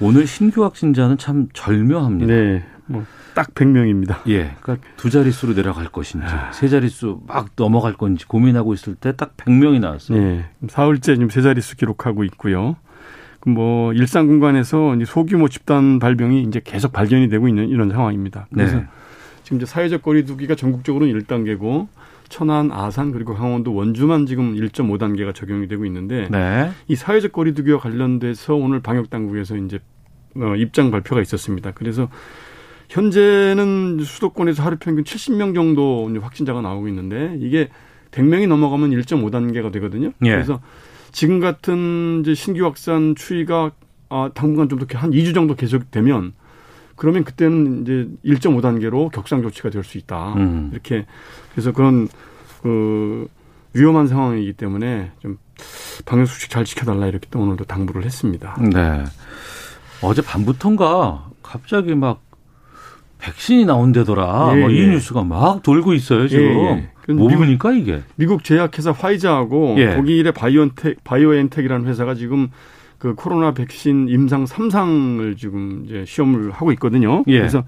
오늘 0.00 0.26
신규 0.26 0.64
확진자는 0.64 1.18
참 1.18 1.48
절묘합니다. 1.52 2.32
네, 2.32 2.64
뭐딱 2.86 3.54
100명입니다. 3.54 4.18
예, 4.28 4.54
그러니까 4.60 4.86
두 4.96 5.08
자릿수로 5.10 5.54
내려갈 5.54 5.86
것인지 5.88 6.26
세 6.52 6.68
자릿수 6.68 7.22
막 7.26 7.48
넘어갈 7.56 7.94
건지 7.94 8.26
고민하고 8.26 8.74
있을 8.74 8.94
때 8.94 9.12
딱 9.12 9.36
100명이 9.36 9.80
나왔어요. 9.80 10.18
네, 10.18 10.44
사흘째 10.68 11.14
지금 11.14 11.30
세 11.30 11.40
자릿수 11.42 11.76
기록하고 11.76 12.24
있고요. 12.24 12.76
그뭐 13.40 13.92
일상 13.92 14.26
공간에서 14.26 14.96
소규모 15.06 15.48
집단 15.48 15.98
발병이 15.98 16.42
이제 16.42 16.60
계속 16.62 16.92
발견이 16.92 17.28
되고 17.28 17.48
있는 17.48 17.68
이런 17.68 17.90
상황입니다. 17.90 18.48
그래서 18.52 18.78
네. 18.78 18.86
지금 19.44 19.58
이제 19.58 19.66
사회적 19.66 20.02
거리두기가 20.02 20.56
전국적으로는 20.56 21.16
1단계고 21.20 21.86
천안, 22.28 22.70
아산 22.72 23.12
그리고 23.12 23.34
강원도 23.34 23.74
원주만 23.74 24.26
지금 24.26 24.54
1.5단계가 24.54 25.34
적용이 25.34 25.68
되고 25.68 25.84
있는데 25.84 26.28
네. 26.30 26.70
이 26.88 26.96
사회적 26.96 27.32
거리두기와 27.32 27.78
관련돼서 27.78 28.54
오늘 28.54 28.80
방역 28.80 29.10
당국에서 29.10 29.56
이제 29.56 29.78
어, 30.36 30.54
입장 30.56 30.90
발표가 30.90 31.20
있었습니다. 31.22 31.72
그래서 31.72 32.08
현재는 32.88 34.00
수도권에서 34.02 34.62
하루 34.62 34.76
평균 34.78 35.04
70명 35.04 35.54
정도 35.54 36.08
확진자가 36.20 36.60
나오고 36.60 36.88
있는데 36.88 37.36
이게 37.40 37.68
100명이 38.12 38.46
넘어가면 38.48 38.90
1.5단계가 38.90 39.72
되거든요. 39.72 40.12
예. 40.24 40.30
그래서 40.30 40.60
지금 41.12 41.40
같은 41.40 42.20
이제 42.20 42.34
신규 42.34 42.64
확산 42.64 43.14
추이가 43.14 43.72
아, 44.08 44.30
당분간 44.34 44.68
좀더한 44.68 45.10
2주 45.10 45.34
정도 45.34 45.56
계속되면 45.56 46.32
그러면 46.96 47.24
그때는 47.24 47.82
이제 47.82 48.08
1.5단계로 48.24 49.10
격상 49.12 49.42
조치가 49.42 49.70
될 49.70 49.84
수 49.84 49.98
있다. 49.98 50.34
음. 50.34 50.70
이렇게 50.72 51.06
그래서 51.52 51.72
그런 51.72 52.08
그 52.62 53.28
위험한 53.74 54.06
상황이기 54.08 54.54
때문에 54.54 55.12
좀 55.20 55.38
방역 56.06 56.26
수칙 56.26 56.50
잘 56.50 56.64
지켜달라 56.64 57.06
이렇게 57.06 57.26
또 57.30 57.40
오늘도 57.40 57.64
당부를 57.64 58.04
했습니다. 58.04 58.56
네. 58.60 59.04
어제 60.02 60.22
밤부터인가 60.22 61.26
갑자기 61.42 61.94
막 61.94 62.22
백신이 63.18 63.64
나온다더라. 63.64 64.52
예, 64.56 64.60
뭐이 64.60 64.78
예. 64.78 64.86
뉴스가 64.88 65.22
막 65.24 65.62
돌고 65.62 65.94
있어요 65.94 66.28
지금. 66.28 66.44
예, 66.44 66.90
예. 67.08 67.12
미국- 67.14 67.36
보니까 67.38 67.72
이게. 67.72 68.02
미국 68.16 68.44
제약회사 68.44 68.92
화이자하고 68.92 69.76
예. 69.78 69.94
독일의 69.96 70.32
바이오엔텍, 70.32 71.04
바이오엔텍이라는 71.04 71.86
회사가 71.86 72.14
지금 72.14 72.48
그 72.98 73.14
코로나 73.14 73.52
백신 73.52 74.08
임상 74.08 74.44
3상을 74.44 75.36
지금 75.36 75.84
이제 75.86 76.04
시험을 76.06 76.50
하고 76.50 76.72
있거든요. 76.72 77.22
예. 77.26 77.38
그래서 77.38 77.64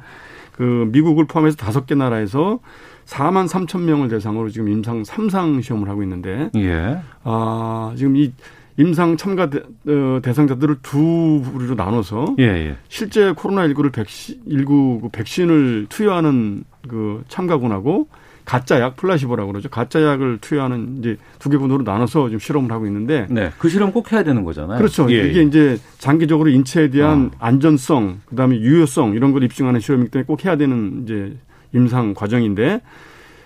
그 0.53 0.89
미국을 0.91 1.27
포함해서 1.27 1.57
다섯 1.57 1.87
개 1.87 1.95
나라에서 1.95 2.61
4만 3.07 3.49
3천 3.49 3.83
명을 3.83 4.09
대상으로 4.09 4.51
지금 4.51 4.69
임상 4.69 5.03
3상 5.03 5.63
시험을 5.63 5.89
하고 5.89 6.03
있는데 6.03 6.51
예. 6.57 6.99
아, 7.25 7.93
지금 7.97 8.17
이 8.17 8.33
임상 8.77 9.17
참가 9.17 9.51
대, 9.51 9.59
어, 9.59 10.21
대상자들을 10.23 10.79
두 10.83 11.43
부류로 11.45 11.75
나눠서 11.75 12.37
예, 12.39 12.45
예. 12.45 12.77
실제 12.89 13.33
코로나 13.33 13.67
19를 13.67 13.93
백신, 13.93 14.41
19그 14.49 15.11
백신을 15.11 15.87
투여하는 15.89 16.65
그 16.89 17.25
참가군하고 17.29 18.09
가짜 18.49 18.81
약, 18.81 18.97
플라시보라고 18.97 19.53
그러죠. 19.53 19.69
가짜 19.69 20.03
약을 20.03 20.39
투여하는 20.41 20.97
이제 20.99 21.19
두 21.39 21.51
개군으로 21.51 21.83
나눠서 21.83 22.29
지금 22.29 22.39
실험을 22.39 22.73
하고 22.73 22.87
있는데 22.87 23.27
네. 23.29 23.51
그 23.59 23.69
실험 23.69 23.93
꼭 23.93 24.11
해야 24.11 24.23
되는 24.23 24.43
거잖아요. 24.43 24.79
그렇죠. 24.79 25.07
예, 25.13 25.29
이게 25.29 25.41
예. 25.41 25.43
이제 25.43 25.79
장기적으로 25.99 26.49
인체에 26.49 26.89
대한 26.89 27.31
어. 27.35 27.37
안전성, 27.41 28.21
그다음에 28.25 28.59
유효성 28.59 29.13
이런 29.17 29.33
걸 29.33 29.43
입증하는 29.43 29.81
실험이기 29.81 30.11
때문에 30.11 30.25
꼭 30.27 30.47
해야 30.47 30.57
되는 30.57 31.03
이제 31.03 31.37
임상 31.75 32.15
과정인데 32.15 32.81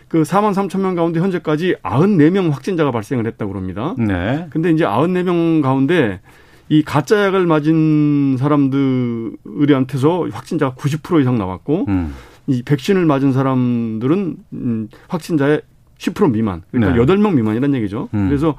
그 0.07 0.23
4만 0.23 0.55
3천 0.55 0.79
명 0.79 0.95
가운데 0.95 1.19
현재까지 1.19 1.75
94명 1.83 2.53
확진자가 2.53 2.93
발생을 2.93 3.27
했다고 3.27 3.53
그럽니다. 3.53 3.97
네. 3.99 4.47
근데 4.51 4.71
이제 4.71 4.85
94명 4.85 5.63
가운데 5.63 6.21
이 6.69 6.85
가짜 6.85 7.25
약을 7.25 7.45
맞은 7.45 8.37
사람들한테서 8.39 10.29
확진자가 10.31 10.77
90% 10.77 11.21
이상 11.23 11.39
나왔고 11.39 11.87
음. 11.89 12.15
이 12.47 12.63
백신을 12.63 13.05
맞은 13.07 13.33
사람들은 13.33 14.37
음, 14.53 14.89
확진자의 15.09 15.63
10% 15.99 16.33
미만. 16.33 16.63
그러니까 16.71 16.97
네. 16.97 17.15
8명 17.15 17.35
미만이라는 17.35 17.77
얘기죠. 17.79 18.09
음. 18.15 18.29
그래서 18.29 18.57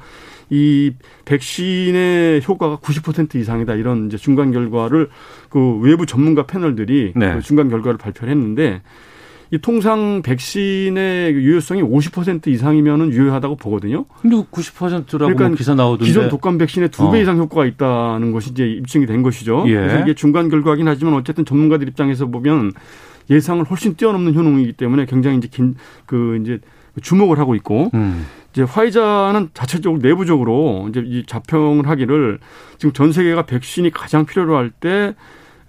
이 0.49 0.91
백신의 1.25 2.43
효과가 2.47 2.77
90% 2.77 3.35
이상이다. 3.35 3.75
이런 3.75 4.07
이제 4.07 4.17
중간 4.17 4.51
결과를 4.51 5.09
그 5.49 5.79
외부 5.79 6.05
전문가 6.05 6.45
패널들이 6.45 7.13
네. 7.15 7.35
그 7.35 7.41
중간 7.41 7.69
결과를 7.69 7.97
발표를 7.97 8.31
했는데 8.31 8.81
이 9.51 9.59
통상 9.59 10.23
백신의 10.23 11.33
유효성이 11.33 11.83
50% 11.83 12.47
이상이면은 12.47 13.11
유효하다고 13.11 13.57
보거든요. 13.57 14.05
근데 14.21 14.35
90%라고 14.37 15.17
그러니까 15.17 15.47
뭐 15.49 15.55
기사 15.55 15.75
나오던데. 15.75 16.05
기존 16.05 16.29
독감 16.29 16.57
백신의 16.57 16.89
두배 16.89 17.19
어. 17.19 17.21
이상 17.21 17.37
효과가 17.37 17.65
있다는 17.65 18.31
것이 18.31 18.49
이제 18.49 18.65
입증이 18.67 19.05
된 19.05 19.21
것이죠. 19.21 19.65
예. 19.67 19.75
그래서 19.75 19.99
이게 19.99 20.15
중간 20.15 20.49
결과긴 20.49 20.87
하지만 20.87 21.13
어쨌든 21.13 21.45
전문가들 21.45 21.87
입장에서 21.87 22.25
보면 22.25 22.71
예상을 23.29 23.63
훨씬 23.65 23.95
뛰어넘는 23.95 24.35
효능이기 24.35 24.73
때문에 24.73 25.05
굉장히 25.05 25.37
이제 25.37 25.47
긴 25.51 25.75
그 26.05 26.39
이제 26.41 26.59
주목을 27.01 27.39
하고 27.39 27.55
있고 27.55 27.89
음. 27.95 28.25
이제 28.51 28.61
화이자는 28.61 29.49
자체적으로 29.55 29.99
내부적으로 30.01 30.85
이제 30.89 31.01
이 31.03 31.25
자평을 31.25 31.87
하기를 31.87 32.39
지금 32.77 32.93
전 32.93 33.11
세계가 33.11 33.47
백신이 33.47 33.89
가장 33.89 34.25
필요로 34.25 34.55
할때 34.55 35.15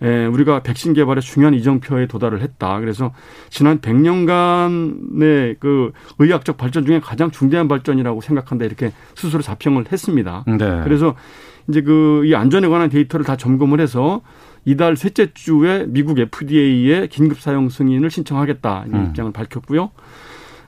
에, 0.02 0.26
우리가 0.26 0.60
백신 0.60 0.92
개발에 0.92 1.20
중요한 1.22 1.54
이정표에 1.54 2.08
도달을 2.08 2.42
했다. 2.42 2.78
그래서 2.80 3.14
지난 3.48 3.78
100년간의 3.80 5.56
그 5.60 5.92
의학적 6.18 6.56
발전 6.56 6.84
중에 6.84 7.00
가장 7.00 7.30
중대한 7.30 7.68
발전이라고 7.68 8.20
생각한다. 8.20 8.64
이렇게 8.64 8.92
스스로 9.14 9.42
자평을 9.42 9.86
했습니다. 9.92 10.44
네. 10.46 10.80
그래서 10.84 11.14
이제 11.68 11.80
그 11.80 12.22
이 12.26 12.34
안전에 12.34 12.68
관한 12.68 12.90
데이터를 12.90 13.24
다 13.24 13.36
점검을 13.36 13.80
해서 13.80 14.20
이달 14.64 14.96
셋째 14.96 15.32
주에 15.32 15.86
미국 15.88 16.18
FDA에 16.18 17.08
긴급 17.08 17.40
사용 17.40 17.68
승인을 17.68 18.10
신청하겠다 18.10 18.84
이 18.86 18.90
음. 18.90 19.06
입장을 19.08 19.32
밝혔고요. 19.32 19.90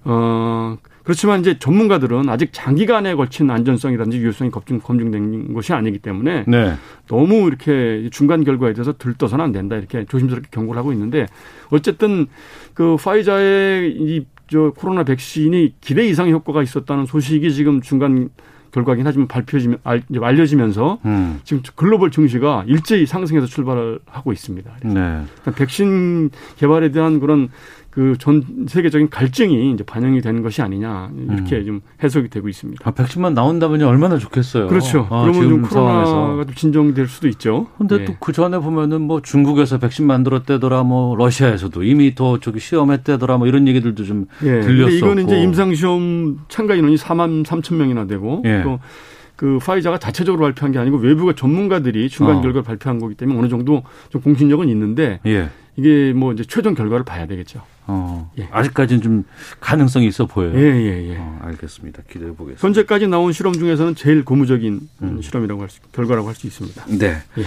어 0.04 0.76
그렇지만 1.02 1.40
이제 1.40 1.58
전문가들은 1.58 2.28
아직 2.28 2.50
장기간에 2.52 3.14
걸친 3.14 3.50
안전성이라든지 3.50 4.18
유효성이 4.18 4.50
검증, 4.50 4.80
검증된 4.80 5.54
것이 5.54 5.72
아니기 5.72 5.98
때문에 5.98 6.44
네. 6.46 6.74
너무 7.08 7.46
이렇게 7.46 8.08
중간 8.10 8.44
결과에 8.44 8.72
대해서 8.72 8.92
들떠서는 8.96 9.44
안 9.44 9.52
된다 9.52 9.76
이렇게 9.76 10.04
조심스럽게 10.04 10.48
경고를 10.50 10.78
하고 10.78 10.92
있는데 10.92 11.26
어쨌든 11.70 12.26
그 12.74 12.96
파이자의 12.96 13.92
이 13.92 14.26
저 14.48 14.72
코로나 14.76 15.02
백신이 15.02 15.74
기대 15.80 16.06
이상의 16.06 16.32
효과가 16.32 16.62
있었다는 16.62 17.06
소식이 17.06 17.52
지금 17.52 17.80
중간 17.80 18.30
결과긴 18.76 19.06
하지만 19.06 19.26
발표지면 19.26 19.78
알, 19.84 20.02
알려지면서 20.20 20.98
음. 21.06 21.40
지금 21.44 21.62
글로벌 21.76 22.10
증시가 22.10 22.62
일제히 22.66 23.06
상승해서 23.06 23.46
출발을 23.46 24.00
하고 24.04 24.32
있습니다. 24.32 24.70
네. 24.82 24.90
그러니까 24.92 25.50
백신 25.56 26.28
개발에 26.58 26.90
대한 26.90 27.18
그런 27.18 27.48
그 27.96 28.14
전 28.18 28.44
세계적인 28.68 29.08
갈증이 29.08 29.72
이제 29.72 29.82
반영이 29.82 30.20
되는 30.20 30.42
것이 30.42 30.60
아니냐 30.60 31.12
이렇게 31.30 31.64
좀 31.64 31.80
해석이 32.02 32.28
되고 32.28 32.46
있습니다. 32.46 32.86
아, 32.86 32.92
백신만 32.92 33.32
나온다면 33.32 33.80
얼마나 33.84 34.18
좋겠어요. 34.18 34.66
그렇죠. 34.66 35.08
아, 35.10 35.22
그러면 35.22 35.48
좀 35.48 35.62
코로나가 35.62 36.04
상황에서. 36.04 36.44
좀 36.44 36.54
진정될 36.54 37.08
수도 37.08 37.26
있죠. 37.28 37.68
근데 37.78 38.00
예. 38.00 38.04
또그 38.04 38.32
전에 38.32 38.58
보면은 38.58 39.00
뭐 39.00 39.22
중국에서 39.22 39.78
백신 39.78 40.06
만들었대더라, 40.06 40.82
뭐 40.82 41.16
러시아에서도 41.16 41.82
이미 41.84 42.14
더 42.14 42.38
저기 42.38 42.60
시험했대더라, 42.60 43.38
뭐 43.38 43.46
이런 43.46 43.66
얘기들도 43.66 44.04
좀 44.04 44.26
예. 44.42 44.60
들렸었고. 44.60 44.94
이거는 44.94 45.24
이제 45.24 45.40
임상 45.40 45.74
시험 45.74 46.40
참가 46.48 46.74
인원이 46.74 46.96
4만 46.96 47.46
3천 47.46 47.76
명이나 47.76 48.06
되고 48.06 48.42
예. 48.44 48.62
또그 48.62 49.58
파이자가 49.64 49.96
자체적으로 49.98 50.42
발표한 50.42 50.70
게 50.70 50.78
아니고 50.78 50.98
외부가 50.98 51.32
전문가들이 51.32 52.10
중간 52.10 52.36
어. 52.36 52.40
결과를 52.42 52.62
발표한 52.62 52.98
거기 52.98 53.14
때문에 53.14 53.38
어느 53.38 53.48
정도 53.48 53.84
좀 54.10 54.20
공신력은 54.20 54.68
있는데 54.68 55.20
예. 55.24 55.48
이게 55.76 56.12
뭐 56.14 56.34
이제 56.34 56.44
최종 56.46 56.74
결과를 56.74 57.06
봐야 57.06 57.26
되겠죠. 57.26 57.62
어, 57.88 58.30
예. 58.38 58.48
아직까지는 58.50 59.02
좀 59.02 59.24
가능성이 59.60 60.06
있어 60.08 60.26
보여요. 60.26 60.52
예, 60.56 60.60
예, 60.62 61.10
예. 61.12 61.16
어, 61.18 61.38
알겠습니다. 61.42 62.02
기대해 62.10 62.32
보겠습니다. 62.32 62.60
현재까지 62.66 63.06
나온 63.08 63.32
실험 63.32 63.52
중에서는 63.54 63.94
제일 63.94 64.24
고무적인 64.24 64.80
음. 65.02 65.22
실험이라고 65.22 65.62
할 65.62 65.68
수, 65.70 65.80
결과라고 65.92 66.28
할 66.28 66.34
수 66.34 66.46
있습니다. 66.46 66.84
네. 66.98 67.16
예. 67.38 67.44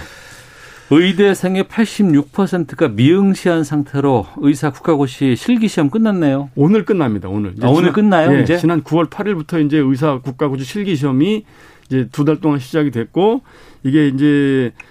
의대생의 0.92 1.64
86%가 1.64 2.88
미응시한 2.88 3.62
상태로 3.62 4.26
의사 4.38 4.70
국가고시 4.70 5.36
실기 5.36 5.68
시험 5.68 5.88
끝났네요. 5.88 6.50
오늘 6.56 6.84
끝납니다. 6.84 7.28
오늘. 7.28 7.54
아, 7.62 7.68
오늘 7.68 7.82
지난- 7.82 7.92
끝나요, 7.92 8.36
예, 8.38 8.42
이제? 8.42 8.56
지난 8.58 8.82
9월 8.82 9.08
8일부터 9.08 9.64
이제 9.64 9.78
의사 9.78 10.18
국가고시 10.18 10.64
실기 10.64 10.96
시험이 10.96 11.44
이제 11.86 12.08
두 12.10 12.24
달 12.24 12.40
동안 12.40 12.58
시작이 12.58 12.90
됐고 12.90 13.42
이게 13.84 14.08
이제 14.08 14.72
어, 14.76 14.89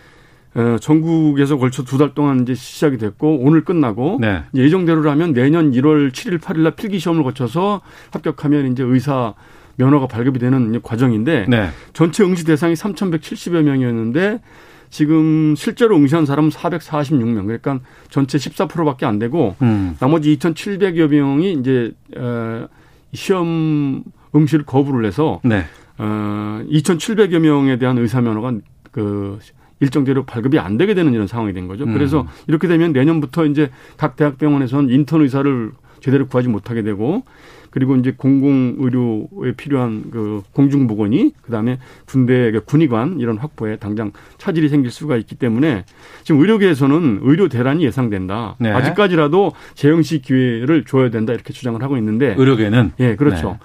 전국에서 0.79 1.57
걸쳐 1.57 1.83
두 1.83 1.97
달 1.97 2.13
동안 2.15 2.41
이제 2.41 2.55
시작이 2.55 2.97
됐고 2.97 3.39
오늘 3.41 3.63
끝나고 3.63 4.17
네. 4.21 4.43
예정대로라면 4.55 5.33
내년 5.33 5.71
1월 5.71 6.11
7일 6.11 6.39
8일 6.39 6.59
날 6.59 6.75
필기 6.75 6.97
시험을 6.99 7.23
거쳐서 7.23 7.81
합격하면 8.11 8.71
이제 8.71 8.83
의사 8.83 9.33
면허가 9.75 10.07
발급이 10.07 10.39
되는 10.39 10.81
과정인데 10.81 11.45
네. 11.47 11.69
전체 11.93 12.23
응시 12.23 12.45
대상이 12.45 12.73
3,170여 12.73 13.61
명이었는데 13.61 14.41
지금 14.89 15.53
실제로 15.55 15.95
응시한 15.97 16.25
사람은 16.25 16.49
446명. 16.49 17.45
그러니까 17.45 17.79
전체 18.09 18.37
14%밖에 18.37 19.05
안 19.05 19.19
되고 19.19 19.55
음. 19.61 19.95
나머지 19.99 20.35
2,700여 20.37 21.09
명이 21.09 21.53
이제 21.53 21.91
어, 22.17 22.67
시험 23.13 24.03
응시를 24.35 24.65
거부를 24.65 25.05
해서 25.05 25.39
네. 25.43 25.63
어, 25.97 26.61
2,700여 26.69 27.39
명에 27.39 27.77
대한 27.77 27.97
의사 27.99 28.19
면허가 28.21 28.53
그 28.91 29.37
일정 29.79 30.03
대로 30.03 30.23
발급이 30.25 30.59
안 30.59 30.77
되게 30.77 30.93
되는 30.93 31.13
이런 31.13 31.27
상황이 31.27 31.53
된 31.53 31.67
거죠. 31.67 31.85
음. 31.85 31.93
그래서 31.93 32.27
이렇게 32.47 32.67
되면 32.67 32.91
내년부터 32.91 33.45
이제 33.45 33.69
각 33.97 34.15
대학병원에서는 34.15 34.89
인턴 34.89 35.21
의사를 35.21 35.71
제대로 36.01 36.27
구하지 36.27 36.49
못하게 36.49 36.81
되고 36.81 37.23
그리고 37.69 37.95
이제 37.95 38.13
공공 38.15 38.77
의료에 38.79 39.53
필요한 39.55 40.05
그 40.11 40.41
공중 40.53 40.87
보건이 40.87 41.33
그다음에 41.41 41.77
군대 42.05 42.51
그 42.51 42.61
군의관 42.61 43.19
이런 43.19 43.37
확보에 43.37 43.75
당장 43.75 44.11
차질이 44.37 44.69
생길 44.69 44.91
수가 44.91 45.17
있기 45.17 45.35
때문에 45.35 45.85
지금 46.23 46.41
의료계에서는 46.41 47.19
의료 47.21 47.47
대란이 47.47 47.83
예상된다. 47.83 48.55
네. 48.59 48.71
아직까지라도 48.71 49.51
재응시 49.75 50.21
기회를 50.21 50.85
줘야 50.85 51.09
된다 51.09 51.33
이렇게 51.33 51.53
주장을 51.53 51.81
하고 51.81 51.97
있는데 51.97 52.35
의료계는 52.37 52.93
예, 52.99 53.15
그렇죠. 53.15 53.51
네. 53.51 53.57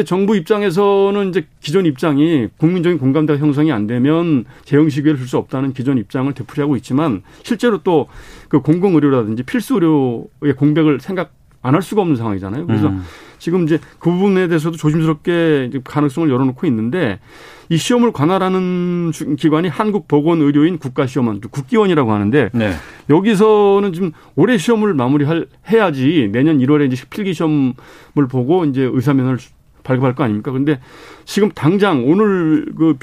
근데 0.00 0.08
정부 0.08 0.34
입장에서는 0.34 1.28
이제 1.28 1.46
기존 1.60 1.84
입장이 1.84 2.48
국민적인 2.56 2.98
공감대가 2.98 3.38
형성이 3.38 3.70
안 3.70 3.86
되면 3.86 4.46
재형식 4.64 5.02
기회를 5.02 5.18
줄 5.18 5.28
수 5.28 5.36
없다는 5.36 5.74
기존 5.74 5.98
입장을 5.98 6.32
되풀이하고 6.32 6.76
있지만 6.76 7.22
실제로 7.42 7.82
또 7.82 8.08
그 8.48 8.60
공공의료라든지 8.62 9.42
필수 9.44 9.74
의료의 9.74 10.56
공백을 10.56 10.98
생각 11.00 11.32
안 11.62 11.74
할 11.74 11.82
수가 11.82 12.00
없는 12.00 12.16
상황이잖아요. 12.16 12.66
그래서 12.66 12.88
음. 12.88 13.02
지금 13.38 13.64
이제 13.64 13.78
그 13.98 14.10
부분에 14.10 14.48
대해서도 14.48 14.78
조심스럽게 14.78 15.70
가능성을 15.84 16.30
열어놓고 16.30 16.66
있는데 16.68 17.20
이 17.68 17.76
시험을 17.76 18.12
관할하는 18.12 19.10
주- 19.12 19.36
기관이 19.36 19.68
한국보건의료인 19.68 20.78
국가시험원, 20.78 21.42
국기원이라고 21.42 22.10
하는데 22.12 22.48
네. 22.54 22.72
여기서는 23.10 23.92
지금 23.92 24.12
올해 24.36 24.56
시험을 24.56 24.94
마무리할 24.94 25.46
해야지 25.70 26.30
내년 26.32 26.58
1월에 26.58 26.90
이제 26.90 27.04
필기 27.10 27.34
시험을 27.34 27.74
보고 28.30 28.64
이제 28.64 28.82
의사 28.90 29.12
면허를 29.12 29.38
발급할 29.90 30.14
거 30.14 30.22
아닙니까? 30.24 30.52
근데 30.52 30.78
지금 31.24 31.50
당장 31.50 32.04
오늘 32.06 32.66
그, 32.76 32.96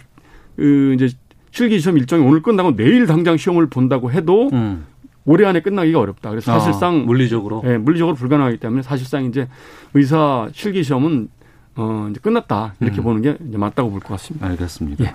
그 0.56 0.94
이제 0.96 1.10
실기 1.52 1.80
시험 1.80 1.98
일정이 1.98 2.24
오늘 2.26 2.42
끝나고 2.42 2.76
내일 2.78 3.06
당장 3.08 3.36
시험을 3.36 3.68
본다고 3.68 4.10
해도 4.12 4.50
음. 4.54 4.86
올해 5.26 5.46
안에 5.46 5.62
끝나기가 5.62 6.00
어렵다. 6.00 6.30
그래서 6.30 6.54
아, 6.54 6.60
사실상 6.60 7.06
물리적으로 7.06 7.62
예, 7.66 7.78
물리적으로 7.78 8.16
불가능하기 8.16 8.58
때문에 8.58 8.82
사실상 8.82 9.26
이제 9.26 9.48
의사 9.94 10.48
실기 10.54 10.84
시험은 10.84 11.28
어 11.76 12.08
이제 12.10 12.20
끝났다 12.22 12.76
이렇게 12.80 13.02
음. 13.02 13.04
보는 13.04 13.22
게 13.22 13.38
맞다고 13.58 13.92
볼 13.92 14.00
것 14.00 14.10
같습니다. 14.10 14.48
알겠습니다. 14.48 15.04
예. 15.04 15.14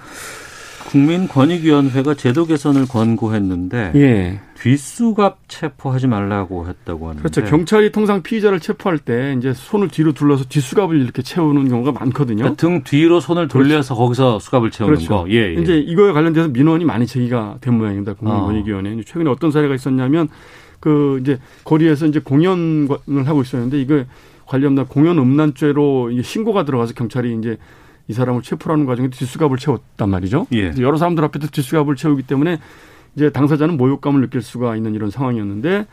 국민권익위원회가 0.86 2.14
제도 2.14 2.46
개선을 2.46 2.86
권고했는데 2.86 3.92
예. 3.94 4.40
뒷수갑 4.62 5.48
체포하지 5.48 6.06
말라고 6.06 6.68
했다고 6.68 7.08
하는데 7.08 7.22
그렇죠. 7.22 7.44
경찰이 7.50 7.90
통상 7.90 8.22
피의자를 8.22 8.60
체포할 8.60 8.98
때 8.98 9.34
이제 9.36 9.52
손을 9.52 9.88
뒤로 9.88 10.12
둘러서 10.12 10.44
뒷수갑을 10.44 11.00
이렇게 11.00 11.22
채우는 11.22 11.68
경우가 11.68 11.92
많거든요. 11.92 12.42
그러니까 12.44 12.56
등 12.56 12.82
뒤로 12.84 13.20
손을 13.20 13.48
돌려서 13.48 13.94
거기서 13.94 14.38
수갑을 14.38 14.70
채우는 14.70 14.94
그렇죠. 14.94 15.24
거. 15.24 15.30
예, 15.30 15.54
예. 15.56 15.60
이제 15.60 15.78
이거에 15.78 16.12
관련돼서 16.12 16.48
민원이 16.48 16.84
많이 16.84 17.06
제기가 17.06 17.56
된 17.60 17.76
모양입니다. 17.76 18.12
어. 18.12 18.14
국민권익위원회. 18.14 18.90
에 18.90 19.02
최근에 19.04 19.30
어떤 19.30 19.50
사례가 19.50 19.74
있었냐면 19.74 20.28
그 20.78 21.18
이제 21.20 21.38
거리에서 21.64 22.06
이제 22.06 22.20
공연을 22.20 23.26
하고 23.26 23.42
있었는데 23.42 23.80
이거 23.80 24.04
관련된 24.46 24.86
공연 24.86 25.18
음란죄로 25.18 26.10
신고가 26.22 26.64
들어가서 26.64 26.94
경찰이 26.94 27.36
이제 27.38 27.56
이 28.12 28.14
사람을 28.14 28.42
체포하는 28.42 28.84
과정에 28.84 29.08
뒷수갑을 29.08 29.56
채웠단 29.56 30.08
말이죠. 30.10 30.46
예. 30.52 30.72
여러 30.78 30.98
사람들 30.98 31.24
앞에서 31.24 31.46
뒷수갑을 31.48 31.96
채우기 31.96 32.24
때문에 32.24 32.58
이제 33.16 33.30
당사자는 33.30 33.78
모욕감을 33.78 34.20
느낄 34.20 34.42
수가 34.42 34.76
있는 34.76 34.94
이런 34.94 35.10
상황이었는데 35.10 35.86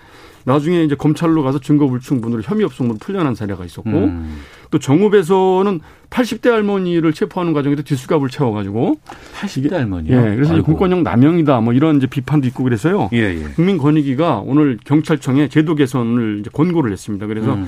나중에 0.43 0.83
이제 0.83 0.95
검찰로 0.95 1.43
가서 1.43 1.59
증거불충분으로 1.59 2.41
혐의 2.43 2.65
없음으로 2.65 2.97
풀려난 2.99 3.35
사례가 3.35 3.65
있었고 3.65 3.89
음. 3.89 4.39
또 4.71 4.79
정읍에서는 4.79 5.79
80대 6.09 6.49
할머니를 6.49 7.13
체포하는 7.13 7.53
과정에서 7.53 7.83
뒷수갑을 7.83 8.29
채워가지고 8.29 8.99
80대 9.35 9.71
할머니요. 9.71 10.15
예, 10.15 10.35
그래서 10.35 10.53
이 10.53 10.55
아이고. 10.57 10.65
공권력 10.65 11.01
남용이다 11.03 11.61
뭐 11.61 11.73
이런 11.73 11.97
이제 11.97 12.07
비판도 12.07 12.47
있고 12.47 12.63
그래서요. 12.63 13.09
예, 13.13 13.17
예. 13.17 13.43
국민권익위가 13.55 14.39
오늘 14.45 14.77
경찰청에 14.83 15.47
제도 15.49 15.75
개선을 15.75 16.39
이제 16.41 16.49
권고를 16.51 16.91
했습니다. 16.91 17.27
그래서 17.27 17.53
음. 17.53 17.67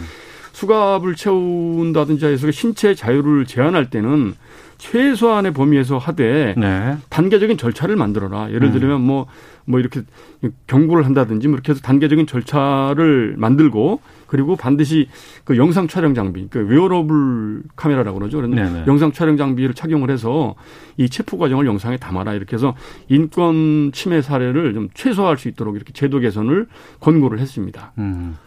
수갑을 0.53 1.15
채운다든지 1.15 2.25
해서 2.25 2.51
신체 2.51 2.95
자유를 2.95 3.45
제한할 3.45 3.89
때는 3.89 4.36
최소한의 4.77 5.53
범위에서 5.53 6.00
하되 6.00 6.56
네. 6.57 6.98
단계적인 7.09 7.57
절차를 7.57 7.95
만들어라. 7.95 8.50
예를 8.51 8.69
음. 8.69 8.71
들면 8.71 9.01
뭐, 9.01 9.27
뭐 9.65 9.80
이렇게 9.80 10.01
경고를 10.65 11.06
한다든지 11.06 11.48
뭐 11.48 11.56
이렇게 11.56 11.71
해서 11.71 11.81
단계적인 11.81 12.25
절차를 12.25 13.36
만들고 13.38 14.01
그리고 14.25 14.56
반드시 14.56 15.07
그 15.44 15.56
영상 15.57 15.88
촬영 15.88 16.15
장비, 16.15 16.48
그 16.50 16.65
웨어러블 16.65 17.62
카메라라고 17.75 18.18
그러죠. 18.18 18.38
그런 18.38 18.51
네네. 18.51 18.86
영상 18.88 19.12
촬영 19.12 19.38
장비를 19.38 19.75
착용을 19.75 20.09
해서 20.09 20.56
이 20.97 21.09
체포 21.09 21.38
과정을 21.38 21.68
영상에 21.68 21.97
담아라. 21.97 22.33
이렇게 22.33 22.56
해서 22.56 22.74
인권 23.07 23.92
침해 23.94 24.21
사례를 24.21 24.74
좀 24.74 24.89
최소화할 24.95 25.37
수 25.37 25.47
있도록 25.47 25.76
이렇게 25.76 25.94
제도 25.94 26.19
개선을 26.19 26.68
권고를 27.02 27.40
했습니다. 27.40 27.92
음. 27.99 28.37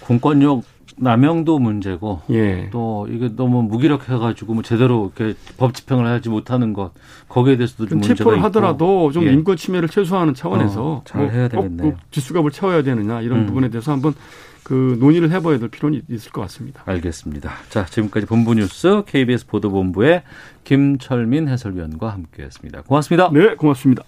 공권력 0.00 0.64
남용도 1.00 1.58
문제고 1.58 2.20
예. 2.30 2.68
또 2.70 3.08
이게 3.10 3.30
너무 3.34 3.62
무기력해가지고 3.62 4.54
뭐 4.54 4.62
제대로 4.62 5.12
이렇게 5.16 5.36
법 5.56 5.74
집행을 5.74 6.06
하지 6.06 6.28
못하는 6.28 6.72
것 6.72 6.92
거기에 7.28 7.56
대해서도 7.56 7.86
좀 7.86 7.98
문제가 7.98 8.18
체포를 8.18 8.38
있고. 8.38 8.46
하더라도 8.46 9.10
좀 9.12 9.24
예. 9.26 9.32
인권 9.32 9.56
침해를 9.56 9.88
최소화하는 9.88 10.34
차원에서 10.34 10.84
어, 10.84 11.02
잘 11.04 11.30
해야 11.30 11.48
꼭, 11.48 11.62
되겠네요. 11.62 11.90
꼭 11.92 12.10
뒷수갑을 12.10 12.50
채워야 12.50 12.82
되느냐 12.82 13.22
이런 13.22 13.40
음. 13.40 13.46
부분에 13.46 13.70
대해서 13.70 13.92
한번 13.92 14.14
그 14.62 14.96
논의를 15.00 15.30
해봐야 15.32 15.58
될 15.58 15.68
필요는 15.68 16.02
있을 16.10 16.30
것 16.32 16.42
같습니다. 16.42 16.82
알겠습니다. 16.86 17.50
자, 17.70 17.86
지금까지 17.86 18.26
본부 18.26 18.54
뉴스 18.54 19.02
KBS 19.06 19.46
보도본부의 19.46 20.22
김철민 20.64 21.48
해설위원과 21.48 22.10
함께했습니다. 22.10 22.82
고맙습니다. 22.82 23.30
네, 23.32 23.54
고맙습니다. 23.56 24.04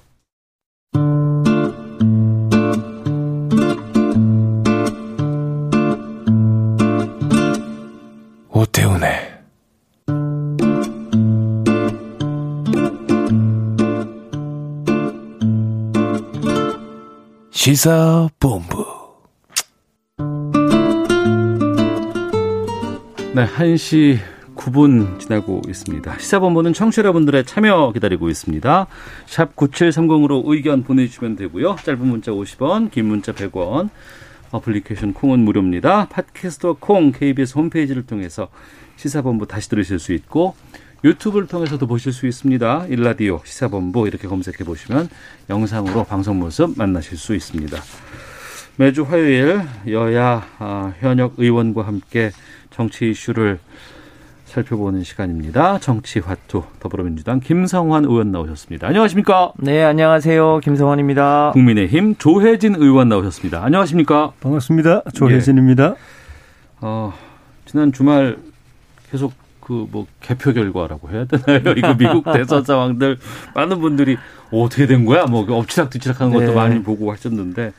오태훈의 8.73 9.31
시사본부 17.51 18.87
네, 23.35 23.47
1시 23.47 24.19
9분 24.57 25.19
지나고 25.19 25.63
있습니다. 25.67 26.19
시사본부는 26.19 26.73
청취자 26.73 27.01
여러분들의 27.03 27.45
참여 27.45 27.93
기다리고 27.93 28.29
있습니다. 28.29 28.87
샵 29.27 29.57
9730으로 29.57 30.43
의견 30.47 30.83
보내주시면 30.83 31.37
되고요. 31.37 31.77
짧은 31.83 32.07
문자 32.07 32.31
50원, 32.33 32.91
긴 32.91 33.07
문자 33.07 33.33
100원, 33.33 33.89
어플리케이션 34.53 35.13
콩은 35.13 35.41
무료입니다. 35.41 36.09
팟캐스트와 36.09 36.77
콩, 36.79 37.11
KBS 37.11 37.59
홈페이지를 37.59 38.07
통해서 38.07 38.49
시사본부 38.97 39.47
다시 39.47 39.69
들으실 39.69 39.99
수 39.99 40.13
있고 40.13 40.55
유튜브를 41.05 41.49
통해서도 41.49 41.87
보실 41.87 42.13
수 42.13 42.27
있습니다. 42.27 42.87
일라디오 42.89 43.41
시사본부 43.45 44.07
이렇게 44.07 44.29
검색해 44.29 44.59
보시면 44.65 45.09
영상으로 45.51 46.05
방송 46.05 46.39
모습 46.39 46.79
만나실 46.79 47.19
수 47.19 47.35
있습니다. 47.35 47.77
매주 48.77 49.03
화요일 49.03 49.63
여야 49.89 50.47
아, 50.59 50.95
현역 51.01 51.35
의원과 51.39 51.87
함께 51.87 52.31
정치 52.71 53.11
이슈를 53.11 53.59
살펴보는 54.53 55.03
시간입니다. 55.03 55.79
정치화투 55.79 56.63
더불어민주당 56.79 57.41
김성환 57.41 58.05
의원 58.05 58.31
나오셨습니다. 58.33 58.87
안녕하십니까? 58.87 59.53
네, 59.57 59.83
안녕하세요. 59.83 60.61
김성환입니다. 60.63 61.53
국민의힘 61.55 62.17
조혜진 62.17 62.75
의원 62.75 63.09
나오셨습니다. 63.09 63.65
안녕하십니까? 63.65 64.33
반갑습니다. 64.41 65.05
조혜진입니다. 65.15 65.95
어, 66.83 67.15
지난 67.65 67.93
주말 67.93 68.37
계속 69.11 69.33
그 69.61 69.87
뭐 69.91 70.07
개표 70.21 70.53
결과라고 70.53 71.09
해야 71.11 71.25
되나요? 71.25 71.73
이거 71.79 71.95
미국 71.97 72.25
대선 72.31 72.63
상황들 72.65 73.17
많은 73.55 73.81
분들이 73.81 74.19
어, 74.51 74.65
어떻게 74.65 74.87
된 74.87 75.07
거야? 75.07 75.25
뭐 75.25 75.47
엎치락뒤치락 75.49 76.21
하는 76.21 76.33
것도 76.35 76.47
네. 76.47 76.55
많이 76.55 76.83
보고 76.83 77.11
하셨는데 77.11 77.73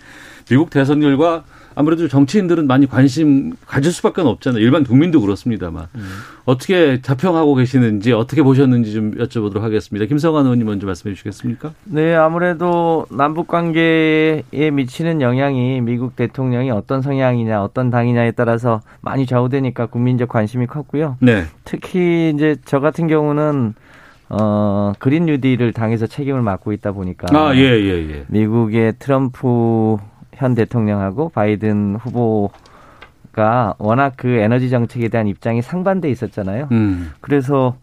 미국 0.49 0.71
대선 0.71 1.01
결과 1.01 1.43
아무래도 1.75 2.07
정치인들은 2.07 2.67
많이 2.67 2.87
관심 2.87 3.53
가질 3.65 3.91
수밖에 3.91 4.21
없잖아요. 4.21 4.61
일반 4.61 4.83
국민도 4.83 5.21
그렇습니다만 5.21 5.87
어떻게 6.45 7.01
자평하고 7.01 7.55
계시는지 7.55 8.13
어떻게 8.13 8.43
보셨는지 8.43 8.93
좀 8.93 9.11
여쭤보도록 9.15 9.61
하겠습니다. 9.61 10.05
김성환 10.05 10.45
의원님 10.45 10.65
먼저 10.67 10.85
말씀해 10.85 11.13
주시겠습니까? 11.13 11.73
네, 11.85 12.15
아무래도 12.15 13.05
남북 13.09 13.47
관계에 13.47 14.43
미치는 14.71 15.21
영향이 15.21 15.81
미국 15.81 16.15
대통령이 16.15 16.71
어떤 16.71 17.01
성향이냐, 17.01 17.63
어떤 17.63 17.89
당이냐에 17.89 18.31
따라서 18.31 18.81
많이 19.01 19.25
좌우되니까 19.25 19.87
국민적 19.87 20.29
관심이 20.29 20.67
컸고요. 20.67 21.17
네. 21.21 21.45
특히 21.63 22.31
이제 22.33 22.55
저 22.65 22.79
같은 22.79 23.07
경우는 23.07 23.73
어, 24.29 24.93
그린 24.99 25.25
뉴딜을 25.25 25.73
당에서 25.73 26.07
책임을 26.07 26.41
맡고 26.41 26.73
있다 26.73 26.91
보니까 26.91 27.27
아, 27.37 27.55
예, 27.55 27.59
예, 27.59 28.09
예. 28.09 28.25
미국의 28.27 28.93
트럼프 28.97 29.97
현 30.35 30.55
대통령하고 30.55 31.29
바이든 31.29 31.97
후보가 32.01 33.75
워낙 33.77 34.13
그 34.17 34.27
에너지 34.27 34.69
정책에 34.69 35.09
대한 35.09 35.27
입장이 35.27 35.61
상반돼 35.61 36.09
있었잖아요. 36.09 36.69
음. 36.71 37.11
그래서 37.21 37.75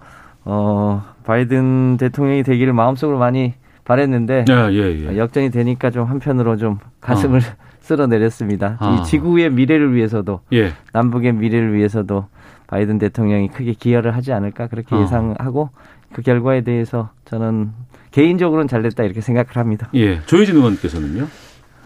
어 0.45 1.03
바이든 1.25 1.97
대통령이 1.99 2.43
되기를 2.43 2.73
마음속으로 2.73 3.19
많이 3.19 3.55
바랬는데 3.85 4.45
예, 4.49 4.55
예, 4.73 5.09
예. 5.13 5.17
역전이 5.17 5.51
되니까 5.51 5.91
좀 5.91 6.05
한편으로 6.05 6.57
좀 6.57 6.79
가슴을 7.01 7.41
쓸어내렸습니다. 7.81 8.77
아. 8.79 8.91
이 8.95 9.05
지구의 9.05 9.51
미래를 9.51 9.95
위해서도 9.95 10.41
예. 10.53 10.73
남북의 10.93 11.33
미래를 11.33 11.75
위해서도 11.75 12.27
바이든 12.69 12.99
대통령이 12.99 13.49
크게 13.49 13.73
기여를 13.73 14.15
하지 14.15 14.33
않을까 14.33 14.69
그렇게 14.69 14.95
어. 14.95 15.03
예상하고 15.03 15.71
그 16.13 16.23
결과에 16.23 16.61
대해서 16.63 17.11
저는 17.25 17.73
개인적으로는 18.11 18.69
잘 18.69 18.83
됐다 18.83 19.03
이렇게 19.05 19.21
생각을 19.21 19.57
합니다. 19.57 19.89
예. 19.95 20.21
조혜진 20.23 20.57
의원께서는요? 20.57 21.27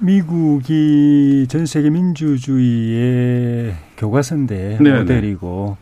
미국이 0.00 1.46
전 1.48 1.66
세계 1.66 1.90
민주주의의 1.90 3.74
교과서인데 3.96 4.78
네, 4.80 4.98
모델이고 4.98 5.76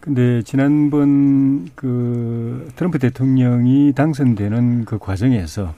근데 0.00 0.42
지난번 0.42 1.70
그 1.74 2.70
트럼프 2.76 2.98
대통령이 2.98 3.92
당선되는 3.94 4.84
그 4.84 4.98
과정에서 4.98 5.74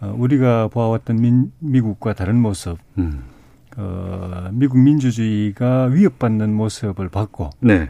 어, 0.00 0.14
우리가 0.16 0.68
보아왔던 0.68 1.20
민, 1.20 1.52
미국과 1.58 2.14
다른 2.14 2.36
모습, 2.36 2.78
음. 2.98 3.22
어, 3.76 4.50
미국 4.52 4.78
민주주의가 4.78 5.84
위협받는 5.84 6.52
모습을 6.52 7.08
봤고 7.08 7.50
네. 7.60 7.88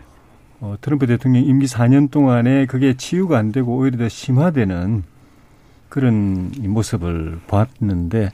어, 0.60 0.76
트럼프 0.80 1.06
대통령 1.06 1.42
임기 1.44 1.66
4년 1.66 2.10
동안에 2.10 2.66
그게 2.66 2.94
치유가 2.94 3.38
안 3.38 3.50
되고 3.50 3.76
오히려 3.76 3.98
더 3.98 4.08
심화되는 4.08 5.02
그런 5.88 6.52
이 6.56 6.68
모습을 6.68 7.40
봤는데 7.48 8.30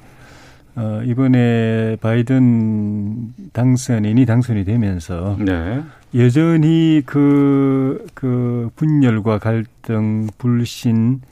어, 0.76 1.00
이번에 1.04 1.96
바이든 2.02 3.50
당선인이 3.54 4.26
당선이 4.26 4.64
되면서 4.64 5.36
네. 5.40 5.82
여전히 6.14 7.02
그, 7.06 8.06
그 8.12 8.68
분열과 8.76 9.38
갈등, 9.38 10.28
불신, 10.36 11.22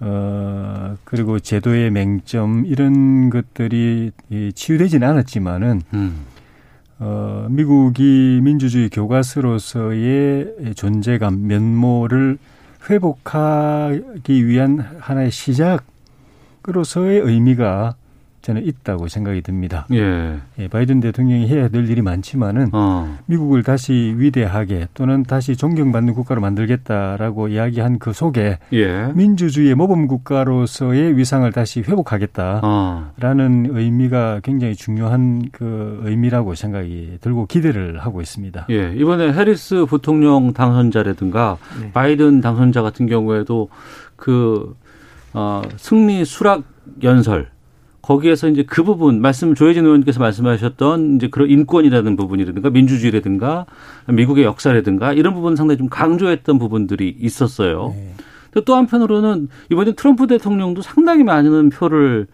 어, 0.00 0.96
그리고 1.04 1.38
제도의 1.38 1.90
맹점, 1.90 2.64
이런 2.64 3.28
것들이 3.28 4.10
이 4.30 4.52
치유되지는 4.54 5.06
않았지만은, 5.06 5.82
음. 5.92 6.24
어, 6.98 7.46
미국이 7.50 8.40
민주주의 8.42 8.88
교과서로서의 8.88 10.74
존재감, 10.74 11.46
면모를 11.46 12.38
회복하기 12.88 14.46
위한 14.46 14.78
하나의 14.98 15.30
시작으로서의 15.30 17.20
의미가 17.20 17.96
저는 18.42 18.64
있다고 18.64 19.08
생각이 19.08 19.42
듭니다. 19.42 19.86
예. 19.92 20.38
예, 20.58 20.68
바이든 20.68 21.00
대통령이 21.00 21.48
해야 21.48 21.68
될 21.68 21.88
일이 21.88 22.02
많지만은 22.02 22.70
어. 22.72 23.18
미국을 23.26 23.62
다시 23.62 24.14
위대하게 24.16 24.88
또는 24.94 25.22
다시 25.22 25.56
존경받는 25.56 26.14
국가로 26.14 26.40
만들겠다라고 26.40 27.48
이야기한 27.48 27.98
그 27.98 28.12
속에 28.12 28.58
예. 28.72 29.12
민주주의의 29.14 29.74
모범 29.74 30.06
국가로서의 30.06 31.16
위상을 31.16 31.50
다시 31.52 31.80
회복하겠다라는 31.80 32.62
어. 32.62 33.78
의미가 33.78 34.40
굉장히 34.42 34.74
중요한 34.74 35.48
그 35.52 36.00
의미라고 36.04 36.54
생각이 36.54 37.18
들고 37.20 37.46
기대를 37.46 37.98
하고 37.98 38.20
있습니다. 38.20 38.66
예. 38.70 38.94
이번에 38.94 39.32
해리스 39.32 39.84
부통령 39.86 40.52
당선자라든가 40.52 41.58
네. 41.80 41.92
바이든 41.92 42.40
당선자 42.40 42.82
같은 42.82 43.06
경우에도 43.06 43.68
그 44.16 44.74
어, 45.32 45.62
승리 45.76 46.24
수락 46.24 46.64
연설 47.02 47.50
거기에서 48.08 48.48
이제 48.48 48.62
그 48.62 48.84
부분 48.84 49.20
말씀 49.20 49.54
조혜진 49.54 49.84
의원께서 49.84 50.18
말씀하셨던 50.18 51.16
이제 51.16 51.28
그런 51.28 51.50
인권이라는 51.50 52.16
부분이라든가 52.16 52.70
민주주의라든가 52.70 53.66
미국의 54.06 54.44
역사라든가 54.44 55.12
이런 55.12 55.34
부분 55.34 55.56
상당히 55.56 55.76
좀 55.76 55.90
강조했던 55.90 56.58
부분들이 56.58 57.14
있었어요. 57.20 57.94
네. 57.94 58.14
또 58.64 58.74
한편으로는 58.74 59.48
이번에 59.70 59.92
트럼프 59.92 60.26
대통령도 60.26 60.80
상당히 60.80 61.22
많은 61.22 61.68
표를 61.68 62.26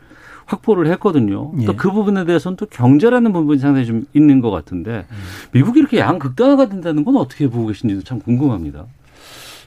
확보를 0.47 0.87
했거든요. 0.93 1.51
예. 1.61 1.65
또그 1.65 1.91
부분에 1.91 2.25
대해서는 2.25 2.57
또 2.57 2.67
경제라는 2.67 3.33
부분이 3.33 3.59
상당히 3.59 3.85
좀 3.85 4.05
있는 4.15 4.41
것 4.41 4.53
같은데 4.53 5.07
미국이 5.51 5.81
이렇게 5.81 5.99
양극단화가 5.99 6.69
된다는 6.69 7.05
건 7.05 7.17
어떻게 7.17 7.49
보고 7.49 7.67
계신지도 7.67 8.03
참 8.03 8.21
궁금합니다. 8.21 8.85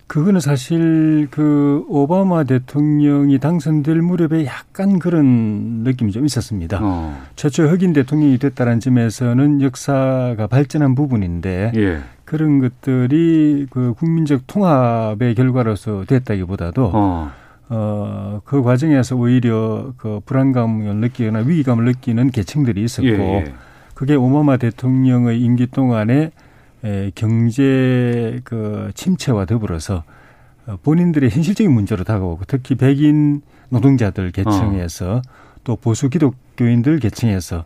그거는 0.08 0.40
사실 0.40 1.28
그 1.30 1.86
오바마 1.90 2.46
대통령이 2.46 3.40
당선될 3.40 4.02
무렵에 4.02 4.46
약간 4.46 5.00
그런 5.00 5.84
느낌이 5.84 6.14
좀 6.14 6.26
있었습니다. 6.26 6.80
어. 6.82 7.22
최초 7.36 7.64
흑인 7.64 7.92
대통령이 7.92 8.38
됐다는 8.38 8.80
점에서는 8.80 9.62
역사가 9.62 10.48
발전한 10.48 10.96
부분인데 10.96 11.74
예. 11.76 12.00
그런 12.24 12.60
것들이 12.60 13.68
그 13.70 13.94
국민적 13.98 14.48
통합의 14.48 15.36
결과로서 15.36 16.06
됐다기보다도 16.08 16.92
어. 16.94 17.32
어, 17.70 18.42
그 18.46 18.64
과정에서 18.64 19.18
오히려 19.18 19.94
그 19.98 20.22
불안감을 20.26 20.96
느끼거나 20.96 21.40
위기감을 21.40 21.84
느끼는 21.84 22.32
계층들이 22.32 22.82
있었고 22.82 23.08
예. 23.08 23.44
예. 23.46 23.54
그게 23.94 24.16
오바마 24.16 24.58
대통령의 24.58 25.42
임기 25.42 25.68
동안에 25.68 26.14
에, 26.14 26.32
경제 27.16 28.40
그 28.44 28.92
침체와 28.94 29.46
더불어서 29.46 30.04
어, 30.68 30.78
본인들의 30.84 31.30
현실적인 31.30 31.72
문제로 31.72 32.04
다가오고 32.04 32.44
특히 32.48 32.76
백인 32.76 33.42
노동자들 33.70 34.32
계층에서 34.32 35.22
또 35.64 35.76
보수 35.76 36.10
기독교인들 36.10 37.00
계층에서 37.00 37.66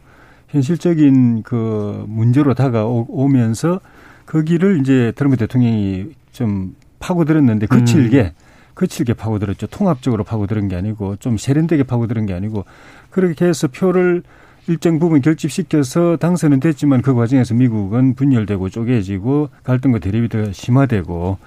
현실적인 0.50 1.44
그 1.44 2.06
문제로 2.08 2.54
다가오면서 2.54 3.80
그 4.26 4.44
길을 4.44 4.82
이제 4.82 5.12
트럼프 5.16 5.38
대통령이 5.38 6.10
좀 6.32 6.76
파고들었는데 7.00 7.68
거칠게 7.68 8.34
거칠게 8.76 9.14
파고들었죠. 9.14 9.68
통합적으로 9.68 10.24
파고들은 10.24 10.68
게 10.68 10.76
아니고 10.76 11.18
좀 11.18 11.38
세련되게 11.38 11.84
파고들은 11.84 12.26
게 12.26 12.34
아니고 12.34 12.66
그렇게 13.10 13.46
해서 13.46 13.68
표를 13.68 14.24
일정 14.68 15.00
부분 15.00 15.22
결집시켜서 15.22 16.18
당선은 16.18 16.60
됐지만 16.60 17.02
그 17.02 17.14
과정에서 17.14 17.54
미국은 17.56 18.14
분열되고 18.14 18.70
쪼개지고 18.70 19.50
갈등과 19.64 20.00
대립이 20.00 20.30
더 20.30 20.52
심화되고 20.52 21.38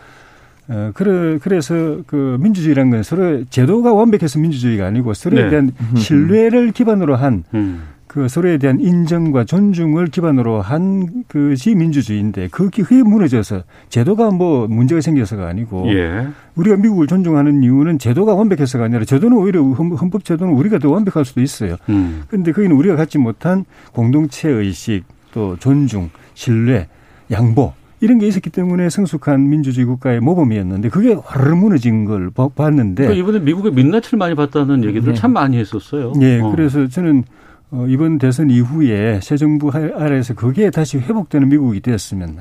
어, 0.66 0.90
그래, 0.94 1.38
그래서 1.42 1.98
그 2.06 2.38
민주주의라는 2.40 2.90
건 2.90 3.02
서로 3.02 3.44
제도가 3.50 3.92
완벽해서 3.92 4.38
민주주의가 4.38 4.86
아니고 4.86 5.12
서로에 5.12 5.44
네. 5.44 5.50
대한 5.50 5.72
신뢰를 5.96 6.72
기반으로 6.72 7.16
한 7.16 7.44
음. 7.52 7.82
그 8.14 8.28
서로에 8.28 8.58
대한 8.58 8.78
인정과 8.78 9.42
존중을 9.42 10.06
기반으로 10.06 10.60
한 10.60 11.24
것이 11.26 11.74
민주주의인데 11.74 12.46
그게 12.46 12.84
무너져서 13.02 13.64
제도가 13.88 14.30
뭐 14.30 14.68
문제가 14.68 15.00
생겨서가 15.00 15.48
아니고 15.48 15.88
예. 15.92 16.28
우리가 16.54 16.76
미국을 16.76 17.08
존중하는 17.08 17.64
이유는 17.64 17.98
제도가 17.98 18.36
완벽해서가 18.36 18.84
아니라 18.84 19.04
제도는 19.04 19.36
오히려 19.36 19.62
헌- 19.64 19.90
헌법 19.96 20.24
제도는 20.24 20.54
우리가 20.54 20.78
더 20.78 20.90
완벽할 20.92 21.24
수도 21.24 21.40
있어요. 21.40 21.74
음. 21.88 22.22
그런데 22.28 22.52
거기는 22.52 22.76
우리가 22.76 22.94
갖지 22.94 23.18
못한 23.18 23.64
공동체 23.92 24.48
의식 24.48 25.02
또 25.32 25.56
존중, 25.58 26.10
신뢰, 26.34 26.86
양보 27.32 27.72
이런 27.98 28.18
게 28.20 28.28
있었기 28.28 28.50
때문에 28.50 28.90
성숙한 28.90 29.48
민주주의 29.50 29.84
국가의 29.86 30.20
모범이었는데 30.20 30.88
그게 30.90 31.14
화르르 31.20 31.56
무너진 31.56 32.04
걸 32.04 32.30
봐- 32.30 32.46
봤는데 32.46 33.08
그러니까 33.08 33.20
이번에 33.20 33.44
미국의 33.44 33.72
민낯을 33.72 34.18
많이 34.18 34.36
봤다는 34.36 34.84
얘기들 34.84 35.14
네. 35.14 35.18
참 35.18 35.32
많이 35.32 35.58
했었어요. 35.58 36.12
예, 36.20 36.38
어. 36.38 36.52
그래서 36.52 36.86
저는 36.86 37.24
어, 37.70 37.86
이번 37.88 38.18
대선 38.18 38.50
이후에 38.50 39.20
새 39.22 39.36
정부 39.36 39.68
하- 39.68 39.90
아래에서 39.94 40.34
그게 40.34 40.70
다시 40.70 40.98
회복되는 40.98 41.48
미국이 41.48 41.80
되었으면 41.80 42.38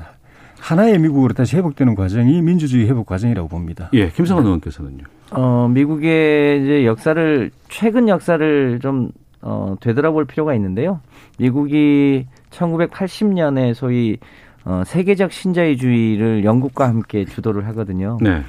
하나의 0.60 0.98
미국으로 0.98 1.34
다시 1.34 1.56
회복되는 1.56 1.94
과정이 1.94 2.40
민주주의 2.40 2.88
회복 2.88 3.06
과정이라고 3.06 3.48
봅니다. 3.48 3.90
예, 3.92 4.08
김성환 4.08 4.44
의원께서는요. 4.44 5.04
어, 5.32 5.68
미국의 5.72 6.62
이제 6.62 6.86
역사를 6.86 7.50
최근 7.68 8.08
역사를 8.08 8.78
좀 8.80 9.10
어, 9.42 9.76
되돌아볼 9.80 10.24
필요가 10.24 10.54
있는데요. 10.54 11.00
미국이 11.38 12.26
1980년에 12.50 13.74
소위 13.74 14.16
어, 14.64 14.82
세계적 14.86 15.32
신자유주의를 15.32 16.44
영국과 16.44 16.88
함께 16.88 17.26
주도를 17.26 17.66
하거든요. 17.68 18.16
네. 18.22 18.40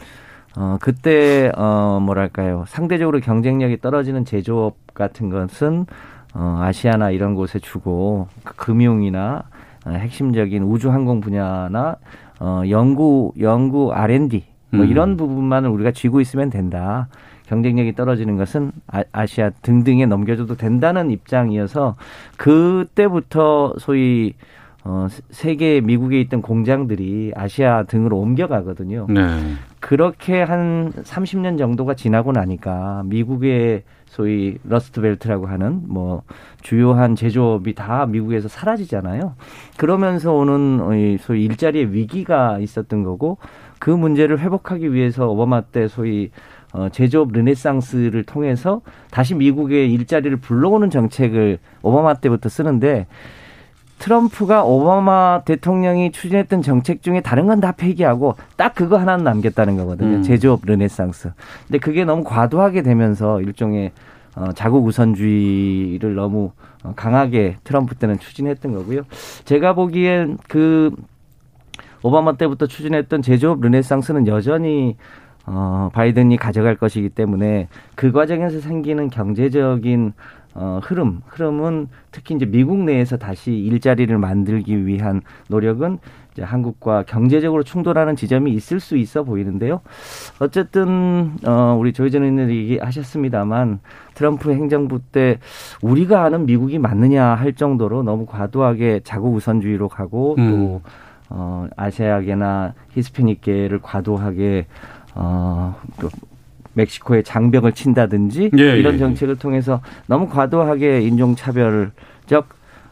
어, 0.57 0.77
그때, 0.79 1.51
어, 1.57 1.99
뭐랄까요. 2.01 2.63
상대적으로 2.69 3.19
경쟁력이 3.19 3.81
떨어지는 3.81 4.23
제조업 4.23 4.77
같은 4.93 5.29
것은, 5.29 5.85
어, 6.35 6.59
아시아나 6.61 7.11
이런 7.11 7.33
곳에 7.33 7.59
주고, 7.59 8.27
그 8.43 8.55
금융이나, 8.55 9.43
어, 9.85 9.89
핵심적인 9.89 10.63
우주 10.63 10.91
항공 10.91 11.21
분야나, 11.21 11.95
어, 12.39 12.61
연구, 12.69 13.31
연구 13.39 13.93
R&D, 13.93 14.43
뭐 14.71 14.85
음. 14.85 14.89
이런 14.89 15.17
부분만을 15.17 15.69
우리가 15.69 15.91
쥐고 15.91 16.19
있으면 16.21 16.49
된다. 16.49 17.07
경쟁력이 17.47 17.93
떨어지는 17.95 18.37
것은 18.37 18.71
아, 18.87 19.03
아시아 19.11 19.51
등등에 19.61 20.05
넘겨줘도 20.07 20.55
된다는 20.55 21.11
입장이어서 21.11 21.95
그때부터 22.37 23.75
소위 23.77 24.33
어, 24.83 25.07
세계 25.31 25.81
미국에 25.81 26.19
있던 26.21 26.41
공장들이 26.41 27.33
아시아 27.35 27.83
등으로 27.83 28.17
옮겨가거든요. 28.19 29.07
네. 29.09 29.21
그렇게 29.85 30.41
한 30.41 30.91
30년 31.03 31.59
정도가 31.59 31.93
지나고 31.93 32.31
나니까 32.31 33.03
미국의 33.05 33.83
소위 34.07 34.57
Rust 34.63 34.91
Belt라고 34.91 35.45
하는 35.45 35.83
뭐 35.87 36.23
주요한 36.63 37.15
제조업이 37.15 37.75
다 37.75 38.07
미국에서 38.07 38.47
사라지잖아요. 38.47 39.35
그러면서 39.77 40.33
오는 40.33 40.97
이 40.97 41.17
소위 41.19 41.45
일자리의 41.45 41.93
위기가 41.93 42.57
있었던 42.57 43.03
거고 43.03 43.37
그 43.77 43.91
문제를 43.91 44.39
회복하기 44.39 44.91
위해서 44.91 45.27
오바마 45.27 45.61
때 45.61 45.87
소위 45.87 46.31
어, 46.73 46.89
제조업 46.89 47.31
르네상스를 47.33 48.23
통해서 48.23 48.81
다시 49.11 49.35
미국의 49.35 49.93
일자리를 49.93 50.35
불러오는 50.37 50.89
정책을 50.89 51.59
오바마 51.83 52.15
때부터 52.15 52.49
쓰는데 52.49 53.05
트럼프가 53.99 54.63
오바마 54.63 55.43
대통령이 55.45 56.11
추진했던 56.11 56.61
정책 56.61 57.01
중에 57.01 57.21
다른 57.21 57.47
건 57.47 57.59
다 57.59 57.71
폐기하고 57.71 58.35
딱 58.57 58.75
그거 58.75 58.97
하나는 58.97 59.23
남겼다는 59.23 59.77
거거든요. 59.77 60.17
음. 60.17 60.23
제조업 60.23 60.61
르네상스. 60.65 61.31
근데 61.67 61.79
그게 61.79 62.03
너무 62.05 62.23
과도하게 62.23 62.81
되면서 62.83 63.41
일종의 63.41 63.91
어, 64.35 64.51
자국 64.53 64.85
우선주의를 64.85 66.13
너무 66.15 66.51
어, 66.83 66.93
강하게 66.95 67.55
트럼프 67.63 67.95
때는 67.95 68.19
추진했던 68.19 68.73
거고요. 68.73 69.03
제가 69.45 69.73
보기엔 69.73 70.37
그 70.49 70.91
오바마 72.03 72.33
때부터 72.37 72.67
추진했던 72.67 73.21
제조업 73.21 73.61
르네상스는 73.61 74.27
여전히 74.27 74.97
어, 75.47 75.89
바이든이 75.93 76.37
가져갈 76.37 76.75
것이기 76.75 77.09
때문에 77.09 77.69
그 77.95 78.11
과정에서 78.11 78.59
생기는 78.59 79.09
경제적인 79.09 80.13
어, 80.57 80.79
흐름, 80.81 81.21
흐름은 81.27 81.89
특히 82.11 82.33
이제 82.33 82.45
미국 82.45 82.77
내에서 82.79 83.17
다시 83.17 83.51
일자리를 83.53 84.17
만들기 84.17 84.87
위한 84.87 85.21
노력은 85.49 85.99
이제 86.31 86.43
한국과 86.43 87.03
경제적으로 87.03 87.63
충돌하는 87.63 88.15
지점이 88.15 88.53
있을 88.53 88.79
수 88.79 88.95
있어 88.95 89.23
보이는데요. 89.23 89.81
어쨌든 90.39 91.33
어, 91.45 91.75
우리 91.77 91.91
조희전 91.91 92.23
의원님 92.23 92.49
얘기하셨습니다만 92.49 93.79
트럼프 94.13 94.51
행정부 94.51 94.99
때 94.99 95.39
우리가 95.81 96.23
아는 96.23 96.45
미국이 96.45 96.79
맞느냐 96.79 97.25
할 97.25 97.53
정도로 97.53 98.03
너무 98.03 98.25
과도하게 98.25 99.01
자국 99.03 99.35
우선주의로 99.35 99.89
가고 99.89 100.35
음. 100.37 100.49
또 100.49 100.81
어, 101.29 101.67
아시아계나 101.75 102.73
히스패닉계를 102.91 103.81
과도하게 103.81 104.67
어, 105.15 105.75
그 105.97 106.09
멕시코에 106.79 107.23
장벽을 107.23 107.71
친다든지 107.71 108.51
예, 108.57 108.61
예, 108.63 108.77
이런 108.79 108.93
예. 108.95 108.97
정책을 108.99 109.37
통해서 109.37 109.81
너무 110.07 110.29
과도하게 110.29 111.01
인종차별적 111.01 112.47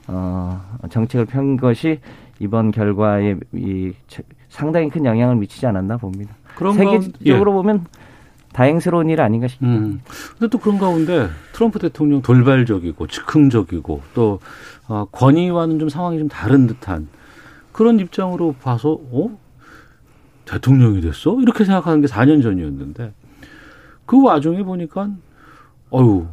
어, 0.07 0.61
정책을 0.89 1.25
편 1.25 1.57
것이 1.57 1.99
이번 2.39 2.71
결과에 2.71 3.35
이 3.53 3.93
차- 4.07 4.23
상당히 4.49 4.89
큰 4.89 5.05
영향을 5.05 5.35
미치지 5.35 5.65
않았나 5.67 5.97
봅니다. 5.97 6.33
그런 6.55 6.73
세계적으로 6.73 7.51
가운- 7.51 7.63
보면 7.63 7.85
다행스러운 8.53 9.09
일 9.09 9.19
아닌가 9.21 9.47
싶습니다. 9.47 9.85
음. 9.85 10.01
근데 10.37 10.49
또 10.49 10.57
그런 10.59 10.77
가운데 10.77 11.27
트럼프 11.53 11.79
대통령 11.79 12.21
돌발적이고 12.21 13.07
즉흥적이고 13.07 14.01
또 14.13 14.39
어, 14.87 15.05
권위와는 15.11 15.79
좀 15.79 15.89
상황이 15.89 16.19
좀 16.19 16.27
다른 16.27 16.67
듯한 16.67 17.07
그런 17.71 17.99
입장으로 17.99 18.53
봐서 18.61 18.99
어 19.11 19.39
대통령이 20.45 21.01
됐어 21.01 21.39
이렇게 21.41 21.63
생각하는 21.65 22.01
게 22.01 22.07
4년 22.07 22.43
전이었는데 22.43 23.13
그 24.05 24.21
와중에 24.21 24.63
보니까 24.63 25.09
어유 25.93 26.27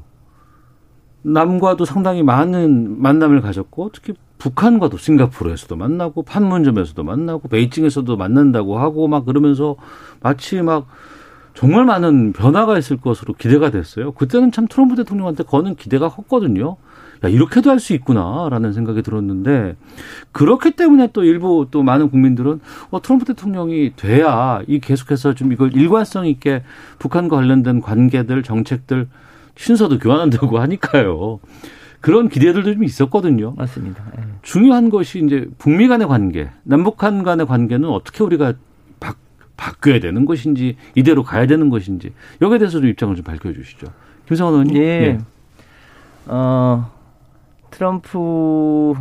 남과도 1.23 1.85
상당히 1.85 2.23
많은 2.23 3.01
만남을 3.01 3.41
가졌고 3.41 3.91
특히 3.93 4.15
북한과도 4.39 4.97
싱가포르에서도 4.97 5.77
만나고 5.77 6.23
판문점에서도 6.23 7.03
만나고 7.03 7.49
베이징에서도 7.49 8.17
만난다고 8.17 8.79
하고 8.79 9.07
막 9.07 9.27
그러면서 9.27 9.77
마치 10.21 10.63
막 10.63 10.87
정말 11.53 11.85
많은 11.85 12.33
변화가 12.33 12.79
있을 12.79 12.97
것으로 12.97 13.35
기대가 13.35 13.71
됐어요. 13.71 14.13
그때는 14.13 14.51
참 14.51 14.67
트럼프 14.67 14.97
대통령한테 14.97 15.45
거는 15.45 15.75
기대가 15.75 16.09
컸거든요. 16.09 16.77
야, 17.25 17.29
이렇게도 17.29 17.71
할 17.71 17.79
수 17.81 17.93
있구나라는 17.95 18.73
생각이 18.73 19.03
들었는데 19.03 19.77
그렇기 20.33 20.73
때문에 20.73 21.09
또 21.13 21.25
일부 21.25 21.67
또 21.71 21.83
많은 21.83 22.11
국민들은 22.11 22.61
어, 22.91 23.03
트럼프 23.03 23.25
대통령이 23.25 23.93
돼야 23.97 24.61
이 24.67 24.81
계속해서 24.81 25.35
좀 25.35 25.53
이걸 25.53 25.75
일관성 25.75 26.27
있게 26.27 26.63
북한과 26.99 27.37
관련된 27.37 27.81
관계들 27.81 28.43
정책들 28.43 29.09
순서도 29.57 29.99
교환한다고 29.99 30.59
하니까요. 30.59 31.41
그런 32.01 32.29
기대들도 32.31 32.73
좀 32.73 32.85
있었거든요. 32.85 33.53
맞습니다. 33.57 34.03
예. 34.19 34.23
중요한 34.43 34.89
것이 34.89 35.23
이제 35.23 35.47
북미 35.59 35.87
간의 35.89 36.09
관계, 36.09 36.49
남북한 36.63 37.23
간의 37.23 37.47
관계는 37.47 37.89
어떻게 37.91 38.25
우리가 38.25 38.55
바, 38.99 39.15
바뀌어야 39.59 40.01
되는 40.01 40.25
것인지 40.25 40.77
이대로 40.95 41.23
가야 41.23 41.47
되는 41.47 41.69
것인지 41.69 42.13
여기에 42.41 42.59
대해서 42.59 42.81
좀 42.81 42.89
입장을 42.89 43.15
좀 43.17 43.23
밝혀주시죠. 43.25 43.87
김성원 44.27 44.55
의원님. 44.55 44.77
예. 44.83 45.19
어, 46.27 46.91
트럼프 47.81 48.93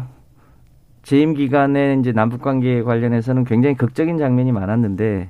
재임 1.03 1.33
기간에 1.33 1.97
이제 1.99 2.13
남북 2.13 2.41
관계 2.41 2.81
관련해서는 2.81 3.43
굉장히 3.43 3.75
극적인 3.75 4.17
장면이 4.17 4.53
많았는데 4.53 5.29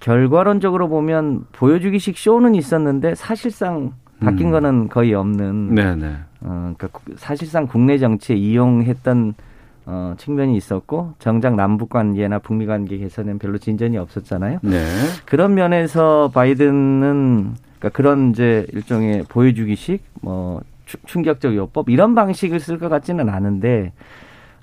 결과론적으로 0.00 0.90
보면 0.90 1.46
보여주기식 1.52 2.18
쇼는 2.18 2.54
있었는데 2.54 3.14
사실상 3.14 3.92
바뀐 4.20 4.48
음. 4.48 4.50
거는 4.52 4.88
거의 4.90 5.14
없는 5.14 5.74
네네. 5.74 6.06
어, 6.42 6.72
그러니까 6.76 6.88
국- 6.88 7.04
사실상 7.16 7.66
국내 7.66 7.96
정치에 7.96 8.36
이용했던 8.36 9.32
어, 9.86 10.14
측면이 10.18 10.58
있었고 10.58 11.14
정작 11.18 11.54
남북 11.54 11.88
관계나 11.88 12.38
북미 12.38 12.66
관계 12.66 12.98
개선엔 12.98 13.38
별로 13.38 13.56
진전이 13.56 13.96
없었잖아요. 13.96 14.58
네. 14.62 14.84
그런 15.24 15.54
면에서 15.54 16.30
바이든은 16.34 17.54
그러니까 17.78 17.88
그런 17.96 18.30
이제 18.32 18.66
일종의 18.74 19.24
보여주기식 19.26 20.04
뭐 20.20 20.60
추- 20.60 20.79
충격적 21.06 21.54
요법 21.56 21.88
이런 21.90 22.14
방식을 22.14 22.60
쓸 22.60 22.78
것 22.78 22.88
같지는 22.88 23.28
않은데 23.28 23.92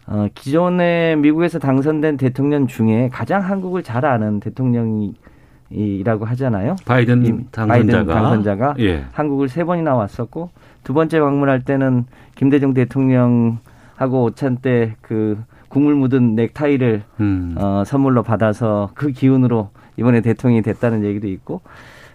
어 0.07 0.27
기존에 0.33 1.15
미국에서 1.17 1.59
당선된 1.59 2.17
대통령 2.17 2.67
중에 2.67 3.09
가장 3.11 3.41
한국을 3.43 3.83
잘 3.83 4.05
아는 4.05 4.39
대통령이라고 4.39 6.25
하잖아요. 6.25 6.75
바이든 6.85 7.25
이- 7.25 7.45
당선자가 7.51 7.67
바이든 7.67 8.07
당선자가 8.07 8.75
예. 8.79 9.05
한국을 9.11 9.49
세 9.49 9.63
번이나 9.63 9.95
왔었고 9.95 10.49
두 10.83 10.93
번째 10.93 11.19
방문할 11.19 11.63
때는 11.65 12.05
김대중 12.35 12.73
대통령하고 12.73 14.23
오찬 14.23 14.57
때 14.57 14.95
그 15.01 15.37
국물 15.69 15.95
묻은 15.95 16.35
넥타이를 16.35 17.03
음. 17.19 17.55
어, 17.57 17.83
선물로 17.85 18.23
받아서 18.23 18.89
그 18.93 19.11
기운으로 19.11 19.69
이번에 19.97 20.21
대통령이 20.21 20.61
됐다는 20.61 21.03
얘기도 21.03 21.27
있고 21.27 21.59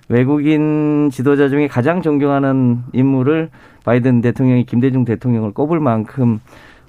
외국인 0.09 1.11
지도자 1.11 1.49
중에 1.49 1.69
가장 1.69 2.03
존경하는 2.03 2.83
인물을 2.93 3.51
바이든 3.85 4.21
대통령이 4.21 4.65
김대중 4.65 5.05
대통령을 5.05 5.53
꼽을 5.53 5.81
만큼 5.81 6.41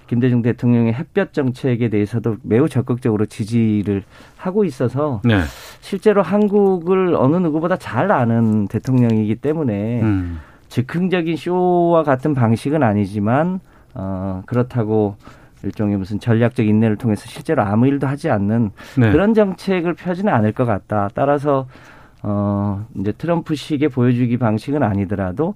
김대중 0.08 0.41
대통령의 0.41 0.93
햇볕 0.93 1.34
정책에 1.34 1.89
대해서도 1.89 2.38
매우 2.43 2.67
적극적으로 2.67 3.26
지지를 3.26 4.04
하고 4.38 4.65
있어서 4.65 5.21
네. 5.23 5.39
실제로 5.82 6.21
한국을 6.21 7.15
어느 7.15 7.38
누구보다 7.38 7.78
잘 7.78 8.12
아는 8.12 8.67
대통령이기 8.67 9.36
때문에 9.36 10.02
음. 10.02 10.39
즉흥적인 10.67 11.36
쇼와 11.36 12.04
같은 12.04 12.34
방식은 12.34 12.84
아니지만 12.84 13.60
어 13.93 14.41
그렇다고 14.45 15.15
일종의 15.63 15.97
무슨 15.97 16.19
전략적 16.19 16.67
인내를 16.67 16.97
통해서 16.97 17.26
실제로 17.28 17.63
아무 17.63 17.88
일도 17.88 18.06
하지 18.06 18.30
않는 18.30 18.71
네. 18.97 19.12
그런 19.12 19.34
정책을 19.34 19.93
펴지는 19.93 20.34
않을 20.34 20.52
것 20.52 20.65
같다. 20.65 21.10
따라서 21.13 21.67
어 22.24 22.86
이제 23.00 23.12
트럼프식의 23.12 23.90
보여주기 23.90 24.38
방식은 24.38 24.82
아니더라도 24.82 25.56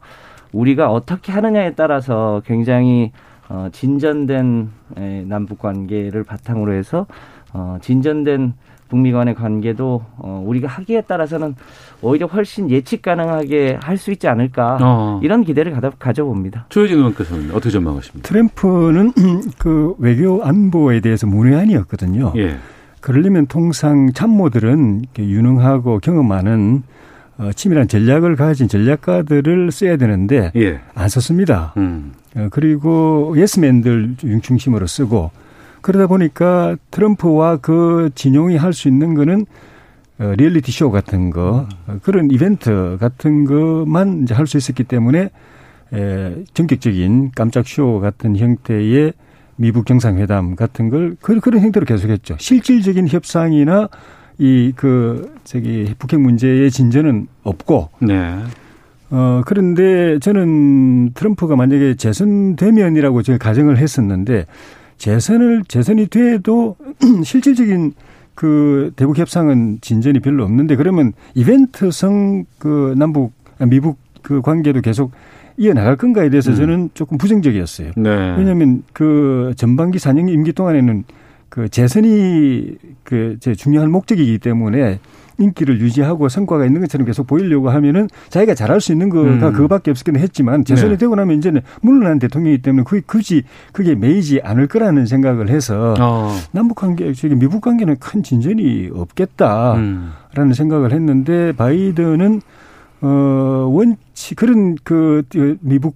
우리가 0.52 0.92
어떻게 0.92 1.32
하느냐에 1.32 1.74
따라서 1.76 2.42
굉장히 2.46 3.12
어 3.50 3.70
진전된 3.72 4.70
에, 4.98 5.24
남북 5.28 5.60
관계를 5.60 6.24
바탕으로 6.24 6.74
해서 6.74 7.06
어, 7.54 7.78
진전된 7.82 8.54
북미 8.90 9.12
간의 9.12 9.36
관계도 9.36 10.02
어, 10.18 10.44
우리가 10.46 10.68
하기에 10.68 11.02
따라서는 11.02 11.56
오히려 12.02 12.26
훨씬 12.28 12.70
예측 12.70 13.02
가능하게 13.02 13.78
할 13.82 13.98
수 13.98 14.12
있지 14.12 14.28
않을까 14.28 14.78
어. 14.82 15.20
이런 15.24 15.44
기대를 15.44 15.74
가져, 15.74 15.92
가져봅니다. 15.98 16.66
조혜진 16.70 16.98
의원께서는 16.98 17.52
어떻게 17.52 17.70
전망하십니까? 17.72 18.28
트럼프는 18.28 19.12
그 19.60 19.96
외교 19.98 20.44
안보에 20.44 21.00
대해서 21.02 21.26
문외한이었거든요. 21.28 22.34
예. 22.38 22.58
그러려면 23.02 23.48
통상 23.48 24.12
참모들은 24.14 25.06
유능하고 25.18 26.00
경험 26.00 26.28
많은 26.28 26.84
어, 27.38 27.52
치밀한 27.54 27.88
전략을 27.88 28.36
가진 28.36 28.68
전략가들을 28.68 29.72
써야 29.72 29.96
되는데 29.98 30.52
예. 30.56 30.80
안 30.96 31.08
썼습니다. 31.08 31.74
음. 31.78 32.14
어, 32.36 32.48
그리고 32.52 33.36
예스맨들 33.38 34.16
중심으로 34.42 34.88
쓰고 34.88 35.30
그러다 35.82 36.08
보니까 36.08 36.76
트럼프와 36.90 37.58
그 37.58 38.10
진용이 38.16 38.58
할 38.58 38.74
수 38.74 38.88
있는 38.88 39.14
거는 39.14 39.46
어, 40.20 40.34
리얼리티 40.36 40.72
쇼 40.72 40.90
같은 40.90 41.30
거 41.30 41.68
어, 41.86 41.98
그런 42.02 42.32
이벤트 42.32 42.98
같은 43.00 43.46
것만 43.46 44.24
이제 44.24 44.34
할 44.34 44.48
수 44.48 44.58
있었기 44.58 44.84
때문에 44.86 45.30
에, 45.94 46.36
전격적인 46.56 47.32
깜짝 47.36 47.68
쇼 47.68 48.00
같은 48.00 48.36
형태의 48.36 49.14
미국 49.58 49.86
정상회담 49.86 50.56
같은 50.56 50.90
걸 50.90 51.18
그, 51.22 51.40
그런 51.40 51.62
형태로 51.62 51.86
계속했죠. 51.86 52.38
실질적인 52.40 53.08
협상이나 53.08 53.90
이 54.40 54.72
그 54.76 55.36
저기 55.44 55.94
북핵 55.98 56.20
문제의 56.20 56.70
진전은 56.70 57.28
없고 57.44 57.90
네. 58.02 58.38
어, 59.10 59.42
그런데 59.46 60.20
저는 60.20 61.14
트럼프가 61.14 61.56
만약에 61.56 61.96
재선되면이라고 61.96 63.22
제가 63.24 63.38
가정을 63.38 63.78
했었는데 63.78 64.46
재선을, 64.98 65.64
재선이 65.68 66.08
돼도 66.08 66.76
실질적인 67.24 67.94
그 68.36 68.92
대북 68.96 69.18
협상은 69.18 69.80
진전이 69.82 70.20
별로 70.20 70.44
없는데 70.44 70.76
그러면 70.76 71.14
이벤트성 71.34 72.46
그 72.60 72.94
남북, 72.98 73.34
아, 73.60 73.66
미북 73.66 73.98
그 74.22 74.42
관계도 74.42 74.82
계속 74.82 75.12
이어나갈 75.58 75.96
건가에 75.96 76.30
대해서 76.30 76.54
저는 76.54 76.92
조금 76.94 77.18
부정적이었어요. 77.18 77.92
네. 77.98 78.36
왜냐하면 78.38 78.84
그 78.94 79.54
전반기 79.58 79.98
4년 79.98 80.30
임기 80.30 80.54
동안에는 80.54 81.04
그 81.50 81.68
재선이 81.70 82.78
그 83.04 83.38
제 83.40 83.56
중요한 83.56 83.90
목적이기 83.92 84.38
때문에 84.40 85.00
인기를 85.40 85.80
유지하고 85.80 86.30
성과가 86.30 86.66
있는 86.66 86.82
것처럼 86.82 87.06
계속 87.06 87.28
보이려고 87.28 87.70
하면은 87.70 88.10
자기가 88.30 88.56
잘할 88.56 88.82
수 88.82 88.92
있는 88.92 89.10
거가 89.10 89.30
음. 89.50 89.54
그거밖에 89.54 89.92
없었긴 89.92 90.18
했지만 90.18 90.66
재선이 90.66 90.94
네. 90.94 90.98
되고 90.98 91.16
나면 91.16 91.38
이제는 91.38 91.62
물러난 91.82 92.20
대통령이기 92.20 92.64
때문에 92.64 92.84
그게 92.84 93.02
굳이 93.06 93.44
그게 93.72 93.94
매이지 93.96 94.42
않을 94.44 94.68
거라는 94.68 95.06
생각을 95.06 95.50
해서 95.50 95.94
어. 96.00 96.36
남북 96.52 96.76
관계, 96.76 97.14
저기 97.14 97.36
미북 97.36 97.62
관계는 97.62 97.98
큰 98.00 98.24
진전이 98.24 98.90
없겠다라는 98.94 100.14
음. 100.38 100.54
생각을 100.54 100.92
했는데 100.92 101.52
바이든은 101.54 102.42
어 103.02 103.08
원치 103.72 104.36
그런 104.36 104.76
그 104.84 105.24
미북 105.62 105.96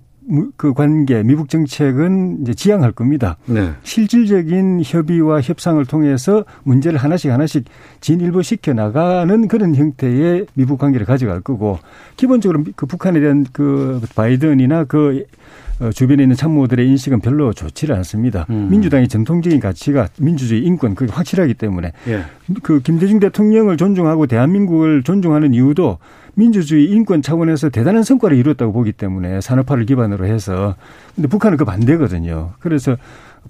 그 0.55 0.73
관계, 0.73 1.23
미북 1.23 1.49
정책은 1.49 2.41
이제 2.41 2.53
지향할 2.53 2.91
겁니다. 2.91 3.37
네. 3.45 3.71
실질적인 3.83 4.81
협의와 4.85 5.41
협상을 5.41 5.83
통해서 5.85 6.45
문제를 6.63 6.99
하나씩 6.99 7.31
하나씩 7.31 7.65
진일보 7.99 8.41
시켜 8.41 8.73
나가는 8.73 9.47
그런 9.47 9.75
형태의 9.75 10.45
미북 10.53 10.79
관계를 10.79 11.05
가져갈 11.05 11.41
거고 11.41 11.79
기본적으로 12.15 12.63
그 12.75 12.85
북한에 12.85 13.19
대한 13.19 13.45
그 13.51 13.99
바이든이나 14.15 14.85
그 14.85 15.25
어, 15.70 15.70
주변에 15.89 16.23
있는 16.23 16.35
참모들의 16.35 16.87
인식은 16.87 17.21
별로 17.21 17.53
좋지를 17.53 17.95
않습니다. 17.95 18.45
음. 18.49 18.67
민주당의 18.69 19.07
전통적인 19.07 19.59
가치가 19.59 20.07
민주주의, 20.19 20.61
인권 20.63 20.93
그게 20.93 21.11
확실하기 21.11 21.55
때문에 21.55 21.91
예. 22.07 22.23
그 22.61 22.81
김대중 22.81 23.19
대통령을 23.19 23.77
존중하고 23.77 24.27
대한민국을 24.27 25.03
존중하는 25.03 25.53
이유도 25.53 25.97
민주주의 26.35 26.85
인권 26.89 27.21
차원에서 27.21 27.69
대단한 27.69 28.03
성과를 28.03 28.37
이뤘다고 28.37 28.71
보기 28.71 28.91
때문에 28.93 29.41
산업화를 29.41 29.85
기반으로 29.85 30.25
해서 30.25 30.75
근데 31.15 31.27
북한은 31.27 31.57
그 31.57 31.65
반대거든요. 31.65 32.51
그래서 32.59 32.95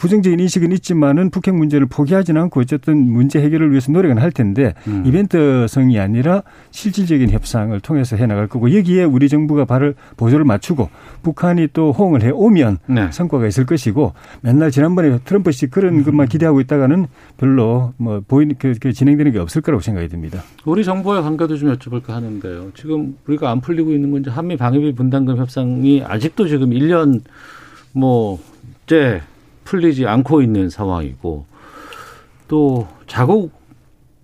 부정적인 0.02 0.40
인식은 0.40 0.72
있지만은 0.72 1.30
북핵 1.30 1.54
문제를 1.54 1.86
포기하지는 1.86 2.42
않고 2.42 2.62
어쨌든 2.62 2.98
문제 2.98 3.40
해결을 3.40 3.70
위해서 3.70 3.92
노력은 3.92 4.18
할 4.18 4.32
텐데 4.32 4.74
음. 4.88 5.04
이벤트성이 5.06 6.00
아니라 6.00 6.42
실질적인 6.72 7.30
협상을 7.30 7.80
통해서 7.82 8.16
해 8.16 8.26
나갈 8.26 8.48
거고 8.48 8.76
여기에 8.76 9.04
우리 9.04 9.30
정부가 9.30 9.66
발을 9.66 9.94
보조를 10.18 10.44
맞추고 10.44 10.90
북한이 11.22 11.68
또 11.74 11.92
호응을 11.92 12.24
해 12.24 12.32
오면 12.32 12.80
네. 12.88 13.12
성과가 13.12 13.46
있을 13.46 13.68
것이고 13.68 14.14
맨날 14.42 14.72
지난번에 14.72 15.20
트럼프 15.24 15.52
씨 15.52 15.68
그런 15.68 16.04
것만 16.04 16.30
기대하고 16.30 16.62
있다가는 16.62 17.06
별로 17.38 17.94
뭐 17.98 18.24
보이는 18.28 18.56
그, 18.58 18.74
그 18.82 18.94
진행되는 18.94 19.32
게 19.34 19.38
없을 19.38 19.62
거라고 19.62 19.84
생각이 19.84 20.08
듭니다. 20.08 20.42
우리 20.66 20.84
정부의 20.84 21.22
관계도 21.22 21.58
좀 21.58 21.76
여쭤볼까 21.76 22.08
하는데요. 22.08 22.72
지금 22.74 23.18
우리가 23.28 23.52
안 23.52 23.62
풀리고 23.62 23.92
있는 23.92 24.10
건 24.10 24.22
이제 24.22 24.32
한미 24.32 24.58
방위비 24.58 24.96
분담금 24.96 25.38
협상이 25.38 26.02
아직도 26.04 26.48
지금 26.48 26.72
1년 26.72 27.22
뭐째 27.94 29.22
풀리지 29.63 30.08
않고 30.08 30.41
있는 30.41 30.69
상황이고 30.69 31.45
또 32.47 32.88
자국 33.08 33.52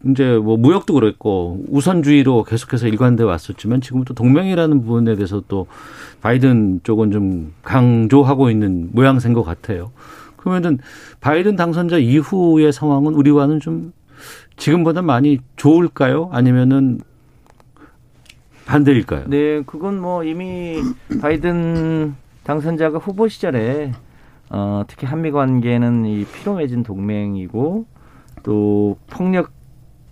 이제 0.06 0.38
뭐 0.38 0.58
무역도 0.58 0.94
그랬고 0.94 1.64
우선주의로 1.70 2.44
계속해서 2.44 2.88
일관돼 2.88 3.24
왔었지만 3.24 3.82
지금 3.82 4.04
또 4.04 4.14
동맹이라는 4.14 4.82
부분에 4.82 5.16
대해서 5.16 5.42
또 5.48 5.68
바이든 6.22 6.82
쪽은 6.84 7.12
좀 7.12 7.54
강조하고 7.64 8.50
있는 8.50 8.90
모양새인 8.92 9.34
것 9.34 9.44
같아요. 9.44 9.92
그러면은 10.36 10.78
바이든 11.20 11.56
당선자 11.56 11.98
이후의 11.98 12.72
상황은 12.72 13.16
우리와는 13.16 13.60
좀 13.60 13.92
지금보다 14.56 15.02
많이 15.02 15.40
좋을까요? 15.56 16.30
아니면은 16.32 17.00
반대일까요? 18.66 19.26
네, 19.28 19.62
그건 19.66 20.00
뭐 20.00 20.24
이미 20.24 20.82
바이든 21.22 22.16
당선자가 22.44 22.98
후보 23.00 23.28
시절에 23.28 23.94
어, 24.50 24.84
특히 24.88 25.06
한미 25.08 25.32
관계는 25.32 26.06
이 26.06 26.26
피로 26.26 26.56
맺은 26.56 26.84
동맹이고 26.84 27.86
또 28.44 28.98
폭력 29.10 29.52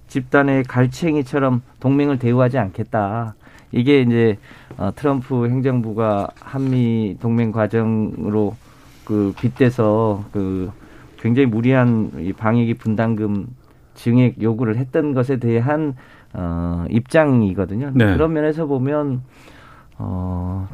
집단의 0.08 0.64
갈챙이처럼 0.64 1.62
동맹을 1.80 2.20
대우하지 2.20 2.58
않겠다. 2.58 3.36
이게 3.72 4.02
이제 4.02 4.38
어, 4.78 4.92
트럼프 4.96 5.48
행정부가 5.48 6.30
한미 6.40 7.18
동맹 7.20 7.52
과정으로 7.52 8.56
그 9.04 9.34
빗대서 9.40 10.26
그 10.32 10.72
굉장히 11.20 11.48
무리한 11.48 12.12
이 12.20 12.34
방위기 12.34 12.76
분담금 12.76 13.48
증액 13.96 14.42
요구를 14.42 14.78
했던 14.78 15.14
것에 15.14 15.38
대한 15.38 15.96
어, 16.34 16.86
입장이거든요. 16.90 17.92
네. 17.96 18.14
그런 18.14 18.34
면에서 18.34 18.66
보면 18.66 19.24
어, 19.98 20.68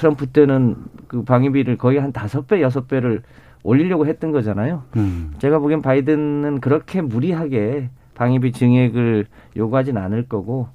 트럼프 0.00 0.26
때는 0.28 0.76
그 1.08 1.24
방위비를 1.24 1.76
거의 1.76 1.98
한 1.98 2.10
다섯 2.10 2.46
배, 2.46 2.62
여섯 2.62 2.88
배를 2.88 3.20
올리려고 3.62 4.06
했던 4.06 4.32
거잖아요. 4.32 4.84
음. 4.96 5.34
제가 5.38 5.58
보기엔 5.58 5.82
바이든은 5.82 6.60
그렇게 6.60 7.02
무리하게 7.02 7.90
방위비 8.14 8.52
증액을 8.52 9.26
요구하진 9.58 9.98
않을 9.98 10.26
거고 10.26 10.68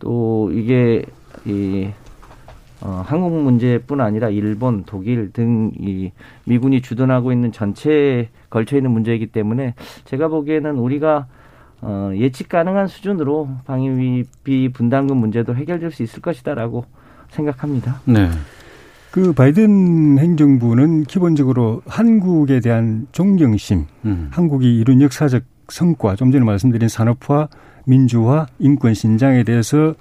또 0.00 0.50
이게 0.52 1.04
이 1.44 1.88
어, 2.80 3.04
한국 3.06 3.32
문제뿐 3.40 4.00
아니라 4.00 4.30
일본, 4.30 4.82
독일 4.84 5.32
등 5.32 5.70
이 5.78 6.10
미군이 6.44 6.82
주둔하고 6.82 7.30
있는 7.30 7.52
전체에 7.52 8.30
걸쳐 8.50 8.76
있는 8.76 8.90
문제이기 8.90 9.28
때문에 9.28 9.74
제가 10.06 10.26
보기에는 10.26 10.76
우리가 10.76 11.28
어, 11.82 12.10
예측 12.16 12.48
가능한 12.48 12.88
수준으로 12.88 13.48
방위비 13.64 14.70
분담금 14.72 15.16
문제도 15.16 15.54
해결될 15.54 15.92
수 15.92 16.02
있을 16.02 16.20
것이다라고 16.20 16.84
생각합니다. 17.30 18.00
네. 18.04 18.28
그 19.16 19.32
바이든 19.32 20.18
행정부는 20.18 21.04
기본적으로 21.04 21.80
한국에 21.86 22.60
대한 22.60 23.06
존경심, 23.12 23.86
음. 24.04 24.28
한국이 24.30 24.76
이룬 24.76 25.00
역사적 25.00 25.42
성과, 25.68 26.16
좀 26.16 26.30
전에 26.30 26.44
말씀드린 26.44 26.90
산업화, 26.90 27.48
민주화, 27.86 28.46
인권 28.58 28.92
신장에 28.92 29.42
대해서 29.42 29.94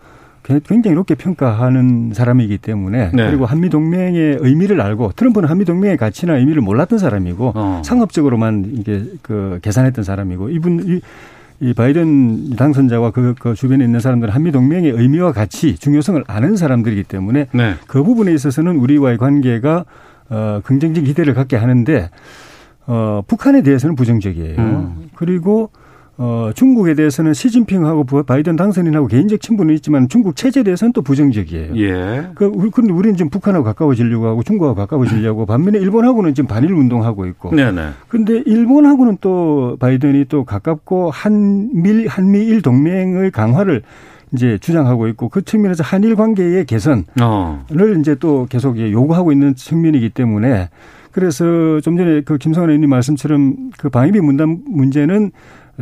굉장히 0.44 0.96
높게 0.96 1.16
평가하는 1.16 2.12
사람이기 2.14 2.58
때문에 2.58 3.12
네. 3.14 3.28
그리고 3.28 3.46
한미 3.46 3.70
동맹의 3.70 4.40
의미를 4.42 4.82
알고 4.82 5.14
트럼프는 5.16 5.48
한미 5.48 5.64
동맹의 5.64 5.96
가치나 5.96 6.36
의미를 6.36 6.62
몰랐던 6.62 7.00
사람이고 7.00 7.54
어. 7.56 7.82
상업적으로만 7.86 8.74
이게 8.74 9.06
그 9.22 9.60
계산했던 9.62 10.04
사람이고 10.04 10.50
이분 10.50 10.84
이, 10.86 11.00
이 11.62 11.74
바이든 11.74 12.56
당선자와 12.56 13.12
그, 13.12 13.34
그 13.40 13.54
주변에 13.54 13.86
있는 13.86 14.00
사람들은 14.00 14.34
한미 14.34 14.52
동맹의 14.52 14.92
의미와 14.92 15.32
가치, 15.32 15.76
중요성을 15.76 16.24
아는 16.28 16.58
사람들이기 16.58 17.04
때문에 17.04 17.48
네. 17.54 17.76
그 17.88 18.04
부분에 18.04 18.34
있어서는 18.34 18.76
우리와의 18.78 19.18
관계가 19.18 19.86
어, 20.30 20.62
긍정적 20.64 21.04
기대를 21.06 21.34
갖게 21.34 21.56
하는데 21.56 22.10
어, 22.88 23.22
북한에 23.28 23.62
대해서는 23.64 23.96
부정적이에요. 23.96 24.58
음. 24.58 25.10
그리고 25.16 25.70
어, 26.18 26.52
중국에 26.56 26.94
대해서는 26.94 27.34
시진핑하고 27.34 28.06
바이든 28.24 28.56
당선인하고 28.56 29.08
개인적 29.08 29.42
친분은 29.42 29.74
있지만 29.76 30.08
중국 30.08 30.36
체제에 30.38 30.64
대해서는 30.64 30.94
또 30.94 31.02
부정적이에요. 31.02 31.76
예. 31.78 32.28
그, 32.36 32.46
우리- 32.54 32.70
근데 32.70 32.94
우리는 32.94 33.18
지금 33.18 33.30
북한하고 33.30 33.66
가까워지려고 33.66 34.26
하고 34.28 34.42
중국하고 34.42 34.76
가까워지려고 34.76 35.42
하고 35.42 35.46
반면에 35.46 35.78
일본하고는 35.80 36.34
지금 36.34 36.48
반일 36.48 36.72
운동하고 36.72 37.26
있고. 37.28 37.54
네네. 37.54 37.90
근데 38.08 38.42
일본하고는 38.46 39.18
또 39.20 39.76
바이든이 39.80 40.26
또 40.30 40.46
가깝고 40.46 41.12
한밀, 41.12 42.08
한미일 42.08 42.62
동맹의 42.62 43.32
강화를 43.32 43.82
이제 44.34 44.58
주장하고 44.58 45.08
있고 45.10 45.28
그 45.30 45.42
측면에서 45.44 45.84
한일 45.84 46.16
관계의 46.16 46.66
개선을 46.66 47.04
어. 47.22 47.64
이제 48.00 48.16
또 48.16 48.48
계속 48.50 48.80
요구하고 48.80 49.32
있는 49.34 49.56
측면이기 49.56 50.10
때문에 50.10 50.70
그래서 51.12 51.80
좀 51.82 51.96
전에 51.96 52.22
그 52.22 52.38
김성환 52.38 52.70
의원님 52.70 52.90
말씀처럼 52.90 53.72
그 53.78 53.90
방위비 53.90 54.20
문단 54.20 54.60
문제는 54.68 55.32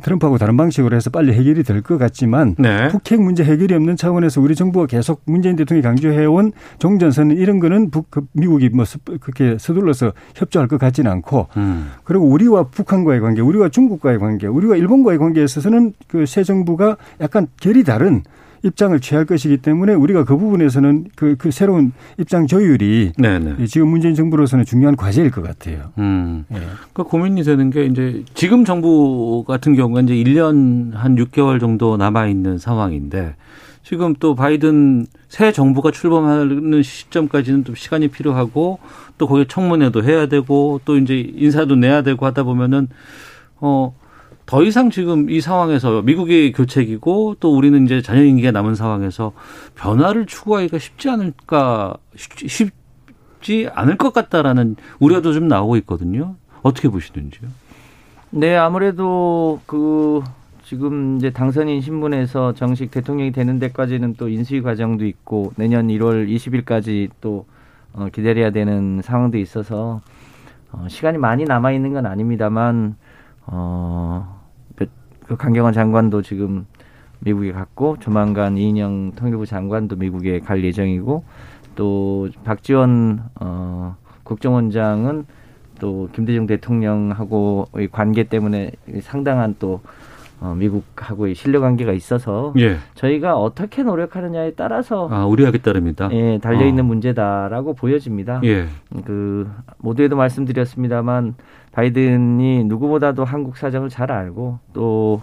트럼프하고 0.01 0.38
다른 0.38 0.58
방식으로 0.58 0.95
해서 0.95 1.10
빨리 1.10 1.34
해결이 1.34 1.63
될 1.63 1.84
것 1.84 1.97
같지만 1.97 2.56
네. 2.58 2.88
북핵 2.88 3.21
문제 3.21 3.43
해결이 3.43 3.73
없는 3.75 3.95
차원에서 3.97 4.39
우리 4.41 4.56
정부가 4.56 4.86
계속 4.88 5.21
문재인 5.25 5.56
대통령이 5.56 5.84
강조해온 5.84 6.51
종전선 6.79 7.32
이런 7.32 7.60
거는 7.60 7.89
북, 7.91 8.10
그 8.10 8.21
미국이 8.32 8.69
뭐 8.69 8.86
스- 8.86 8.97
그렇게 9.19 9.58
서둘러서 9.60 10.13
협조할 10.36 10.67
것 10.67 10.79
같지는 10.79 11.12
않고 11.12 11.47
음. 11.58 11.91
그리고 12.06 12.25
우리와 12.27 12.63
북한과의 12.63 13.19
관계, 13.19 13.41
우리와 13.41 13.69
중국과의 13.69 14.17
관계, 14.19 14.47
우리와 14.47 14.75
일본과의 14.77 15.19
관계에 15.19 15.43
있어서는 15.43 15.93
그 16.08 16.25
새 16.25 16.43
정부가 16.43 16.97
약간 17.21 17.47
결이 17.62 17.84
다른 17.84 18.23
입장을 18.63 18.97
취할 19.02 19.26
것이기 19.26 19.58
때문에 19.58 19.93
우리가 19.93 20.23
그 20.23 20.38
부분에서는 20.38 21.08
그, 21.15 21.36
그 21.38 21.52
새로운 21.52 21.91
입장 22.17 22.47
조율이 22.47 23.12
네네. 23.17 23.65
지금 23.65 23.89
문재인 23.89 24.15
정부로서는 24.15 24.65
중요한 24.65 24.95
과제일 24.95 25.32
것 25.32 25.43
같아요. 25.43 25.91
음. 25.97 26.45
예. 26.54 26.60
그 26.93 27.04
고민이 27.04 27.43
되는 27.43 27.69
게 27.69 27.86
이제 27.86 28.23
지금 28.34 28.63
정부 28.63 29.43
같은 29.45 29.76
경우가 29.76 30.02
이제 30.02 30.15
1년 30.15 30.93
한 30.93 31.15
6개월 31.15 31.60
정도 31.60 31.97
남아 31.97 32.28
있는 32.28 32.58
상황인데 32.58 33.36
지금 33.84 34.15
또 34.17 34.34
바이든 34.34 35.08
새 35.28 35.52
정부가 35.52 35.91
출범하는 35.91 36.82
시점까지는 36.82 37.65
좀 37.65 37.76
시간이 37.76 38.08
필요하고 38.08 38.80
또 39.17 39.28
거기에 39.28 39.45
청문회도 39.49 40.04
해야 40.04 40.28
되고 40.28 40.80
또 40.86 40.97
이제 40.97 41.19
인사도 41.19 41.76
내야 41.76 42.02
되고 42.02 42.26
하다 42.26 42.43
보면은 42.43 42.88
어 43.60 43.93
더 44.45 44.62
이상 44.63 44.89
지금 44.89 45.29
이 45.29 45.39
상황에서 45.41 46.01
미국의 46.01 46.51
교책이고 46.51 47.38
또 47.39 47.56
우리는 47.56 47.86
이제 47.86 48.01
자녀 48.01 48.23
임기가 48.23 48.51
남은 48.51 48.75
상황에서 48.75 49.32
변화를 49.75 50.25
추구하기가 50.25 50.79
쉽지 50.79 51.10
않을까 51.10 51.95
쉽- 52.15 52.49
쉽지 52.49 53.69
않을 53.73 53.97
것 53.97 54.13
같다라는 54.13 54.75
우려도 54.99 55.34
좀 55.34 55.47
나오고 55.47 55.77
있거든요. 55.77 56.36
어떻게 56.62 56.89
보시는지요? 56.89 57.49
네, 58.32 58.56
아무래도 58.56 59.62
그 59.65 60.21
지금 60.63 61.17
이제 61.17 61.29
당선인 61.29 61.82
신분에서 61.82 62.53
정식 62.53 62.89
대통령이 62.91 63.32
되는 63.32 63.60
데까지는 63.60 64.15
또 64.17 64.27
인수위 64.27 64.62
과정도 64.62 65.06
있고 65.06 65.53
내년 65.56 65.88
1월 65.88 66.27
20일까지 66.27 67.10
또 67.21 67.45
어, 67.93 68.08
기다려야 68.12 68.49
되는 68.49 69.01
상황도 69.03 69.38
있어서 69.38 70.01
어, 70.71 70.88
시간이 70.89 71.17
많이 71.19 71.43
남아 71.43 71.73
있는 71.73 71.93
건 71.93 72.06
아닙니다만 72.08 72.95
어, 73.47 74.39
그- 74.75 74.88
그 75.27 75.36
강경화 75.36 75.71
장관도 75.71 76.21
지금 76.21 76.65
미국에 77.19 77.51
갔고 77.51 77.97
조만간 77.99 78.58
이인영 78.58 79.13
통일부 79.15 79.45
장관도 79.45 79.95
미국에 79.95 80.39
갈 80.39 80.63
예정이고 80.63 81.23
또 81.75 82.29
박지원 82.43 83.23
어, 83.39 83.95
국정원장은 84.23 85.25
또 85.79 86.10
김대중 86.13 86.45
대통령하고의 86.47 87.89
관계 87.91 88.23
때문에 88.23 88.71
상당한 89.01 89.56
또 89.60 89.82
어, 90.39 90.53
미국하고의 90.58 91.36
신뢰 91.36 91.58
관계가 91.60 91.93
있어서 91.93 92.53
예. 92.58 92.75
저희가 92.95 93.38
어떻게 93.38 93.82
노력하느냐에 93.82 94.51
따라서 94.56 95.08
아, 95.10 95.25
우려하기 95.25 95.62
따릅니다. 95.62 96.10
예, 96.12 96.38
달려 96.39 96.65
있는 96.65 96.84
어. 96.84 96.88
문제다라고 96.88 97.73
보여집니다. 97.75 98.41
예. 98.43 98.67
그 99.06 99.49
모두에도 99.77 100.17
말씀드렸습니다만 100.17 101.36
바이든이 101.73 102.63
누구보다도 102.65 103.25
한국 103.25 103.57
사정을 103.57 103.89
잘 103.89 104.12
알고 104.12 104.59
또 104.73 105.21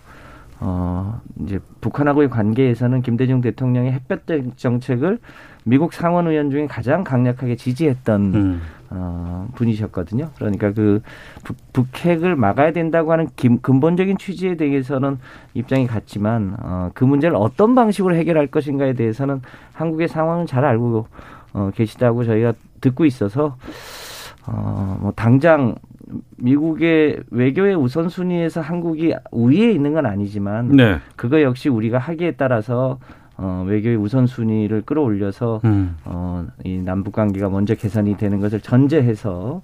어, 0.60 1.20
이제 1.40 1.58
북한하고의 1.80 2.28
관계에서는 2.28 3.00
김대중 3.02 3.40
대통령의 3.40 3.92
햇볕 3.92 4.26
정책을 4.56 5.18
미국 5.64 5.92
상원 5.92 6.26
의원 6.26 6.50
중에 6.50 6.66
가장 6.66 7.02
강력하게 7.02 7.56
지지했던 7.56 8.34
음. 8.34 8.60
어, 8.90 9.48
분이셨거든요. 9.54 10.30
그러니까 10.36 10.72
그 10.72 11.00
북, 11.44 11.56
북핵을 11.72 12.34
막아야 12.34 12.72
된다고 12.72 13.12
하는 13.12 13.28
김, 13.36 13.60
근본적인 13.60 14.18
취지에 14.18 14.56
대해서는 14.56 15.18
입장이 15.54 15.86
같지만 15.86 16.56
어, 16.60 16.90
그 16.92 17.04
문제를 17.04 17.36
어떤 17.36 17.74
방식으로 17.74 18.14
해결할 18.16 18.48
것인가에 18.48 18.94
대해서는 18.94 19.42
한국의 19.72 20.08
상황을 20.08 20.46
잘 20.46 20.64
알고 20.64 21.06
어, 21.52 21.70
계시다고 21.74 22.24
저희가 22.24 22.52
듣고 22.80 23.04
있어서 23.04 23.56
어, 24.50 24.98
뭐 25.00 25.12
당장 25.14 25.76
미국의 26.38 27.20
외교의 27.30 27.76
우선순위에서 27.76 28.60
한국이 28.60 29.14
우위에 29.30 29.70
있는 29.70 29.92
건 29.92 30.06
아니지만 30.06 30.76
네. 30.76 30.98
그거 31.14 31.40
역시 31.42 31.68
우리가 31.68 31.98
하기에 31.98 32.32
따라서 32.32 32.98
어, 33.36 33.64
외교의 33.66 33.96
우선순위를 33.96 34.82
끌어올려서 34.82 35.60
음. 35.64 35.96
어, 36.04 36.46
이 36.64 36.78
남북 36.78 37.12
관계가 37.12 37.48
먼저 37.48 37.74
개선이 37.74 38.16
되는 38.16 38.40
것을 38.40 38.60
전제해서 38.60 39.62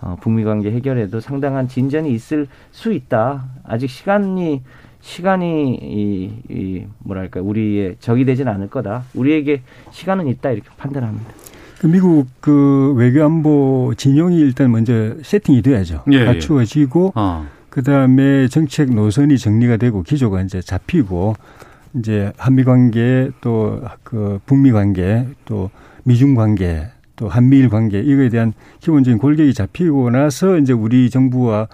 어, 0.00 0.16
북미 0.20 0.44
관계 0.44 0.70
해결에도 0.70 1.18
상당한 1.18 1.66
진전이 1.66 2.12
있을 2.12 2.46
수 2.70 2.92
있다. 2.92 3.44
아직 3.64 3.90
시간이 3.90 4.62
시간이 5.00 5.74
이, 5.74 6.32
이 6.48 6.84
뭐랄까 7.00 7.40
우리의 7.40 7.96
적이 7.98 8.24
되진 8.24 8.46
않을 8.46 8.70
거다. 8.70 9.02
우리에게 9.14 9.62
시간은 9.90 10.28
있다 10.28 10.50
이렇게 10.50 10.68
판단합니다. 10.76 11.30
그 11.80 11.86
미국 11.86 12.26
그 12.40 12.92
외교안보 12.96 13.94
진영이 13.96 14.38
일단 14.38 14.70
먼저 14.70 15.14
세팅이 15.22 15.62
돼야죠. 15.62 16.04
예, 16.12 16.20
예. 16.20 16.24
갖추어지고 16.24 17.12
어. 17.14 17.46
그 17.70 17.82
다음에 17.82 18.48
정책 18.48 18.92
노선이 18.92 19.38
정리가 19.38 19.76
되고 19.76 20.02
기조가 20.02 20.42
이제 20.42 20.60
잡히고 20.60 21.34
이제 21.94 22.32
한미 22.36 22.64
관계 22.64 23.30
또 23.40 23.80
그 24.08 24.40
북미 24.46 24.72
관계 24.72 25.26
또 25.44 25.70
미중 26.04 26.34
관계 26.34 26.88
또 27.16 27.28
한미일 27.28 27.68
관계 27.68 28.00
이거에 28.00 28.30
대한 28.30 28.54
기본적인 28.80 29.18
골격이 29.18 29.52
잡히고 29.52 30.08
나서 30.08 30.56
이제 30.56 30.72
우리 30.72 31.10
정부와 31.10 31.68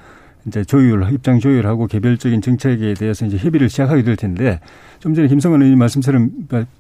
이제 0.47 0.65
조율 0.65 1.05
입장 1.13 1.39
조율하고 1.41 1.87
개별적인 1.87 2.41
정책에 2.43 2.95
대해서 2.95 3.25
이제 3.27 3.37
협의를 3.39 3.69
시작하게 3.69 4.03
될 4.03 4.17
텐데 4.17 4.61
좀 5.01 5.15
전에 5.15 5.29
김성원 5.29 5.63
의원님 5.63 5.79
말씀처럼 5.79 6.31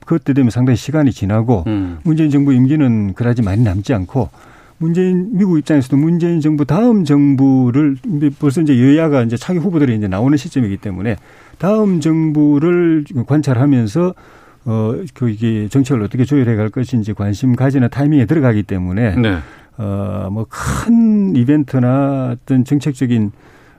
그때 0.04 0.32
되면 0.34 0.50
상당히 0.50 0.76
시간이 0.76 1.12
지나고 1.12 1.64
음. 1.66 1.98
문재인 2.04 2.30
정부 2.30 2.52
임기는 2.52 3.14
그다지 3.14 3.42
많이 3.42 3.62
남지 3.62 3.94
않고 3.94 4.28
문재인 4.78 5.30
미국 5.38 5.58
입장에서도 5.58 5.96
문재인 5.96 6.40
정부 6.40 6.64
다음 6.64 7.04
정부를 7.04 7.96
벌써 8.38 8.60
이제 8.60 8.78
여야가 8.78 9.22
이제 9.22 9.36
차기 9.36 9.58
후보들이 9.60 9.96
이제 9.96 10.08
나오는 10.08 10.36
시점이기 10.36 10.76
때문에 10.78 11.16
다음 11.58 12.00
정부를 12.00 13.04
관찰하면서 13.26 14.14
어 14.66 14.94
그 15.12 15.28
이게 15.28 15.68
정책을 15.68 16.02
어떻게 16.02 16.24
조율해 16.24 16.56
갈 16.56 16.70
것인지 16.70 17.12
관심 17.12 17.54
가지는 17.54 17.88
타이밍에 17.90 18.24
들어가기 18.26 18.62
때문에 18.62 19.14
네. 19.16 19.38
어 19.78 20.28
뭐 20.30 20.46
큰 20.48 21.36
이벤트나 21.36 22.34
어떤 22.34 22.64
정책적인 22.64 23.30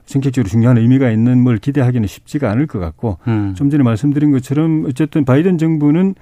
정책적으로 0.06 0.48
중요한 0.48 0.78
의미가 0.78 1.10
있는 1.10 1.42
뭘 1.42 1.58
기대하기는 1.58 2.06
쉽지가 2.06 2.50
않을 2.52 2.66
것 2.66 2.78
같고 2.78 3.18
음. 3.26 3.54
좀 3.56 3.70
전에 3.70 3.82
말씀드린 3.82 4.30
것처럼 4.30 4.86
어쨌든 4.88 5.24
바이든 5.24 5.58
정부는 5.58 6.14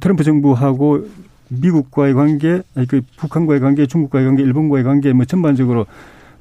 트럼프 0.00 0.24
정부하고 0.24 1.06
미국과의 1.48 2.14
관계, 2.14 2.62
아니 2.74 2.86
그 2.86 3.02
북한과의 3.16 3.60
관계, 3.60 3.86
중국과의 3.86 4.26
관계, 4.26 4.42
일본과의 4.42 4.84
관계 4.84 5.12
뭐 5.12 5.24
전반적으로 5.24 5.86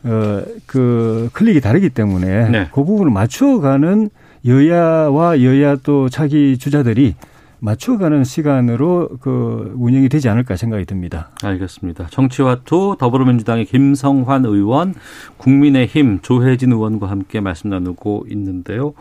어그 0.05 1.29
클릭이 1.31 1.61
다르기 1.61 1.89
때문에 1.89 2.49
네. 2.49 2.67
그 2.73 2.83
부분을 2.83 3.11
맞춰가는 3.11 4.09
여야와 4.45 5.41
여야 5.41 5.77
또 5.77 6.09
차기 6.09 6.57
주자들이 6.57 7.15
맞춰가는 7.63 8.26
시간으로 8.26 9.08
그 9.21 9.73
운영이 9.78 10.10
되지 10.10 10.28
않을까 10.28 10.58
생각이 10.58 10.84
듭니다. 10.84 11.30
알겠습니다. 11.41 12.08
정치와투 12.10 12.97
더불어민주당의 12.99 13.65
김성환 13.65 14.43
의원, 14.43 14.93
국민의힘 15.38 16.19
조혜진 16.21 16.73
의원과 16.73 17.10
함께 17.10 17.39
말씀 17.39 17.69
나누고 17.69 18.26
있는데요. 18.32 18.93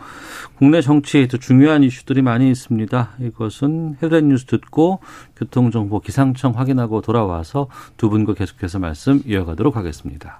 국내 0.55 0.79
정치에도 0.79 1.37
중요한 1.39 1.83
이슈들이 1.83 2.21
많이 2.21 2.49
있습니다. 2.49 3.09
이것은 3.19 3.97
헤드라인 4.01 4.29
뉴스 4.29 4.45
듣고 4.45 4.99
교통정보 5.35 5.99
기상청 5.99 6.53
확인하고 6.57 7.01
돌아와서 7.01 7.67
두 7.97 8.09
분과 8.09 8.33
계속해서 8.33 8.79
말씀 8.79 9.21
이어가도록 9.25 9.75
하겠습니다. 9.75 10.39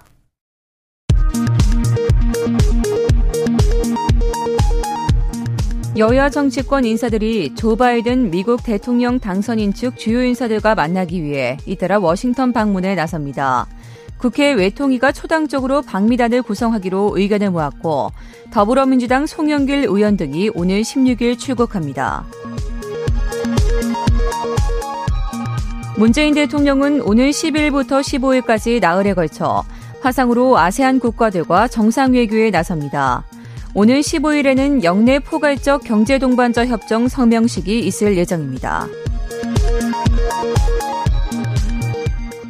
여야 5.96 6.28
정치권 6.28 6.84
인사들이 6.84 7.54
조 7.54 7.76
바이든 7.76 8.32
미국 8.32 8.64
대통령 8.64 9.20
당선인 9.20 9.72
측 9.72 9.96
주요 9.96 10.24
인사들과 10.24 10.74
만나기 10.74 11.22
위해 11.22 11.56
잇따라 11.66 12.00
워싱턴 12.00 12.52
방문에 12.52 12.96
나섭니다. 12.96 13.68
국회 14.18 14.52
외통위가 14.54 15.12
초당적으로 15.12 15.82
방미단을 15.82 16.42
구성하기로 16.42 17.12
의견을 17.14 17.50
모았고 17.50 18.10
더불어민주당 18.50 19.26
송영길 19.26 19.84
의원 19.84 20.16
등이 20.16 20.50
오늘 20.54 20.82
16일 20.82 21.38
출국합니다. 21.38 22.24
문재인 25.96 26.34
대통령은 26.34 27.02
오늘 27.02 27.30
10일부터 27.30 28.00
15일까지 28.00 28.80
나흘에 28.80 29.14
걸쳐 29.14 29.62
화상으로 30.00 30.58
아세안 30.58 30.98
국가들과 30.98 31.68
정상외교에 31.68 32.50
나섭니다. 32.50 33.24
오늘 33.76 34.00
15일에는 34.00 34.84
영내 34.84 35.18
포괄적 35.18 35.82
경제동반자 35.82 36.64
협정 36.66 37.08
성명식이 37.08 37.80
있을 37.80 38.16
예정입니다. 38.16 38.86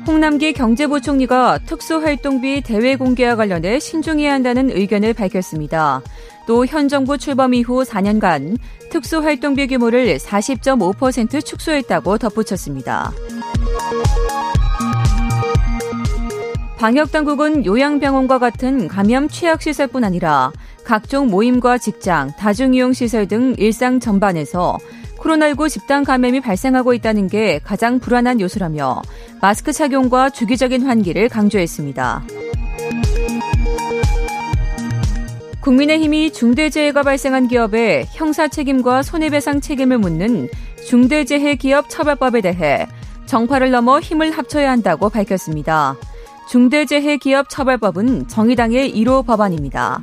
홍남기 0.07 0.53
경제부총리가 0.53 1.61
특수활동비 1.65 2.61
대외 2.61 2.97
공개와 2.97 3.37
관련해 3.37 3.81
신중해야 3.81 4.35
한다는 4.35 4.71
의견을 4.71 5.15
밝혔습니다. 5.15 6.03
또 6.47 6.67
현 6.67 6.89
정부 6.89 7.17
출범 7.17 7.55
이후 7.55 7.85
4년간 7.85 8.59
특수활동비 8.91 9.67
규모를 9.69 10.19
40.5% 10.19 11.43
축소했다고 11.43 12.19
덧붙였습니다. 12.19 13.13
방역당국은 16.77 17.65
요양병원과 17.65 18.39
같은 18.39 18.89
감염 18.89 19.27
취약시설뿐 19.27 20.05
아니라 20.05 20.53
각종 20.85 21.29
모임과 21.29 21.79
직장, 21.79 22.33
다중이용시설 22.37 23.27
등 23.27 23.55
일상 23.59 24.01
전반에서 24.01 24.79
코로나19 25.19 25.71
집단 25.71 26.05
감염이 26.05 26.41
발생하고 26.41 26.93
있다는 26.93 27.29
게 27.29 27.59
가장 27.65 27.99
불안한 27.99 28.41
요소라며 28.41 29.01
마스크 29.41 29.73
착용과 29.73 30.31
주기적인 30.31 30.83
환기를 30.83 31.31
강조했습니다. 31.31 32.25
국민의힘이 35.63 36.31
중대재해가 36.31 37.03
발생한 37.03 37.49
기업에 37.49 38.05
형사 38.13 38.49
책임과 38.49 39.03
손해배상 39.03 39.63
책임을 39.63 39.97
묻는 39.97 40.51
중대재해기업 40.87 41.89
처벌법에 41.89 42.43
대해 42.43 42.87
정파를 43.25 43.71
넘어 43.71 43.99
힘을 43.99 44.31
합쳐야 44.31 44.71
한다고 44.71 45.09
밝혔습니다. 45.09 45.97
중대재해기업 46.51 47.49
처벌법은 47.49 48.29
정의당의 48.29 48.95
1호 48.95 49.25
법안입니다. 49.25 50.03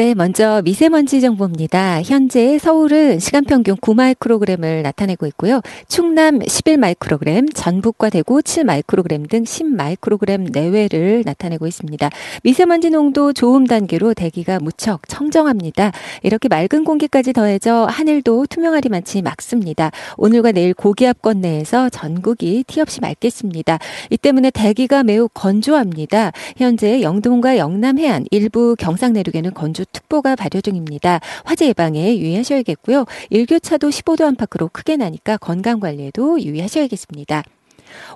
네, 0.00 0.14
먼저 0.14 0.62
미세먼지 0.64 1.20
정보입니다. 1.20 2.00
현재 2.00 2.56
서울은 2.58 3.18
시간 3.18 3.44
평균 3.44 3.76
9마이크로그램을 3.76 4.80
나타내고 4.80 5.26
있고요. 5.26 5.60
충남 5.88 6.38
11마이크로그램, 6.38 7.54
전북과 7.54 8.08
대구 8.08 8.40
7마이크로그램 8.40 9.28
등 9.28 9.42
10마이크로그램 9.42 10.52
내외를 10.52 11.22
나타내고 11.26 11.66
있습니다. 11.66 12.08
미세먼지 12.42 12.88
농도 12.88 13.34
좋음 13.34 13.66
단계로 13.66 14.14
대기가 14.14 14.58
무척 14.58 15.06
청정합니다. 15.06 15.92
이렇게 16.22 16.48
맑은 16.48 16.84
공기까지 16.84 17.34
더해져 17.34 17.86
하늘도 17.90 18.46
투명하리만치 18.46 19.20
맑습니다. 19.20 19.90
오늘과 20.16 20.52
내일 20.52 20.72
고기압권 20.72 21.42
내에서 21.42 21.90
전국이 21.90 22.64
티 22.66 22.80
없이 22.80 23.02
맑겠습니다. 23.02 23.78
이 24.08 24.16
때문에 24.16 24.48
대기가 24.48 25.02
매우 25.02 25.28
건조합니다. 25.34 26.32
현재 26.56 27.02
영동과 27.02 27.58
영남 27.58 27.98
해안, 27.98 28.24
일부 28.30 28.74
경상 28.78 29.12
내륙에는 29.12 29.52
건조 29.52 29.84
특보가 29.92 30.36
발효 30.36 30.60
중입니다. 30.60 31.20
화재 31.44 31.66
예방에 31.68 32.18
유의하셔야겠고요. 32.18 33.04
일교차도 33.30 33.88
15도 33.90 34.24
안팎으로 34.24 34.68
크게 34.72 34.96
나니까 34.96 35.36
건강 35.36 35.80
관리에도 35.80 36.40
유의하셔야겠습니다. 36.40 37.42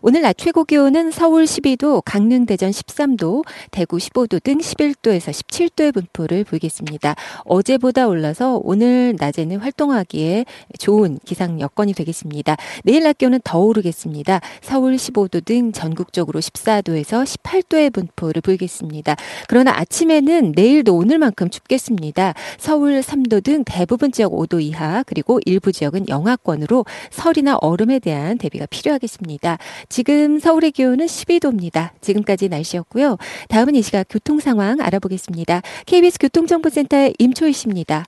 오늘 0.02 0.22
낮 0.22 0.37
최고 0.37 0.64
기온은 0.64 1.10
서울 1.10 1.44
12도, 1.44 2.02
강릉, 2.04 2.46
대전 2.46 2.70
13도, 2.70 3.44
대구 3.70 3.96
15도 3.96 4.42
등 4.42 4.58
11도에서 4.58 5.30
17도의 5.30 5.94
분포를 5.94 6.44
보이겠습니다. 6.44 7.14
어제보다 7.44 8.06
올라서 8.06 8.60
오늘 8.62 9.14
낮에는 9.18 9.58
활동하기에 9.58 10.44
좋은 10.78 11.18
기상 11.24 11.60
여건이 11.60 11.94
되겠습니다. 11.94 12.56
내일 12.84 13.04
낮 13.04 13.18
기온은 13.18 13.40
더 13.44 13.58
오르겠습니다. 13.60 14.40
서울 14.60 14.96
15도 14.96 15.44
등 15.44 15.72
전국적으로 15.72 16.40
14도에서 16.40 17.24
18도의 17.24 17.92
분포를 17.92 18.42
보이겠습니다. 18.42 19.16
그러나 19.48 19.72
아침에는 19.76 20.52
내일도 20.54 20.96
오늘만큼 20.96 21.50
춥겠습니다. 21.50 22.34
서울 22.58 23.00
3도 23.00 23.42
등 23.42 23.64
대부분 23.64 24.12
지역 24.12 24.32
5도 24.32 24.62
이하, 24.62 25.02
그리고 25.04 25.40
일부 25.46 25.72
지역은 25.72 26.08
영하권으로 26.08 26.84
설이나 27.10 27.56
얼음에 27.60 27.98
대한 27.98 28.38
대비가 28.38 28.66
필요하겠습니다. 28.66 29.58
지금 29.88 30.38
서울의 30.38 30.72
기온은 30.72 31.07
12도입니다. 31.07 31.90
지금까지 32.00 32.48
날씨였고요. 32.48 33.18
다음은 33.48 33.74
이 33.74 33.83
시각 33.83 34.07
교통 34.09 34.40
상황 34.40 34.81
알아보겠습니다. 34.81 35.62
KBS 35.87 36.18
교통정보센터의 36.18 37.14
임초희 37.18 37.53
씨입니다. 37.53 38.05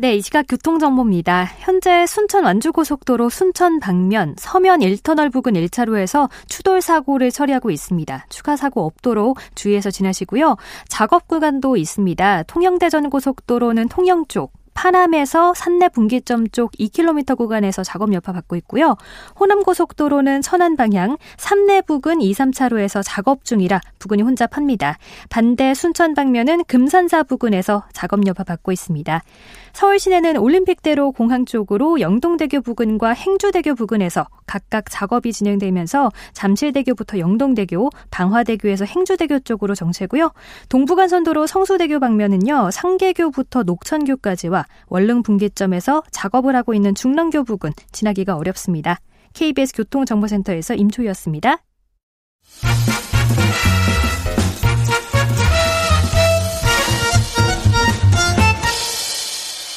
네, 0.00 0.14
이 0.16 0.22
시각 0.22 0.46
교통정보입니다. 0.48 1.44
현재 1.58 2.06
순천 2.06 2.44
완주고속도로 2.44 3.28
순천 3.28 3.80
방면 3.80 4.34
서면 4.38 4.80
1터널 4.80 5.30
부근 5.30 5.52
1차로에서 5.52 6.30
추돌 6.48 6.80
사고를 6.80 7.30
처리하고 7.30 7.70
있습니다. 7.70 8.24
추가 8.30 8.56
사고 8.56 8.86
없도록 8.86 9.38
주의해서 9.54 9.90
지나시고요. 9.90 10.56
작업 10.88 11.28
구간도 11.28 11.76
있습니다. 11.76 12.44
통영대전 12.44 13.10
고속도로는 13.10 13.88
통영 13.88 14.24
쪽, 14.26 14.52
파남에서 14.80 15.52
산내 15.52 15.90
분기점 15.90 16.48
쪽 16.48 16.72
2km 16.72 17.36
구간에서 17.36 17.82
작업 17.82 18.14
여파 18.14 18.32
받고 18.32 18.56
있고요. 18.56 18.96
호남고속도로는 19.38 20.40
천안 20.40 20.74
방향 20.74 21.18
삼내 21.36 21.82
부근 21.82 22.22
2, 22.22 22.32
3차로에서 22.32 23.02
작업 23.04 23.44
중이라 23.44 23.78
부근이 23.98 24.22
혼잡합니다. 24.22 24.96
반대 25.28 25.74
순천 25.74 26.14
방면은 26.14 26.64
금산사 26.64 27.24
부근에서 27.24 27.84
작업 27.92 28.26
여파 28.26 28.42
받고 28.42 28.72
있습니다. 28.72 29.22
서울 29.72 29.98
시내는 29.98 30.36
올림픽대로 30.36 31.12
공항 31.12 31.44
쪽으로 31.44 32.00
영동대교 32.00 32.60
부근과 32.60 33.10
행주대교 33.10 33.74
부근에서 33.74 34.26
각각 34.46 34.90
작업이 34.90 35.32
진행되면서 35.32 36.10
잠실대교부터 36.32 37.18
영동대교, 37.18 37.90
방화대교에서 38.10 38.84
행주대교 38.84 39.40
쪽으로 39.40 39.74
정체고요. 39.74 40.32
동부간선도로 40.68 41.46
성수대교 41.46 42.00
방면은요. 42.00 42.70
상계교부터 42.70 43.62
녹천교까지와 43.62 44.64
원릉 44.88 45.22
분기점에서 45.22 46.02
작업을 46.10 46.56
하고 46.56 46.74
있는 46.74 46.94
중랑교 46.94 47.44
부근 47.44 47.72
지나기가 47.92 48.36
어렵습니다. 48.36 48.98
KBS 49.34 49.74
교통정보센터에서 49.74 50.74
임초였습니다. 50.74 51.58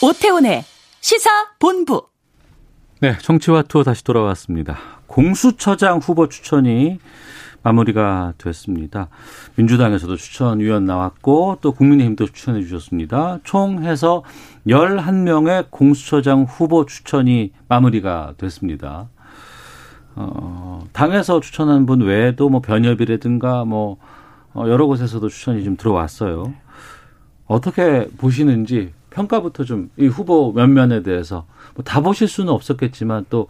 오태훈의 0.04 0.66
시사 1.00 1.30
본부. 1.60 2.08
네, 3.00 3.18
정치와 3.20 3.62
투어 3.62 3.84
다시 3.84 4.04
돌아왔습니다. 4.04 4.78
공수처장 5.08 6.00
후보 6.00 6.28
추천이 6.28 7.00
마무리가 7.62 8.34
됐습니다. 8.38 9.08
민주당에서도 9.56 10.18
추천위원 10.18 10.84
나왔고 10.84 11.60
또 11.62 11.72
국민의힘도 11.72 12.26
추천해 12.26 12.62
주셨습니다. 12.64 13.40
총 13.46 13.86
해서 13.86 14.26
11명의 14.68 15.68
공수처장 15.70 16.44
후보 16.44 16.86
추천이 16.86 17.54
마무리가 17.70 18.34
됐습니다. 18.38 19.08
어, 20.16 20.86
당에서 20.92 21.40
추천한 21.40 21.86
분 21.86 22.02
외에도 22.02 22.50
뭐 22.50 22.60
변협이라든가 22.60 23.64
뭐 23.64 24.00
어, 24.54 24.66
여러 24.68 24.86
곳에서도 24.86 25.30
추천이 25.30 25.64
좀 25.64 25.78
들어왔어요. 25.78 26.54
어떻게 27.46 28.10
보시는지 28.18 28.92
평가부터 29.14 29.64
좀 29.64 29.90
이 29.98 30.08
후보 30.08 30.52
면면에 30.54 31.04
대해서 31.04 31.46
뭐 31.76 31.84
다 31.86 32.02
보실 32.02 32.28
수는 32.28 32.52
없었겠지만 32.54 33.26
또 33.30 33.48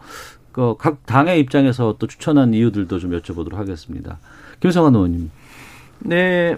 그 0.52 0.76
각 0.78 1.04
당의 1.06 1.40
입장에서 1.40 1.96
또 1.98 2.06
추천한 2.06 2.54
이유들도 2.54 2.98
좀 3.00 3.10
여쭤보도록 3.10 3.54
하겠습니다. 3.56 4.18
김성환 4.60 4.94
의원님. 4.94 5.30
네. 6.00 6.56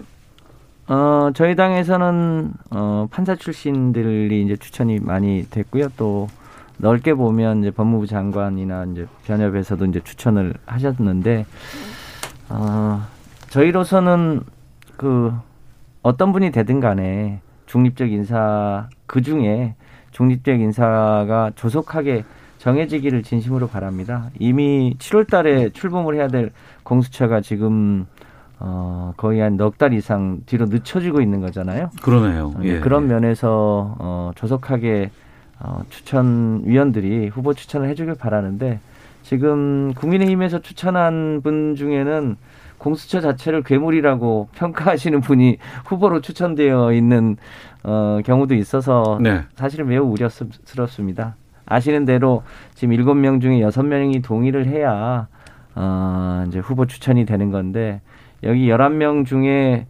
어, 0.87 1.31
저희 1.33 1.55
당에서는 1.55 2.53
어, 2.69 3.07
판사 3.11 3.35
출신들이 3.35 4.43
이제 4.43 4.55
추천이 4.55 4.99
많이 4.99 5.47
됐고요. 5.49 5.87
또 5.97 6.27
넓게 6.77 7.15
보면 7.15 7.61
이제 7.61 7.71
법무부 7.71 8.05
장관이나 8.07 8.85
이제 8.91 9.07
변협에서도 9.25 9.83
이제 9.85 9.99
추천을 10.03 10.53
하셨는데 10.67 11.45
어, 12.49 13.03
저희로서는 13.49 14.41
그 14.95 15.33
어떤 16.03 16.31
분이 16.31 16.51
되든 16.51 16.79
간에 16.79 17.41
중립적 17.67 18.11
인사 18.11 18.89
그 19.05 19.21
중에 19.21 19.75
중립적 20.11 20.59
인사가 20.59 21.51
조속하게 21.55 22.23
정해지기를 22.57 23.21
진심으로 23.23 23.67
바랍니다. 23.67 24.29
이미 24.39 24.95
7월 24.97 25.29
달에 25.29 25.69
출범을 25.69 26.15
해야 26.15 26.27
될 26.27 26.51
공수처가 26.83 27.41
지금 27.41 28.07
어, 28.59 29.13
거의 29.17 29.39
한 29.41 29.55
넉 29.57 29.77
달 29.77 29.93
이상 29.93 30.39
뒤로 30.47 30.65
늦춰지고 30.65 31.21
있는 31.21 31.39
거잖아요. 31.41 31.91
그러네요. 32.01 32.55
예, 32.63 32.79
그런 32.79 33.07
면에서 33.07 33.95
어, 33.99 34.31
조속하게 34.35 35.11
어, 35.59 35.81
추천위원들이 35.89 37.27
후보 37.27 37.53
추천을 37.53 37.87
해주길 37.89 38.15
바라는데 38.15 38.79
지금 39.21 39.93
국민의힘에서 39.93 40.59
추천한 40.59 41.41
분 41.43 41.75
중에는 41.75 42.37
공수처 42.77 43.21
자체를 43.21 43.63
괴물이라고 43.63 44.49
평가하시는 44.53 45.21
분이 45.21 45.57
후보로 45.85 46.21
추천되어 46.21 46.93
있는 46.93 47.37
어, 47.83 48.19
경우도 48.23 48.55
있어서 48.55 49.17
네. 49.21 49.41
사실은 49.55 49.87
매우 49.87 50.05
우려스럽습니다. 50.05 51.35
아시는 51.65 52.05
대로 52.05 52.43
지금 52.75 52.93
일곱 52.93 53.15
명 53.15 53.39
중에 53.39 53.61
여섯 53.61 53.83
명이 53.83 54.21
동의를 54.21 54.67
해야 54.67 55.27
어, 55.75 56.45
이제 56.47 56.59
후보 56.59 56.85
추천이 56.85 57.25
되는 57.25 57.51
건데 57.51 58.01
여기 58.43 58.69
열한 58.69 58.97
명 58.97 59.25
중에 59.25 59.87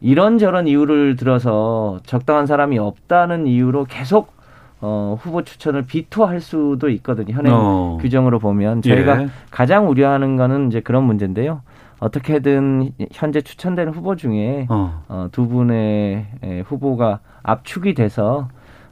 이런저런 0.00 0.68
이유를 0.68 1.16
들어서 1.16 1.98
적당한 2.04 2.46
사람이 2.46 2.78
없다는 2.78 3.46
이유로 3.46 3.84
계속 3.84 4.32
어, 4.80 5.16
후보 5.20 5.42
추천을 5.42 5.82
비토할 5.86 6.40
수도 6.40 6.88
있거든요. 6.90 7.34
현행 7.34 7.52
어. 7.52 7.98
규정으로 8.00 8.38
보면 8.38 8.82
저희가 8.82 9.22
예. 9.22 9.28
가장 9.50 9.88
우려하는 9.90 10.36
거는 10.36 10.68
이제 10.68 10.80
그런 10.80 11.02
문제인데요. 11.04 11.62
어떻게든 12.00 12.92
현재 13.12 13.40
추천된 13.40 13.88
후보 13.88 14.16
중에 14.16 14.66
어. 14.70 15.02
어, 15.08 15.28
두 15.32 15.48
분의 15.48 16.26
에, 16.42 16.60
후보가 16.60 17.20
압축이 17.42 17.94
돼서 17.94 18.48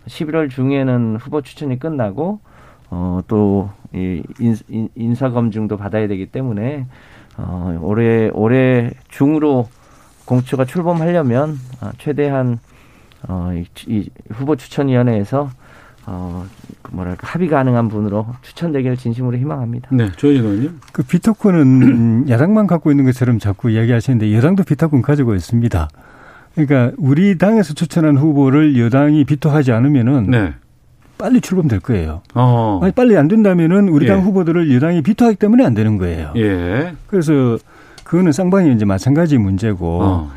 11월 0.07 0.51
중에는 0.51 1.17
후보 1.17 1.41
추천이 1.43 1.79
끝나고 1.79 2.41
어, 2.91 3.21
또 3.27 3.71
이 3.97 4.23
인사 4.95 5.31
검증도 5.31 5.77
받아야 5.77 6.07
되기 6.07 6.27
때문에 6.27 6.87
어, 7.39 7.79
올해 7.81 8.31
올해 8.33 8.91
중으로 9.09 9.69
공수처가 10.27 10.67
출범하려면 10.67 11.57
어, 11.81 11.91
최대한 11.99 12.59
어, 13.27 13.51
이, 13.55 13.65
이 13.87 14.11
후보 14.31 14.57
추천위원회에서 14.57 15.49
어, 16.07 16.47
그 16.83 16.95
뭐랄까 16.95 17.27
합의 17.27 17.49
가능한 17.49 17.89
분으로 17.89 18.27
추천되기를 18.43 18.97
진심으로 18.97 19.37
희망합니다. 19.39 19.89
네, 19.91 20.11
조현진 20.17 20.45
의원님. 20.45 20.81
그 20.93 21.03
비토권은 21.03 22.29
야당만 22.31 22.67
갖고 22.67 22.91
있는 22.91 23.05
것처럼 23.05 23.39
자꾸 23.39 23.71
이야기하시는데 23.71 24.35
여당도 24.35 24.63
비토권 24.65 25.03
가지고 25.03 25.35
있습니다. 25.35 25.89
그러니까 26.55 26.93
우리 26.97 27.37
당에서 27.37 27.75
추천한 27.75 28.17
후보를 28.17 28.79
여당이 28.79 29.25
비토하지 29.25 29.73
않으면은 29.73 30.31
네. 30.31 30.55
빨리 31.19 31.41
출범될 31.41 31.81
거예요. 31.81 32.23
어. 32.35 32.81
아니, 32.83 32.93
빨리 32.93 33.17
안 33.17 33.27
된다면은 33.29 33.89
우리 33.89 34.07
당 34.07 34.19
예. 34.19 34.23
후보들을 34.23 34.75
여당이 34.75 35.03
비토하기 35.03 35.37
때문에 35.37 35.65
안 35.65 35.75
되는 35.75 35.99
거예요. 35.99 36.33
예. 36.37 36.95
그래서 37.09 37.59
그거는 38.05 38.33
쌍방이 38.33 38.73
이제 38.75 38.85
마찬가지 38.85 39.39
문제고 39.39 40.01
어. 40.03 40.33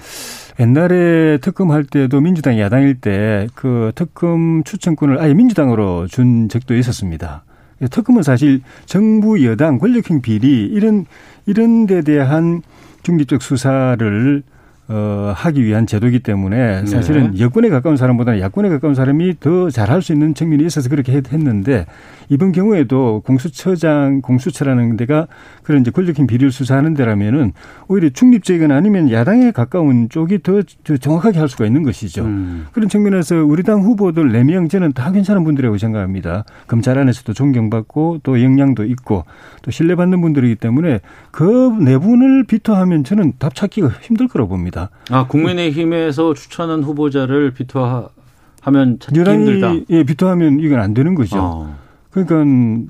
옛날에 0.59 1.37
특검할 1.37 1.85
때도 1.85 2.19
민주당 2.19 2.59
야당일 2.59 2.95
때 2.95 3.47
그 3.55 3.91
특검 3.95 4.63
추천권을 4.63 5.19
아예 5.19 5.33
민주당으로 5.33 6.07
준 6.07 6.49
적도 6.49 6.75
있었습니다. 6.75 7.43
특검은 7.91 8.23
사실 8.23 8.61
정부 8.85 9.45
여당 9.45 9.79
권력형 9.79 10.21
비리 10.21 10.65
이런 10.65 11.05
이런 11.45 11.85
데 11.85 12.01
대한 12.01 12.61
중립적 13.03 13.41
수사를 13.41 14.43
어, 14.91 15.31
하기 15.35 15.63
위한 15.63 15.85
제도이기 15.85 16.19
때문에 16.19 16.85
사실은 16.87 17.31
네. 17.33 17.41
여권에 17.41 17.69
가까운 17.69 17.95
사람보다는 17.95 18.39
야권에 18.39 18.69
가까운 18.69 18.95
사람이 18.95 19.35
더 19.39 19.69
잘할 19.69 20.01
수 20.01 20.13
있는 20.13 20.33
측면이 20.33 20.65
있어서 20.65 20.89
그렇게 20.89 21.11
했- 21.11 21.31
했는데 21.31 21.85
이번 22.27 22.51
경우에도 22.51 23.21
공수처장 23.25 24.21
공수처라는 24.21 24.97
데가 24.97 25.27
그런 25.63 25.81
이제 25.81 25.91
권력형 25.91 26.25
비리를 26.25 26.51
수사하는 26.51 26.95
데라면은 26.95 27.53
오히려 27.87 28.09
중립적이거나 28.09 28.75
아니면 28.75 29.11
야당에 29.11 29.51
가까운 29.51 30.09
쪽이 30.09 30.41
더, 30.41 30.61
더 30.83 30.97
정확하게 30.97 31.37
할 31.37 31.47
수가 31.49 31.65
있는 31.67 31.83
것이죠. 31.83 32.23
음. 32.25 32.65
그런 32.71 32.89
측면에서 32.89 33.43
우리 33.45 33.61
당 33.61 33.81
후보들 33.81 34.31
4명 34.31 34.69
저는 34.71 34.93
다 34.93 35.11
괜찮은 35.11 35.43
분들이라고 35.43 35.77
생각합니다. 35.77 36.45
검찰 36.67 36.97
안에서도 36.97 37.33
존경받고 37.33 38.19
또 38.23 38.41
역량도 38.43 38.85
있고 38.85 39.25
또 39.61 39.69
신뢰받는 39.71 40.19
분들이기 40.21 40.55
때문에 40.55 40.99
그 41.31 41.71
네 41.79 41.97
분을 41.97 42.43
비토하면 42.45 43.03
저는 43.03 43.33
답 43.39 43.55
찾기가 43.55 43.89
힘들 44.01 44.27
거라고 44.27 44.49
봅니다. 44.49 44.89
아, 45.11 45.27
국민의힘에서 45.27 46.33
추천한 46.33 46.83
후보자를 46.83 47.51
비토하면 47.51 48.99
찾기 48.99 49.19
여당이 49.19 49.37
힘들다. 49.45 49.73
예, 49.89 50.03
비토하면 50.03 50.59
이건 50.59 50.79
안 50.79 50.93
되는 50.93 51.15
거죠. 51.15 51.37
어. 51.39 51.75
그러니까 52.11 52.35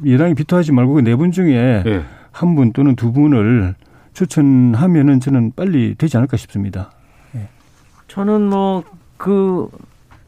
여당이 0.09 0.35
비토하지 0.35 0.71
말고 0.71 0.93
그 0.93 1.01
네 1.01 1.15
분 1.15 1.31
중에 1.31 1.83
예. 1.85 2.03
한분 2.31 2.71
또는 2.73 2.95
두 2.95 3.11
분을 3.11 3.75
추천하면은 4.13 5.19
저는 5.19 5.51
빨리 5.55 5.95
되지 5.95 6.17
않을까 6.17 6.37
싶습니다. 6.37 6.91
저는 8.07 8.43
뭐 8.49 8.83
그 9.17 9.67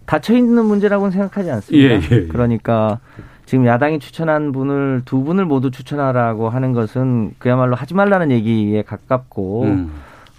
닫혀 0.06 0.36
있는 0.36 0.66
문제라고는 0.66 1.12
생각하지 1.12 1.50
않습니다. 1.50 1.88
예, 1.96 2.02
예, 2.02 2.24
예. 2.24 2.28
그러니까 2.28 3.00
지금 3.52 3.66
야당이 3.66 4.00
추천한 4.00 4.54
분을 4.54 5.02
두 5.04 5.26
분을 5.26 5.44
모두 5.44 5.72
추천하라고 5.72 6.48
하는 6.48 6.72
것은 6.72 7.34
그야말로 7.38 7.76
하지 7.76 7.94
말라는 7.94 8.32
얘기에 8.32 8.84
가깝고 8.84 9.64
음. 9.64 9.92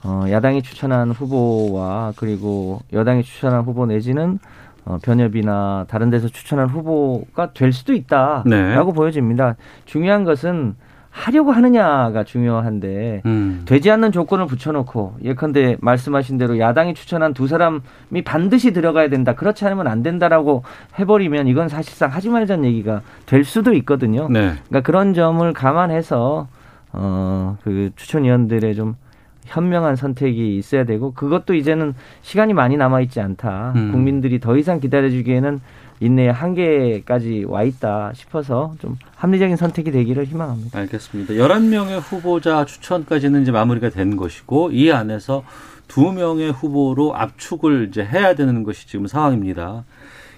어, 0.02 0.24
야당이 0.30 0.62
추천한 0.62 1.10
후보와 1.10 2.14
그리고 2.16 2.80
여당이 2.90 3.22
추천한 3.22 3.64
후보 3.64 3.84
내지는 3.84 4.38
어, 4.86 4.96
변협이나 5.02 5.84
다른 5.88 6.08
데서 6.08 6.28
추천한 6.28 6.70
후보가 6.70 7.52
될 7.52 7.74
수도 7.74 7.92
있다라고 7.92 8.48
네. 8.48 8.92
보여집니다. 8.94 9.56
중요한 9.84 10.24
것은 10.24 10.74
하려고 11.12 11.52
하느냐가 11.52 12.24
중요한데 12.24 13.22
음. 13.26 13.62
되지 13.66 13.90
않는 13.90 14.12
조건을 14.12 14.46
붙여놓고 14.46 15.16
예컨대 15.22 15.76
말씀하신 15.80 16.38
대로 16.38 16.58
야당이 16.58 16.94
추천한 16.94 17.34
두 17.34 17.46
사람이 17.46 18.22
반드시 18.24 18.72
들어가야 18.72 19.10
된다. 19.10 19.34
그렇지 19.34 19.64
않으면 19.66 19.86
안 19.86 20.02
된다라고 20.02 20.64
해버리면 20.98 21.48
이건 21.48 21.68
사실상 21.68 22.10
하지 22.10 22.30
말자는 22.30 22.64
얘기가 22.64 23.02
될 23.26 23.44
수도 23.44 23.74
있거든요. 23.74 24.26
네. 24.30 24.54
그러니까 24.68 24.80
그런 24.80 25.12
점을 25.12 25.52
감안해서 25.52 26.48
어그 26.92 27.90
추천위원들의 27.94 28.74
좀 28.74 28.96
현명한 29.44 29.96
선택이 29.96 30.56
있어야 30.56 30.84
되고 30.84 31.12
그것도 31.12 31.54
이제는 31.54 31.94
시간이 32.22 32.54
많이 32.54 32.78
남아 32.78 33.02
있지 33.02 33.20
않다. 33.20 33.74
음. 33.76 33.92
국민들이 33.92 34.40
더 34.40 34.56
이상 34.56 34.80
기다려주기에는 34.80 35.60
인내의 36.02 36.32
한계까지 36.32 37.44
와 37.46 37.62
있다 37.62 38.12
싶어서 38.14 38.74
좀 38.80 38.96
합리적인 39.16 39.56
선택이 39.56 39.90
되기를 39.90 40.24
희망합니다. 40.24 40.78
알겠습니다. 40.78 41.34
11명의 41.34 42.00
후보자 42.00 42.64
추천까지는 42.64 43.42
이제 43.42 43.52
마무리가 43.52 43.90
된 43.90 44.16
것이고 44.16 44.72
이 44.72 44.90
안에서 44.90 45.44
두 45.86 46.12
명의 46.12 46.50
후보로 46.50 47.14
압축을 47.14 47.88
이제 47.90 48.04
해야 48.04 48.34
되는 48.34 48.62
것이 48.64 48.88
지금 48.88 49.06
상황입니다. 49.06 49.84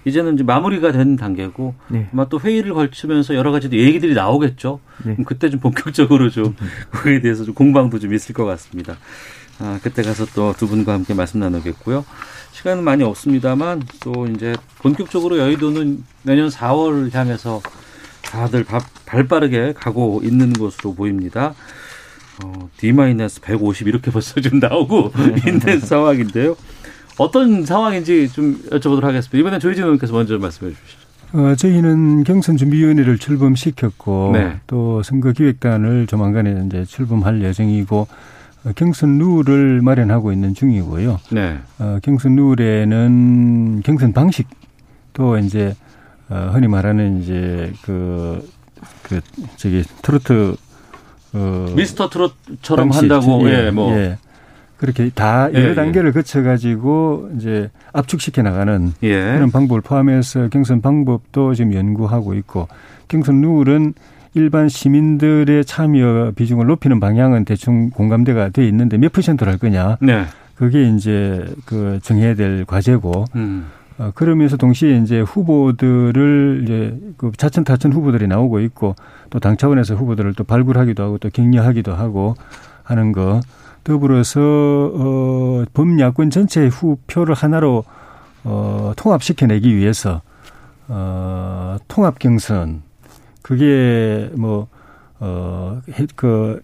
이제는 0.05 0.35
이제 0.35 0.43
마무리가 0.43 0.91
된 0.91 1.15
단계고 1.15 1.73
네. 1.87 2.09
아마 2.13 2.29
또 2.29 2.39
회의를 2.39 2.73
걸치면서 2.73 3.33
여러 3.33 3.51
가지 3.51 3.67
얘기들이 3.71 4.13
나오겠죠. 4.13 4.79
네. 5.03 5.17
그때 5.25 5.49
좀 5.49 5.59
본격적으로 5.59 6.29
좀 6.29 6.55
그에 6.91 7.21
대해서 7.21 7.43
좀 7.43 7.55
공방도 7.55 7.97
좀 7.97 8.13
있을 8.13 8.35
것 8.35 8.45
같습니다. 8.45 8.97
아, 9.59 9.79
그때 9.81 10.01
가서 10.03 10.25
또 10.35 10.53
두 10.57 10.67
분과 10.67 10.93
함께 10.93 11.13
말씀 11.13 11.39
나누겠고요. 11.39 12.05
시간은 12.51 12.83
많이 12.83 13.03
없습니다만 13.03 13.83
또 14.01 14.27
이제 14.27 14.55
본격적으로 14.79 15.37
여의도는 15.37 16.03
내년 16.23 16.49
4월 16.49 17.13
향해서 17.13 17.61
다들 18.23 18.63
바- 18.63 18.79
발 19.05 19.27
빠르게 19.27 19.73
가고 19.73 20.21
있는 20.23 20.51
것으로 20.53 20.93
보입니다. 20.93 21.53
어, 22.43 22.69
D-150 22.77 23.87
이렇게 23.87 24.11
벌써 24.11 24.41
좀 24.41 24.59
나오고 24.59 25.11
있는 25.47 25.79
상황인데요. 25.79 26.55
어떤 27.17 27.65
상황인지 27.65 28.29
좀 28.33 28.61
여쭤보도록 28.71 29.03
하겠습니다. 29.03 29.37
이번엔 29.37 29.59
조희진 29.61 29.83
의원께서 29.85 30.11
먼저 30.13 30.37
말씀해 30.37 30.71
주시죠. 30.73 31.05
어, 31.33 31.55
저희는 31.55 32.23
경선준비위원회를 32.25 33.17
출범시켰고 33.19 34.31
네. 34.33 34.59
또 34.67 35.01
선거기획단을 35.03 36.07
조만간에 36.07 36.63
이제 36.67 36.83
출범할 36.85 37.41
예정이고 37.41 37.99
어, 37.99 38.07
경선 38.73 39.17
룰을 39.17 39.81
마련하고 39.81 40.31
있는 40.31 40.53
중이고요. 40.53 41.19
네. 41.31 41.59
어, 41.79 41.99
경선 42.01 42.35
룰에는 42.35 43.81
경선 43.83 44.13
방식 44.13 44.47
또 45.13 45.37
이제 45.37 45.75
어, 46.29 46.49
흔히 46.53 46.67
말하는 46.67 47.21
이제 47.21 47.71
그, 47.83 48.47
그 49.03 49.21
저기 49.57 49.83
트로트 50.01 50.55
어, 51.33 51.73
미스터 51.75 52.09
트롯처럼 52.09 52.89
방식, 52.89 53.11
한다고 53.11 53.47
예, 53.49 53.65
예, 53.67 53.71
뭐 53.71 53.95
예. 53.95 54.17
그렇게 54.77 55.09
다 55.09 55.49
여러 55.53 55.67
예, 55.67 55.69
예. 55.71 55.75
단계를 55.75 56.11
거쳐 56.11 56.41
가지고 56.41 57.29
이제 57.37 57.69
압축시켜 57.93 58.41
나가는 58.41 58.93
예. 59.03 59.33
그런 59.33 59.51
방법을 59.51 59.81
포함해서 59.81 60.49
경선 60.49 60.81
방법도 60.81 61.53
지금 61.53 61.73
연구하고 61.73 62.33
있고 62.35 62.67
경선 63.07 63.41
룰은 63.41 63.93
일반 64.35 64.69
시민들의 64.69 65.65
참여 65.65 66.33
비중을 66.35 66.67
높이는 66.67 66.99
방향은 66.99 67.45
대충 67.45 67.89
공감대가 67.89 68.49
돼 68.49 68.67
있는데 68.67 68.97
몇 68.97 69.11
퍼센트를 69.11 69.51
할 69.51 69.57
거냐 69.57 69.97
네. 70.01 70.25
그게 70.55 70.89
이제 70.89 71.45
그 71.65 71.99
정해야 72.03 72.35
될 72.35 72.65
과제고 72.65 73.25
음. 73.35 73.65
어, 73.97 74.11
그러면서 74.13 74.57
동시에 74.57 74.97
이제 74.97 75.21
후보들을 75.21 76.61
이제 76.63 76.99
그 77.15 77.31
차천 77.37 77.63
타천 77.63 77.93
후보들이 77.93 78.27
나오고 78.27 78.59
있고 78.59 78.95
또 79.29 79.39
당 79.39 79.55
차원에서 79.55 79.95
후보들을 79.95 80.33
또 80.33 80.43
발굴하기도 80.43 81.01
하고 81.01 81.17
또 81.17 81.29
격려하기도 81.29 81.93
하고 81.93 82.35
하는 82.83 83.13
거 83.13 83.39
더불어서 83.85 84.41
어 84.41 85.63
범야권 85.73 86.29
전체의 86.29 86.69
후표를 86.69 87.35
하나로 87.35 87.85
어 88.43 88.91
통합시켜내기 88.97 89.75
위해서 89.75 90.21
어, 90.87 91.77
통합 91.87 92.19
경선 92.19 92.81
그게 93.45 94.27
뭐 94.33 94.67
어, 95.19 95.79
그, 96.15 96.63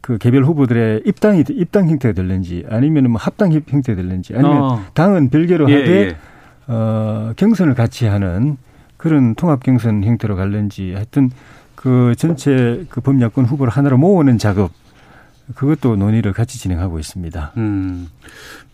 그 0.00 0.18
개별 0.18 0.42
후보들의 0.44 1.02
입당이, 1.06 1.44
입당 1.50 1.88
형태가 1.88 2.14
될는지 2.14 2.64
아니면 2.68 3.12
뭐 3.12 3.20
합당 3.20 3.52
형태가 3.52 3.94
될는지 3.94 4.34
아니면 4.34 4.60
어. 4.60 4.84
당은 4.94 5.30
별개로 5.30 5.70
예, 5.70 5.74
하되 5.76 5.92
예. 5.92 6.16
어, 6.66 7.32
경선을 7.36 7.74
같이 7.74 8.06
하는 8.06 8.56
그런 8.96 9.36
통합 9.36 9.62
경선 9.62 10.02
형태로 10.02 10.34
갈는지 10.34 10.94
하여튼 10.94 11.30
그 11.76 12.14
전체 12.18 12.84
그 12.88 13.00
범야권 13.00 13.44
후보를 13.44 13.72
하나로 13.72 13.96
모으는 13.96 14.36
작업 14.38 14.72
그것도 15.54 15.94
논의를 15.94 16.32
같이 16.32 16.58
진행하고 16.58 16.98
있습니다. 16.98 17.52
음. 17.56 18.08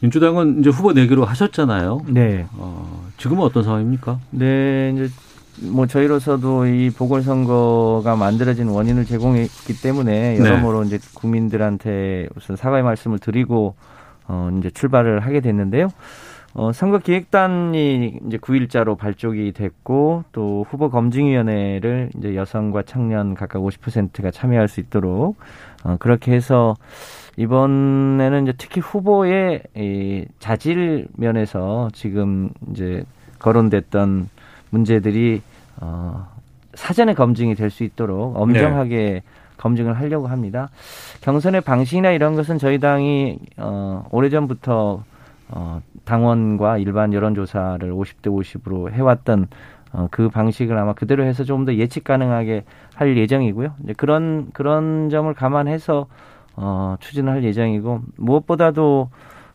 민주당은 0.01 0.61
이제 0.61 0.71
후보 0.71 0.95
내기로 0.95 1.27
하셨잖아요. 1.27 2.07
네. 2.09 2.47
어, 2.55 3.11
지금은 3.19 3.43
어떤 3.43 3.63
상황입니까? 3.63 4.21
네, 4.31 4.93
이제 4.95 5.11
뭐 5.61 5.87
저희로서도 5.87 6.67
이 6.67 6.91
보궐선거가 6.91 8.17
만들어진 8.17 8.69
원인을 8.69 9.05
제공했기 9.05 9.81
때문에 9.83 10.39
네. 10.39 10.39
여러모로 10.39 10.85
이제 10.85 10.99
국민들한테 11.15 12.29
우선 12.37 12.57
사과의 12.57 12.83
말씀을 12.83 13.19
드리고 13.19 13.75
어 14.29 14.51
이제 14.59 14.71
출발을 14.71 15.21
하게 15.21 15.41
됐는데요. 15.41 15.89
어 16.55 16.71
선거기획단이 16.73 18.21
이제 18.27 18.37
9일자로 18.37 18.97
발족이 18.99 19.53
됐고 19.53 20.25
또 20.33 20.67
후보 20.69 20.91
검증위원회를 20.91 22.11
이제 22.17 22.35
여성과 22.35 22.83
청년 22.83 23.35
각각 23.35 23.61
50%가 23.61 24.31
참여할 24.31 24.69
수 24.69 24.81
있도록 24.81 25.37
어 25.85 25.97
그렇게 25.99 26.33
해서 26.33 26.77
이번에는 27.37 28.43
이제 28.43 28.53
특히 28.59 28.81
후보의 28.81 29.63
이 29.77 30.27
자질 30.39 31.09
면에서 31.17 31.89
지금 31.95 32.51
이제 32.71 33.05
거론됐던 33.39 34.29
문제들이 34.73 35.43
어 35.81 36.27
사전에 36.75 37.15
검증이 37.15 37.55
될 37.55 37.71
수 37.71 37.85
있도록 37.85 38.37
엄정하게 38.37 39.23
검증을 39.59 39.97
하려고 39.99 40.27
합니다. 40.27 40.71
경선의 41.21 41.61
방식이나 41.61 42.11
이런 42.11 42.35
것은 42.35 42.59
저희 42.59 42.79
당이 42.79 43.39
어 43.59 44.05
오래전부터 44.11 45.05
어 45.51 45.81
당원과 46.05 46.79
일반 46.79 47.13
여론조사를 47.13 47.93
50대 47.93 48.25
50으로 48.25 48.91
해왔던 48.91 49.47
어, 49.93 50.09
그 50.11 50.31
방식을 50.31 50.77
아마 50.79 50.95
그대로 50.95 51.23
해서 51.23 51.45
조금 51.45 51.67
더 51.67 51.75
예측 51.75 52.03
가능하게 52.05 52.65
할 52.95 53.17
예정이고요. 53.17 53.75
이제 53.85 53.93
그런 53.93 54.49
그런 54.55 55.11
점을 55.11 55.33
감안해서 55.35 56.07
어, 56.57 56.97
추진을 56.99 57.31
할 57.33 57.45
예정이고 57.45 58.01
무엇보다도 58.17 59.11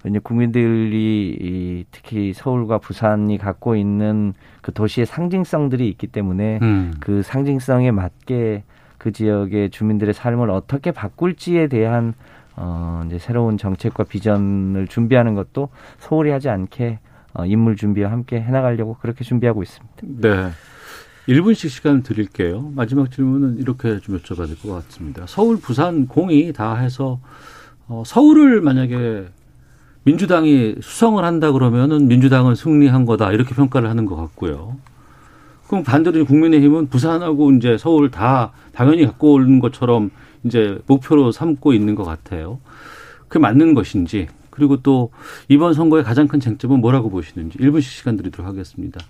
이제 0.09 0.19
국민들이 0.19 1.37
이, 1.39 1.85
특히 1.91 2.33
서울과 2.33 2.79
부산이 2.79 3.37
갖고 3.37 3.75
있는 3.75 4.33
그 4.61 4.73
도시의 4.73 5.05
상징성들이 5.05 5.87
있기 5.89 6.07
때문에 6.07 6.59
음. 6.61 6.93
그 6.99 7.21
상징성에 7.23 7.91
맞게 7.91 8.63
그 8.97 9.11
지역의 9.11 9.69
주민들의 9.69 10.13
삶을 10.13 10.49
어떻게 10.49 10.91
바꿀지에 10.91 11.67
대한 11.67 12.13
어, 12.55 13.03
이제 13.05 13.19
새로운 13.19 13.57
정책과 13.57 14.05
비전을 14.05 14.87
준비하는 14.87 15.35
것도 15.35 15.69
소홀히 15.99 16.31
하지 16.31 16.49
않게 16.49 16.99
어, 17.33 17.45
인물 17.45 17.75
준비와 17.75 18.11
함께 18.11 18.41
해나가려고 18.41 18.97
그렇게 18.99 19.23
준비하고 19.23 19.61
있습니다. 19.61 19.95
네. 20.01 20.49
1분씩 21.27 21.69
시간 21.69 22.01
드릴게요. 22.03 22.71
마지막 22.73 23.11
질문은 23.11 23.57
이렇게 23.57 23.99
좀 23.99 24.17
여쭤봐야 24.17 24.47
될 24.47 24.55
것 24.57 24.73
같습니다. 24.87 25.25
서울, 25.27 25.59
부산, 25.59 26.07
공이 26.07 26.53
다 26.53 26.75
해서 26.75 27.19
어, 27.87 28.03
서울을 28.05 28.61
만약에 28.61 29.27
민주당이 30.07 30.75
수성을 30.81 31.21
한다 31.21 31.51
그러면은 31.51 32.07
민주당은 32.07 32.55
승리한 32.55 33.05
거다 33.05 33.33
이렇게 33.33 33.53
평가를 33.53 33.89
하는 33.89 34.05
것 34.05 34.15
같고요. 34.15 34.77
그럼 35.67 35.83
반대로 35.83 36.23
국민의힘은 36.23 36.87
부산하고 36.87 37.51
이제 37.51 37.77
서울 37.77 38.09
다 38.09 38.53
당연히 38.71 39.05
갖고 39.05 39.33
오는 39.33 39.59
것처럼 39.59 40.11
이제 40.45 40.79
목표로 40.87 41.33
삼고 41.33 41.73
있는 41.73 41.95
것 41.95 42.05
같아요. 42.05 42.59
그게 43.27 43.39
맞는 43.39 43.73
것인지 43.73 44.29
그리고 44.49 44.77
또 44.81 45.11
이번 45.49 45.73
선거의 45.73 46.05
가장 46.05 46.29
큰 46.29 46.39
쟁점은 46.39 46.79
뭐라고 46.79 47.09
보시는지 47.09 47.57
1분씩 47.57 47.81
시간 47.81 48.15
드리도록 48.15 48.47
하겠습니다. 48.47 49.01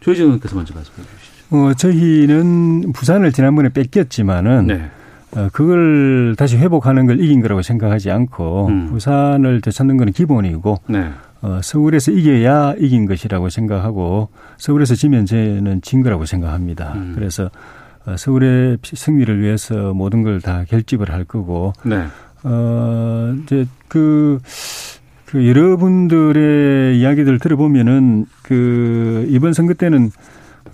조혜진 0.00 0.24
의원께서 0.26 0.54
먼저 0.54 0.74
말씀해 0.74 0.98
주시죠. 0.98 1.56
어, 1.56 1.72
저희는 1.72 2.92
부산을 2.92 3.32
지난번에 3.32 3.70
뺏겼지만은 3.70 4.66
네. 4.66 4.90
어, 5.34 5.48
그걸 5.52 6.34
다시 6.36 6.56
회복하는 6.58 7.06
걸 7.06 7.20
이긴 7.20 7.40
거라고 7.40 7.62
생각하지 7.62 8.10
않고 8.10 8.66
음. 8.68 8.86
부산을 8.88 9.60
되찾는 9.62 9.96
거는 9.96 10.12
기본이고 10.12 10.76
네. 10.88 11.10
어, 11.40 11.60
서울에서 11.62 12.12
이겨야 12.12 12.74
이긴 12.78 13.06
것이라고 13.06 13.48
생각하고 13.48 14.28
서울에서 14.58 14.94
지면 14.94 15.24
저는 15.26 15.80
진 15.82 16.02
거라고 16.02 16.26
생각합니다. 16.26 16.92
음. 16.94 17.12
그래서 17.14 17.50
어, 18.04 18.16
서울의 18.16 18.78
승리를 18.82 19.40
위해서 19.40 19.94
모든 19.94 20.22
걸 20.22 20.40
다 20.40 20.64
결집을 20.68 21.10
할 21.10 21.24
거고 21.24 21.72
네. 21.84 22.04
어, 22.44 23.34
이제 23.42 23.64
그, 23.88 24.40
그 25.24 25.48
여러분들의 25.48 26.98
이야기들 26.98 27.38
들어보면은 27.38 28.26
그 28.42 29.26
이번 29.30 29.52
선거 29.52 29.72
때는 29.74 30.10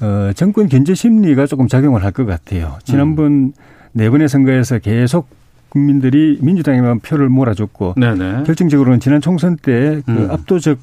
어, 0.01 0.31
정권 0.35 0.69
견제 0.69 0.95
심리가 0.95 1.47
조금 1.47 1.69
작용을 1.69 2.03
할 2.03 2.13
것 2.13 2.25
같아요. 2.27 2.79
지난번 2.85 3.53
네 3.93 4.11
번의 4.11 4.29
선거에서 4.29 4.79
계속 4.79 5.29
국민들이 5.69 6.39
민주당에만 6.41 7.01
표를 7.01 7.29
몰아줬고 7.29 7.95
네네. 7.97 8.45
결정적으로는 8.45 9.01
지난 9.01 9.21
총선 9.21 9.57
때그 9.57 10.03
음. 10.09 10.31
압도적 10.31 10.79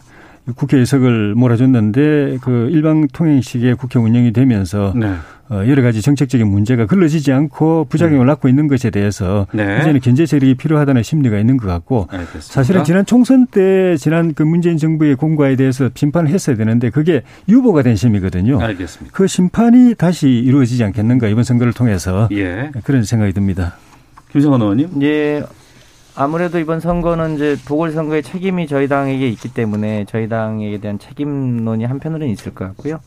국회 0.56 0.78
의석을 0.78 1.34
몰아줬는데 1.36 2.38
그 2.42 2.70
일방 2.72 3.08
통행식의 3.08 3.76
국회 3.76 3.98
운영이 3.98 4.32
되면서 4.32 4.94
네. 4.96 5.16
어, 5.50 5.64
여러 5.68 5.84
가지 5.84 6.02
정책적인 6.02 6.48
문제가 6.48 6.86
걸러지지 6.88 7.32
않고 7.32 7.86
부작용을 7.90 8.26
낳고 8.26 8.48
있는 8.48 8.68
것에 8.68 8.90
대해서 8.90 9.46
네. 9.54 9.80
이제는 9.80 10.00
견제 10.00 10.26
세력이 10.26 10.56
필요하다는 10.56 11.04
심리가 11.04 11.38
있는 11.38 11.58
것 11.58 11.68
같고 11.68 12.08
알겠습니다. 12.10 12.46
사실은 12.48 12.84
지난 12.84 13.06
총선 13.06 13.46
때 13.46 13.96
지난 13.98 14.34
그 14.34 14.44
문재인 14.44 14.78
정부의 14.78 15.16
공과에 15.16 15.56
대해서 15.56 15.90
심판을 15.94 16.30
했어야 16.30 16.56
되는데 16.56 16.90
그게 16.90 17.22
유보가 17.48 17.84
된 17.84 17.96
심이거든요. 17.96 18.60
알겠습니다. 18.60 19.16
그 19.16 19.28
심판이 19.28 19.94
다시 19.96 20.30
이루어지지 20.30 20.84
않겠는가 20.84 21.28
이번 21.28 21.44
선거를 21.44 21.74
통해서 21.74 22.28
예. 22.32 22.72
그런 22.84 23.04
생각이 23.04 23.34
듭니다. 23.34 23.76
김성환 24.32 24.62
의원님. 24.62 25.02
예. 25.04 25.44
아무래도 26.18 26.60
이번 26.60 26.80
선거는 26.80 27.36
이제 27.36 27.58
보궐선거의 27.68 28.24
책임이 28.24 28.68
저희 28.68 28.88
당에게 28.88 29.28
있기 29.30 29.54
때문에 29.54 30.06
저희 30.08 30.30
당에 30.30 30.78
대한 30.80 30.98
책임론이 30.98 31.84
한편으로는 31.86 32.32
있을 32.32 32.54
것 32.54 32.66
같고요. 32.66 33.00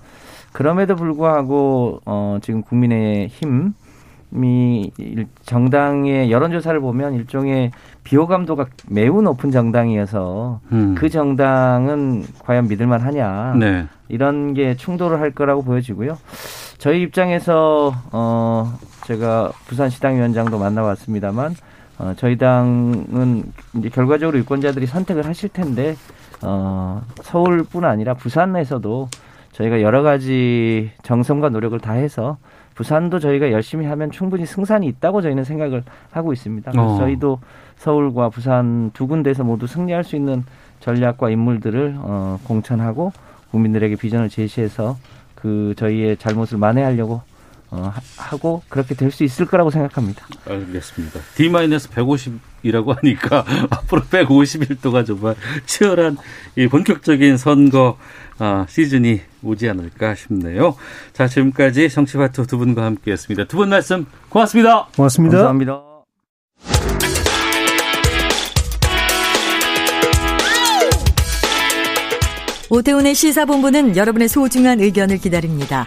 그럼에도 0.53 0.95
불구하고 0.97 2.01
어 2.05 2.39
지금 2.43 2.63
국민의 2.63 3.29
힘이 3.29 4.91
일- 4.99 5.27
정당의 5.45 6.31
여론조사를 6.31 6.79
보면 6.81 7.15
일종의 7.15 7.71
비호감도가 8.05 8.67
매우 8.89 9.23
높은 9.23 9.51
정당이어서 9.51 10.61
음. 10.73 10.95
그 10.99 11.09
정당은 11.09 12.25
과연 12.41 12.69
믿을만 12.69 13.01
하냐 13.01 13.55
네. 13.59 13.87
이런 14.09 14.53
게 14.55 14.75
충돌을 14.77 15.21
할 15.21 15.31
거라고 15.31 15.63
보여지고요. 15.63 16.19
저희 16.79 17.03
입장에서 17.03 17.93
어 18.13 18.73
제가 19.07 19.53
부산시당 19.67 20.17
위원장도 20.17 20.59
만나봤습니다만 20.59 21.55
어 21.99 22.15
저희 22.17 22.37
당은 22.39 23.45
이제 23.75 23.89
결과적으로 23.89 24.39
유권자들이 24.39 24.87
선택을 24.87 25.27
하실 25.27 25.49
텐데 25.49 25.97
어 26.43 27.03
서울뿐 27.23 27.85
아니라 27.85 28.15
부산에서도 28.15 29.09
저희가 29.53 29.83
여러 29.83 30.03
가지 30.03 30.91
정성과 31.03 31.49
노력을 31.49 31.79
다해서 31.81 32.39
부산도 32.77 33.19
저희가 33.19 33.51
열심히 33.51 33.87
하면 33.87 34.13
충분히 34.13 34.47
승산이 34.47 34.87
있다고 34.87 35.21
저희는 35.21 35.43
생각을 35.43 35.83
하고 36.13 36.33
있습니다. 36.33 36.71
그래서 36.71 36.95
어. 36.95 36.99
저희도 36.99 37.41
서울과 37.77 38.29
부산 38.29 38.93
두 38.93 39.09
군데에서 39.09 39.43
모두 39.43 39.67
승리할 39.67 40.05
수 40.05 40.15
있는 40.15 40.45
전략과 40.79 41.31
인물들을 41.31 41.97
어, 41.99 42.39
공천하고 42.45 43.13
국민들에게 43.51 43.97
비전을 43.97 44.29
제시해서 44.29 44.97
그 45.35 45.75
저희의 45.77 46.19
잘못을 46.19 46.59
만회하려고 46.59 47.23
어, 47.71 47.93
하- 47.95 48.25
하고 48.31 48.63
그렇게 48.69 48.95
될 48.95 49.11
수 49.11 49.25
있을 49.25 49.45
거라고 49.47 49.71
생각합니다. 49.71 50.27
알겠습니다. 50.47 51.21
D-150이라고 51.37 52.97
하니까 52.97 53.45
앞으로 53.71 54.03
150일 54.03 54.81
동안 54.81 55.05
정말 55.05 55.35
치열한 55.67 56.17
이 56.57 56.67
본격적인 56.67 57.37
선거 57.37 57.99
아, 58.39 58.65
시즌이 58.69 59.21
오지 59.43 59.69
않을까 59.69 60.15
싶네요. 60.15 60.77
자, 61.13 61.27
지금까지 61.29 61.89
정치바투 61.91 62.47
두 62.47 62.57
분과 62.59 62.85
함께 62.85 63.13
했습니다. 63.13 63.45
두 63.45 63.57
분 63.59 63.69
말씀 63.71 64.07
고맙습니다. 64.29 64.87
고맙습니다. 64.97 65.37
감사합니다. 65.39 65.83
오태훈의 72.71 73.15
시사본부는 73.15 73.97
여러분의 73.97 74.29
소중한 74.29 74.81
의견을 74.81 75.19
기다립니다. 75.19 75.87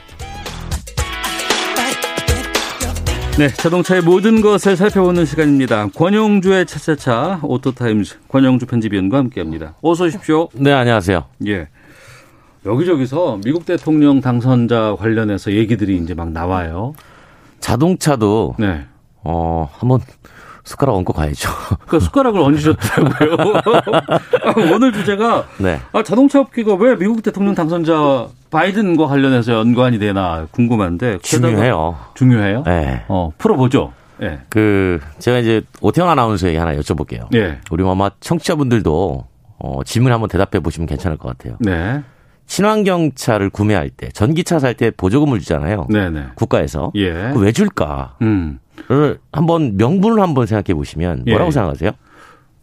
네, 3.37 3.47
자동차의 3.47 4.01
모든 4.01 4.41
것을 4.41 4.75
살펴보는 4.75 5.25
시간입니다. 5.25 5.87
권영주의 5.95 6.65
차차차 6.65 7.39
오토타임즈 7.43 8.19
권영주 8.27 8.65
편집위원과 8.67 9.17
함께합니다. 9.17 9.75
어서 9.81 10.05
오십시오. 10.05 10.49
네, 10.53 10.71
안녕하세요. 10.71 11.23
예. 11.47 11.67
여기저기서 12.65 13.39
미국 13.43 13.65
대통령 13.65 14.21
당선자 14.21 14.95
관련해서 14.99 15.53
얘기들이 15.53 15.97
이제 15.97 16.13
막 16.13 16.31
나와요. 16.31 16.93
자동차도 17.61 18.55
네. 18.59 18.85
어 19.23 19.69
한번 19.73 20.01
숟가락 20.63 20.95
얹고 20.95 21.13
가야죠. 21.13 21.49
그 21.87 21.99
숟가락을 21.99 22.39
얹으셨더라고요. 22.39 23.35
아, 24.43 24.53
오늘 24.73 24.93
주제가 24.93 25.45
네. 25.57 25.79
아, 25.91 26.03
자동차 26.03 26.39
업계가 26.39 26.75
왜 26.75 26.95
미국 26.95 27.23
대통령 27.23 27.55
당선자 27.55 28.27
바이든과 28.49 29.07
관련해서 29.07 29.53
연관이 29.53 29.97
되나 29.99 30.47
궁금한데 30.51 31.19
중요해요. 31.19 31.97
중요해요? 32.13 32.63
네. 32.65 33.03
어, 33.07 33.31
풀어보죠. 33.37 33.93
예. 34.21 34.39
그 34.49 34.99
제가 35.19 35.39
이제 35.39 35.61
오태원 35.81 36.09
아나운서에게 36.11 36.57
하나 36.57 36.75
여쭤볼게요. 36.75 37.33
예. 37.35 37.59
우리 37.71 37.87
아마 37.87 38.11
청취자분들도 38.19 39.25
어, 39.59 39.83
질문 39.83 40.11
한번 40.11 40.29
대답해 40.29 40.59
보시면 40.61 40.87
괜찮을 40.87 41.17
것 41.17 41.35
같아요. 41.37 41.57
네. 41.59 42.01
친환경차를 42.51 43.49
구매할 43.49 43.89
때 43.89 44.09
전기차 44.09 44.59
살 44.59 44.71
때 44.73 44.89
보조금을 44.91 45.39
주잖아요. 45.39 45.87
네네. 45.89 46.27
국가에서. 46.35 46.91
예. 46.95 47.11
그거 47.29 47.39
왜 47.41 47.51
줄까? 47.51 48.15
음. 48.21 48.59
를 48.87 49.19
한번 49.31 49.75
명분을 49.77 50.21
한번 50.21 50.45
생각해 50.47 50.73
보시면 50.73 51.23
뭐라고 51.27 51.47
예. 51.47 51.51
생각하세요? 51.51 51.91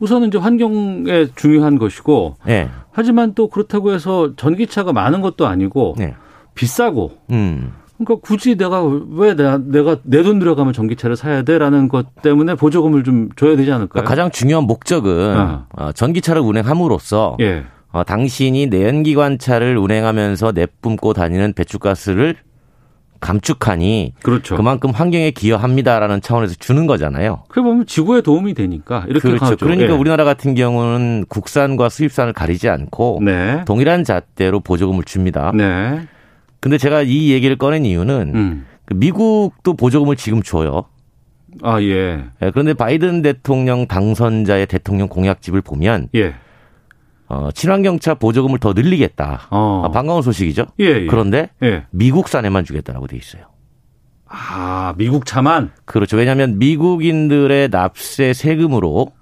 우선은 0.00 0.28
이제 0.28 0.38
환경에 0.38 1.26
중요한 1.36 1.78
것이고 1.78 2.36
네. 2.46 2.68
하지만 2.92 3.34
또 3.34 3.48
그렇다고 3.48 3.92
해서 3.92 4.34
전기차가 4.36 4.92
많은 4.92 5.20
것도 5.20 5.46
아니고 5.46 5.94
네. 5.98 6.14
비싸고 6.54 7.12
음. 7.30 7.72
그러니까 7.98 8.26
굳이 8.26 8.56
내가 8.56 8.82
왜 8.84 9.34
내가, 9.34 9.58
내가 9.58 9.96
내 10.04 10.22
돈 10.22 10.38
들여가면 10.38 10.72
전기차를 10.72 11.16
사야 11.16 11.42
돼라는 11.42 11.88
것 11.88 12.14
때문에 12.22 12.54
보조금을 12.54 13.04
좀 13.04 13.28
줘야 13.36 13.54
되지 13.56 13.70
않을까요? 13.70 13.88
그러니까 13.88 14.08
가장 14.08 14.30
중요한 14.30 14.64
목적은 14.64 15.36
어. 15.36 15.66
어, 15.76 15.92
전기차를 15.92 16.40
운행함으로써 16.42 17.36
예. 17.40 17.64
어, 17.90 18.04
당신이 18.04 18.66
내연기관차를 18.66 19.76
운행하면서 19.78 20.52
내뿜고 20.52 21.14
다니는 21.14 21.54
배출가스를 21.54 22.36
감축하니 23.20 24.14
그렇죠. 24.22 24.56
그만큼 24.56 24.90
환경에 24.90 25.32
기여합니다라는 25.32 26.20
차원에서 26.20 26.54
주는 26.58 26.86
거잖아요. 26.86 27.42
그게 27.48 27.62
보면 27.62 27.86
지구에 27.86 28.20
도움이 28.20 28.54
되니까 28.54 29.04
이렇게 29.08 29.28
그렇죠. 29.28 29.44
가죠. 29.44 29.56
그러니까 29.56 29.92
예. 29.92 29.96
우리나라 29.96 30.24
같은 30.24 30.54
경우는 30.54 31.24
국산과 31.28 31.88
수입산을 31.88 32.32
가리지 32.32 32.68
않고 32.68 33.20
네. 33.24 33.64
동일한 33.66 34.04
잣대로 34.04 34.60
보조금을 34.60 35.04
줍니다. 35.04 35.50
네. 35.54 36.06
근데 36.60 36.78
제가 36.78 37.02
이 37.02 37.32
얘기를 37.32 37.56
꺼낸 37.56 37.84
이유는 37.84 38.32
음. 38.34 38.66
그 38.84 38.94
미국도 38.94 39.74
보조금을 39.74 40.16
지금 40.16 40.42
줘요. 40.42 40.84
아, 41.62 41.80
예. 41.82 42.24
예, 42.42 42.50
그런데 42.50 42.74
바이든 42.74 43.22
대통령 43.22 43.86
당선자의 43.86 44.66
대통령 44.66 45.08
공약집을 45.08 45.62
보면 45.62 46.08
예. 46.14 46.34
어, 47.28 47.50
친환경차 47.52 48.14
보조금을 48.14 48.58
더 48.58 48.72
늘리겠다. 48.72 49.48
어. 49.50 49.82
아, 49.84 49.90
반가운 49.90 50.22
소식이죠. 50.22 50.66
예, 50.80 50.84
예. 50.84 51.06
그런데 51.06 51.50
예. 51.62 51.84
미국산에만 51.90 52.64
주겠다라고 52.64 53.06
돼 53.06 53.16
있어요. 53.16 53.42
아, 54.26 54.94
미국 54.96 55.26
차만 55.26 55.72
그렇죠. 55.84 56.16
왜냐하면 56.16 56.58
미국인들의 56.58 57.68
납세 57.70 58.32
세금으로 58.32 59.12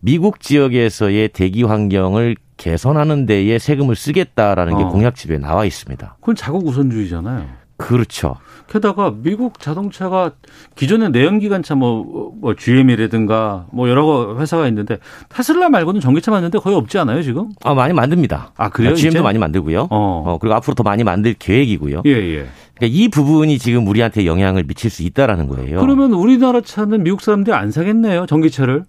미국 0.00 0.40
지역에서의 0.40 1.28
대기 1.30 1.62
환경을 1.62 2.36
개선하는 2.56 3.26
데에 3.26 3.58
세금을 3.58 3.96
쓰겠다라는 3.96 4.76
게 4.76 4.84
어. 4.84 4.88
공약 4.88 5.14
집에 5.14 5.38
나와 5.38 5.64
있습니다. 5.64 6.16
그건 6.20 6.34
자국 6.34 6.66
우선주의잖아요. 6.66 7.46
그렇죠. 7.76 8.36
게다가 8.68 9.14
미국 9.22 9.60
자동차가 9.60 10.32
기존의 10.74 11.10
내연기관차 11.10 11.74
뭐, 11.74 12.32
뭐 12.40 12.54
GM이라든가 12.54 13.66
뭐 13.72 13.88
여러 13.88 14.36
회사가 14.38 14.66
있는데 14.68 14.98
테슬라 15.28 15.68
말고는 15.68 16.00
전기차 16.00 16.30
만드는데 16.30 16.58
거의 16.58 16.76
없지 16.76 16.98
않아요 16.98 17.22
지금? 17.22 17.50
아, 17.62 17.74
많이 17.74 17.92
만듭니다. 17.92 18.52
아 18.56 18.68
그래요? 18.70 18.94
GM도 18.94 19.18
이제? 19.18 19.22
많이 19.22 19.38
만들고요. 19.38 19.82
어. 19.82 19.88
어, 19.90 20.38
그리고 20.40 20.54
앞으로 20.54 20.74
더 20.74 20.82
많이 20.82 21.04
만들 21.04 21.34
계획이고요. 21.34 22.02
예 22.06 22.10
예. 22.10 22.46
그러니까 22.74 22.98
이 22.98 23.08
부분이 23.08 23.58
지금 23.58 23.86
우리한테 23.86 24.26
영향을 24.26 24.64
미칠 24.64 24.90
수 24.90 25.02
있다라는 25.02 25.48
거예요. 25.48 25.80
그러면 25.80 26.12
우리나라 26.12 26.60
차는 26.60 27.04
미국 27.04 27.20
사람들이 27.20 27.54
안 27.54 27.70
사겠네요 27.70 28.26
전기차를? 28.26 28.84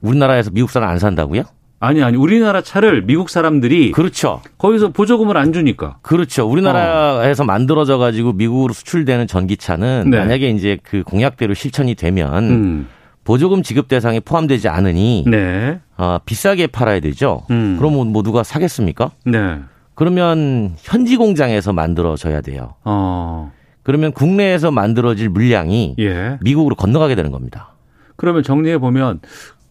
우리나라에서 0.00 0.50
미국산을 0.50 0.86
안 0.86 0.98
산다고요? 0.98 1.42
아니 1.82 2.00
아니 2.00 2.16
우리나라 2.16 2.60
차를 2.60 3.02
미국 3.02 3.28
사람들이 3.28 3.90
그렇죠. 3.90 4.40
거기서 4.56 4.90
보조금을 4.90 5.36
안 5.36 5.52
주니까. 5.52 5.96
그렇죠. 6.02 6.48
우리나라에서 6.48 7.42
만들어져 7.42 7.98
가지고 7.98 8.32
미국으로 8.32 8.72
수출되는 8.72 9.26
전기차는 9.26 10.04
네. 10.08 10.18
만약에 10.18 10.50
이제 10.50 10.78
그 10.84 11.02
공약대로 11.02 11.54
실천이 11.54 11.96
되면 11.96 12.44
음. 12.44 12.88
보조금 13.24 13.64
지급 13.64 13.88
대상에 13.88 14.20
포함되지 14.20 14.68
않으니 14.68 15.24
네. 15.26 15.80
어, 15.96 16.18
비싸게 16.24 16.68
팔아야 16.68 17.00
되죠. 17.00 17.42
음. 17.50 17.74
그럼 17.78 17.94
뭐, 17.94 18.04
뭐 18.04 18.22
누가 18.22 18.44
사겠습니까? 18.44 19.10
네. 19.26 19.58
그러면 19.96 20.76
현지 20.78 21.16
공장에서 21.16 21.72
만들어져야 21.72 22.42
돼요. 22.42 22.76
어. 22.84 23.50
그러면 23.82 24.12
국내에서 24.12 24.70
만들어질 24.70 25.30
물량이 25.30 25.96
예. 25.98 26.38
미국으로 26.42 26.76
건너가게 26.76 27.16
되는 27.16 27.32
겁니다. 27.32 27.74
그러면 28.14 28.44
정리해 28.44 28.78
보면 28.78 29.18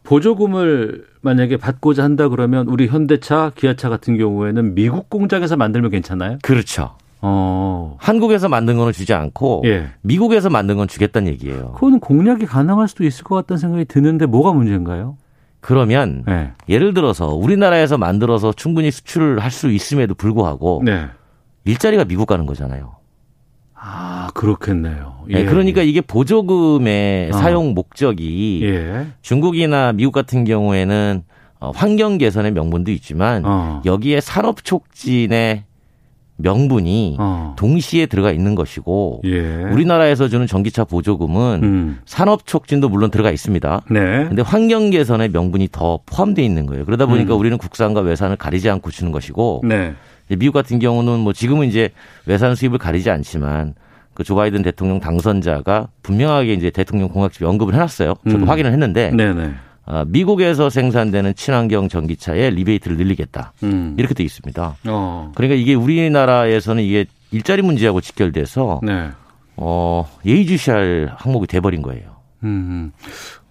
보조금을 0.04 1.06
만약에 1.22 1.58
받고자 1.58 2.04
한다 2.04 2.28
그러면 2.28 2.68
우리 2.68 2.88
현대차, 2.88 3.52
기아차 3.56 3.90
같은 3.90 4.18
경우에는 4.18 4.74
미국 4.76 5.10
공장에서 5.10 5.56
만들면 5.56 5.92
괜찮아요? 5.92 6.38
그렇죠. 6.42 6.96
어. 7.22 7.98
한국에서 8.00 8.50
만든 8.50 8.78
거는 8.78 8.94
주지 8.94 9.14
않고 9.14 9.62
예. 9.66 9.90
미국에서 10.02 10.50
만든 10.50 10.78
건 10.78 10.88
주겠다는 10.88 11.32
얘기예요. 11.34 11.74
그거는 11.74 12.00
공략이 12.00 12.48
가능할 12.48 12.88
수도 12.88 13.04
있을 13.06 13.24
것 13.24 13.36
같다는 13.36 13.60
생각이 13.60 13.86
드는데 13.86 14.26
뭐가 14.26 14.54
문제인가요? 14.54 15.18
그러면 15.60 16.24
네. 16.26 16.52
예를 16.68 16.96
들어서 16.96 17.28
우리나라에서 17.36 18.00
만들어서 18.00 18.52
충분히 18.54 18.90
수출을 18.90 19.38
할 19.40 19.52
수 19.52 19.70
있음에도 19.70 20.16
불구하고 20.16 20.82
네. 20.84 21.06
일자리가 21.66 22.06
미국 22.06 22.26
가는 22.26 22.48
거잖아요. 22.48 22.96
아, 23.84 24.30
그렇겠네요. 24.36 25.24
네, 25.28 25.44
그러니까 25.46 25.82
이게 25.82 26.02
보조금의 26.02 27.30
어. 27.30 27.34
사용 27.34 27.74
목적이 27.74 28.62
예. 28.64 29.08
중국이나 29.24 29.92
미국 29.92 30.12
같은 30.12 30.44
경우에는 30.44 31.24
어, 31.60 31.72
환경 31.74 32.20
개선의 32.20 32.52
명분도 32.52 32.92
있지만 32.92 33.44
어. 33.44 33.82
여기에 33.84 34.22
산업 34.22 34.64
촉진의 34.64 35.64
명분이 36.38 37.18
어. 37.20 37.56
동시에 37.58 38.06
들어가 38.06 38.32
있는 38.32 38.54
것이고 38.54 39.22
예. 39.26 39.40
우리나라에서 39.72 40.28
주는 40.28 40.46
전기차 40.46 40.84
보조금은 40.86 41.60
음. 41.64 42.00
산업 42.06 42.46
촉진도 42.46 42.88
물론 42.88 43.10
들어가 43.10 43.32
있습니다. 43.32 43.82
네. 43.90 44.26
근데 44.28 44.44
환경 44.44 44.92
개선의 44.92 45.30
명분이 45.30 45.70
더 45.72 46.00
포함되어 46.06 46.46
있는 46.46 46.68
거예요. 46.68 46.86
그러다 46.86 47.08
보니까 47.08 47.34
음. 47.34 47.40
우리는 47.40 47.58
국산과 47.58 48.02
외산을 48.02 48.36
가리지 48.36 48.70
않고 48.70 48.92
주는 48.92 49.12
것이고 49.12 49.62
네. 49.66 49.96
이제 50.32 50.38
미국 50.38 50.54
같은 50.54 50.80
경우는 50.80 51.20
뭐 51.20 51.34
지금은 51.34 51.68
이제 51.68 51.90
외산 52.26 52.56
수입을 52.56 52.78
가리지 52.78 53.10
않지만 53.10 53.76
그 54.14 54.24
조 54.24 54.36
바이든 54.36 54.62
대통령 54.62 55.00
당선자가 55.00 55.88
분명하게 56.04 56.54
이제 56.54 56.70
대통령 56.70 57.10
공약집에 57.10 57.46
언급을 57.46 57.74
해놨어요. 57.74 58.16
저도 58.26 58.44
음. 58.44 58.50
확인을 58.50 58.72
했는데 58.72 59.10
네네. 59.12 59.54
아, 59.86 60.06
미국에서 60.08 60.70
생산되는 60.70 61.36
친환경 61.36 61.90
전기차에 61.90 62.52
리베이트를 62.52 62.98
늘리겠다 62.98 63.52
음. 63.64 63.96
이렇게 63.98 64.14
돼 64.14 64.24
있습니다. 64.24 64.78
어. 64.88 65.32
그러니까 65.36 65.60
이게 65.60 65.74
우리나라에서는 65.74 66.84
이게 66.84 67.06
일자리 67.32 67.62
문제하고 67.62 68.00
직결돼서 68.00 68.82
네. 68.84 69.10
어, 69.58 70.08
예의주시할 70.26 71.14
항목이 71.18 71.48
돼버린 71.48 71.82
거예요. 71.82 72.04
음. 72.44 72.92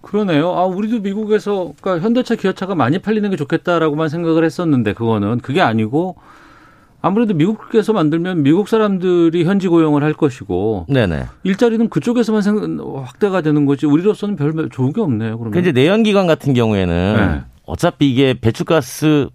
그러네요. 0.01 0.53
아, 0.53 0.65
우리도 0.65 1.01
미국에서 1.01 1.73
그러니까 1.81 2.03
현대차, 2.03 2.35
기아차가 2.35 2.75
많이 2.75 2.97
팔리는 2.99 3.29
게 3.29 3.35
좋겠다라고만 3.35 4.09
생각을 4.09 4.43
했었는데 4.45 4.93
그거는 4.93 5.39
그게 5.39 5.61
아니고 5.61 6.15
아무래도 7.01 7.33
미국에서 7.33 7.93
만들면 7.93 8.43
미국 8.43 8.67
사람들이 8.67 9.43
현지 9.43 9.67
고용을 9.67 10.03
할 10.03 10.13
것이고 10.13 10.85
네네. 10.87 11.25
일자리는 11.43 11.89
그쪽에서만 11.89 12.41
생, 12.41 12.79
확대가 13.03 13.41
되는 13.41 13.65
거지 13.65 13.85
우리로서는 13.85 14.35
별 14.35 14.69
좋은 14.69 14.93
게 14.93 15.01
없네요. 15.01 15.37
그러면 15.37 15.51
그 15.51 15.59
이제 15.59 15.71
내연기관 15.71 16.27
같은 16.27 16.53
경우에는 16.53 17.15
네. 17.17 17.41
어차피 17.65 18.11
이게 18.11 18.35
배출가스 18.39 19.29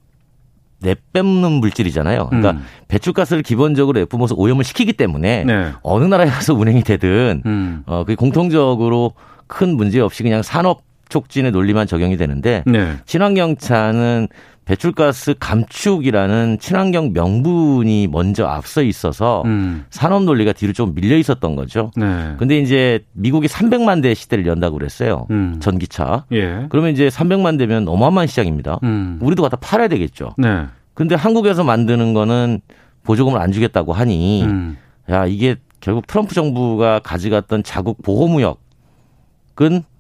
내뿜는 0.81 1.53
물질이잖아요. 1.53 2.27
그러니까 2.29 2.53
음. 2.53 2.65
배출가스를 2.89 3.43
기본적으로 3.43 3.99
내뿜어서 3.99 4.35
오염을 4.37 4.63
시키기 4.63 4.93
때문에 4.93 5.45
네. 5.45 5.73
어느 5.83 6.05
나라에 6.05 6.29
가서 6.29 6.55
운행이 6.55 6.83
되든 6.83 7.43
음. 7.47 7.83
어, 7.87 8.05
그게 8.05 8.15
공통적으로 8.15 9.15
큰 9.47 9.77
문제 9.77 10.01
없이 10.01 10.23
그냥 10.23 10.43
산업 10.43 10.83
촉진의 11.09 11.53
논리만 11.53 11.87
적용이 11.87 12.17
되는데 12.17 12.63
네. 12.67 12.97
친환경차는 13.07 14.29
배출가스 14.67 15.37
감축이라는 15.39 16.59
친환경 16.59 17.13
명분이 17.13 18.09
먼저 18.09 18.47
앞서 18.47 18.83
있어서 18.83 19.43
음. 19.47 19.85
산업 19.91 20.25
논리가 20.25 20.53
뒤로 20.53 20.73
좀 20.73 20.93
밀려 20.93 21.17
있었던 21.17 21.55
거죠. 21.55 21.93
네. 21.97 22.35
근데 22.37 22.59
이제 22.59 23.05
미국이 23.13 23.47
300만 23.47 24.03
대 24.03 24.13
시대를 24.13 24.45
연다고 24.45 24.77
그랬어요. 24.77 25.29
음. 25.31 25.59
전기차. 25.61 26.25
예. 26.33 26.67
그러면 26.69 26.91
이제 26.93 27.09
300만 27.09 27.59
대면 27.59 27.87
어마어마한 27.87 28.27
시장입니다. 28.27 28.81
음. 28.83 29.21
우리도 29.23 29.43
갖다 29.43 29.57
팔아야 29.57 29.87
되겠죠. 29.87 30.35
네. 30.37 30.67
근데 30.95 31.15
한국에서 31.15 31.63
만드는 31.63 32.13
거는 32.13 32.61
보조금을 33.05 33.41
안 33.41 33.53
주겠다고 33.53 33.93
하니 33.93 34.43
음. 34.43 34.77
야 35.09 35.27
이게 35.27 35.55
결국 35.79 36.09
트럼프 36.09 36.35
정부가 36.35 36.99
가져갔던 36.99 37.63
자국 37.63 38.03
보호무역은 38.03 38.57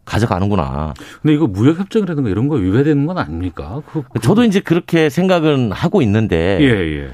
가져가는구나. 0.06 0.94
근데 1.20 1.34
이거 1.34 1.46
무역 1.46 1.78
협정이라든가 1.78 2.30
이런 2.30 2.48
거 2.48 2.54
위배되는 2.56 3.04
건 3.06 3.18
아닙니까? 3.18 3.82
그, 3.92 4.02
그- 4.10 4.20
저도 4.20 4.44
이제 4.44 4.60
그렇게 4.60 5.10
생각은 5.10 5.72
하고 5.72 6.00
있는데 6.02 6.58
예, 6.60 6.66
예. 7.02 7.08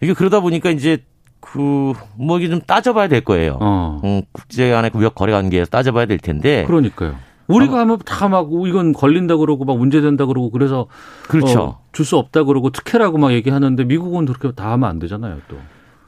이게 0.00 0.14
그러다 0.14 0.40
보니까 0.40 0.70
이제 0.70 1.04
그 1.40 1.92
뭐 2.16 2.38
이게 2.38 2.48
좀 2.48 2.60
따져봐야 2.60 3.08
될 3.08 3.20
거예요. 3.22 3.58
어. 3.60 4.00
음, 4.04 4.22
국제 4.32 4.70
간의 4.70 4.90
무역 4.94 5.14
거래 5.14 5.32
관계에서 5.32 5.68
따져봐야 5.70 6.06
될 6.06 6.18
텐데. 6.18 6.64
그러니까요. 6.66 7.16
우리가 7.46 7.78
하면 7.80 7.98
다 8.04 8.28
막 8.28 8.48
이건 8.66 8.92
걸린다 8.92 9.36
그러고 9.36 9.64
막 9.64 9.78
문제된다 9.78 10.26
그러고 10.26 10.50
그래서 10.50 10.86
그렇죠. 11.28 11.78
줄수 11.92 12.18
없다 12.18 12.44
그러고 12.44 12.70
특혜라고 12.70 13.16
막 13.18 13.32
얘기하는데 13.32 13.84
미국은 13.84 14.26
그렇게 14.26 14.52
다 14.54 14.72
하면 14.72 14.88
안 14.90 14.98
되잖아요, 14.98 15.38
또. 15.48 15.56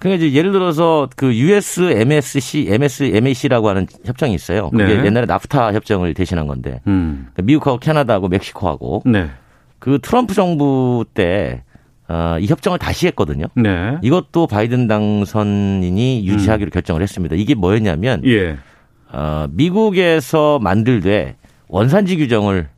그러니까 0.01 0.25
이제 0.25 0.37
예를 0.37 0.51
들어서 0.51 1.09
그 1.15 1.33
US 1.35 1.93
MSC, 1.93 2.67
MS, 2.71 3.13
MAC라고 3.15 3.69
하는 3.69 3.87
협정이 4.05 4.35
있어요. 4.35 4.71
그게 4.71 4.97
네. 4.97 5.05
옛날에 5.05 5.27
나프타 5.27 5.75
협정을 5.75 6.15
대신한 6.15 6.47
건데 6.47 6.81
음. 6.87 7.29
그러니까 7.33 7.43
미국하고 7.43 7.79
캐나다하고 7.79 8.29
멕시코하고 8.29 9.03
네. 9.05 9.29
그 9.79 9.99
트럼프 10.03 10.35
정부 10.35 11.05
때 11.13 11.63
어, 12.09 12.39
이 12.41 12.47
협정을 12.47 12.79
다시 12.79 13.07
했거든요. 13.09 13.47
네. 13.55 13.99
이것도 14.03 14.47
바이든 14.47 14.89
당선인이 14.89 16.27
유지하기로 16.27 16.71
결정을 16.71 17.03
했습니다. 17.03 17.37
이게 17.37 17.55
뭐였냐면 17.55 18.23
예. 18.25 18.57
어, 19.13 19.47
미국에서 19.51 20.59
만들되 20.61 21.37
원산지 21.69 22.17
규정을 22.17 22.69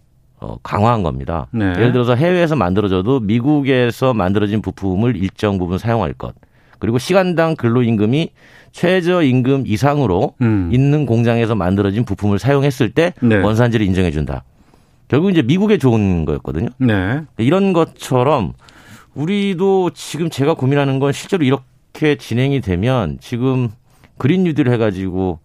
어, 0.40 0.56
강화한 0.64 1.04
겁니다. 1.04 1.46
네. 1.52 1.66
예를 1.66 1.92
들어서 1.92 2.16
해외에서 2.16 2.56
만들어져도 2.56 3.20
미국에서 3.20 4.12
만들어진 4.12 4.60
부품을 4.60 5.16
일정 5.16 5.56
부분 5.56 5.78
사용할 5.78 6.12
것. 6.14 6.34
그리고 6.82 6.98
시간당 6.98 7.54
근로임금이 7.54 8.30
최저임금 8.72 9.68
이상으로 9.68 10.34
음. 10.40 10.68
있는 10.72 11.06
공장에서 11.06 11.54
만들어진 11.54 12.04
부품을 12.04 12.40
사용했을 12.40 12.90
때 12.90 13.14
네. 13.22 13.36
원산지를 13.36 13.86
인정해 13.86 14.10
준다. 14.10 14.42
결국 15.06 15.30
이제 15.30 15.42
미국에 15.42 15.78
좋은 15.78 16.24
거였거든요. 16.24 16.70
네. 16.78 17.22
이런 17.38 17.72
것처럼 17.72 18.54
우리도 19.14 19.90
지금 19.94 20.28
제가 20.28 20.54
고민하는 20.54 20.98
건 20.98 21.12
실제로 21.12 21.44
이렇게 21.44 22.16
진행이 22.16 22.60
되면 22.60 23.16
지금 23.20 23.68
Green 24.18 24.42
New 24.42 24.53
Deal 24.53 24.68
해가지고 24.68 25.38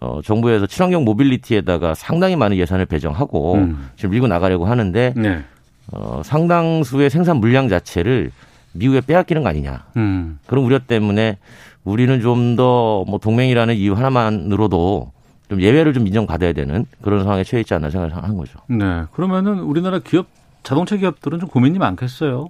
어, 0.00 0.20
정부에서 0.24 0.66
친환경 0.66 1.04
mobility에다가 1.04 1.92
상당히 1.92 2.34
많은 2.36 2.56
예산을 2.56 2.86
배정하고 2.86 3.56
음. 3.56 3.90
지금 3.96 4.12
밀고 4.12 4.26
나가려고 4.26 4.64
하는데 4.64 5.12
네. 5.18 5.44
어, 5.92 6.22
상당수의 6.24 7.10
생산 7.10 7.36
물량 7.36 7.68
자체를 7.68 8.30
미국에 8.72 9.00
빼앗기는 9.00 9.42
거 9.42 9.48
아니냐. 9.48 9.86
음. 9.96 10.38
그런 10.46 10.64
우려 10.64 10.78
때문에 10.78 11.38
우리는 11.84 12.20
좀 12.20 12.56
더 12.56 13.04
뭐 13.08 13.18
동맹이라는 13.18 13.74
이유 13.74 13.94
하나만으로도 13.94 15.12
좀 15.48 15.60
예외를 15.60 15.92
좀 15.92 16.06
인정받아야 16.06 16.52
되는 16.52 16.86
그런 17.02 17.22
상황에 17.24 17.44
처해 17.44 17.60
있지 17.60 17.74
않나 17.74 17.90
생각을 17.90 18.14
하는 18.16 18.36
거죠. 18.36 18.58
네. 18.68 19.04
그러면은 19.12 19.60
우리나라 19.60 19.98
기업 19.98 20.26
자동차 20.62 20.96
기업들은 20.96 21.40
좀 21.40 21.48
고민이 21.48 21.78
많겠어요. 21.78 22.48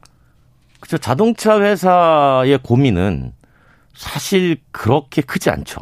그렇죠. 0.80 0.98
자동차 0.98 1.60
회사의 1.60 2.58
고민은 2.58 3.32
사실 3.94 4.58
그렇게 4.70 5.22
크지 5.22 5.50
않죠. 5.50 5.80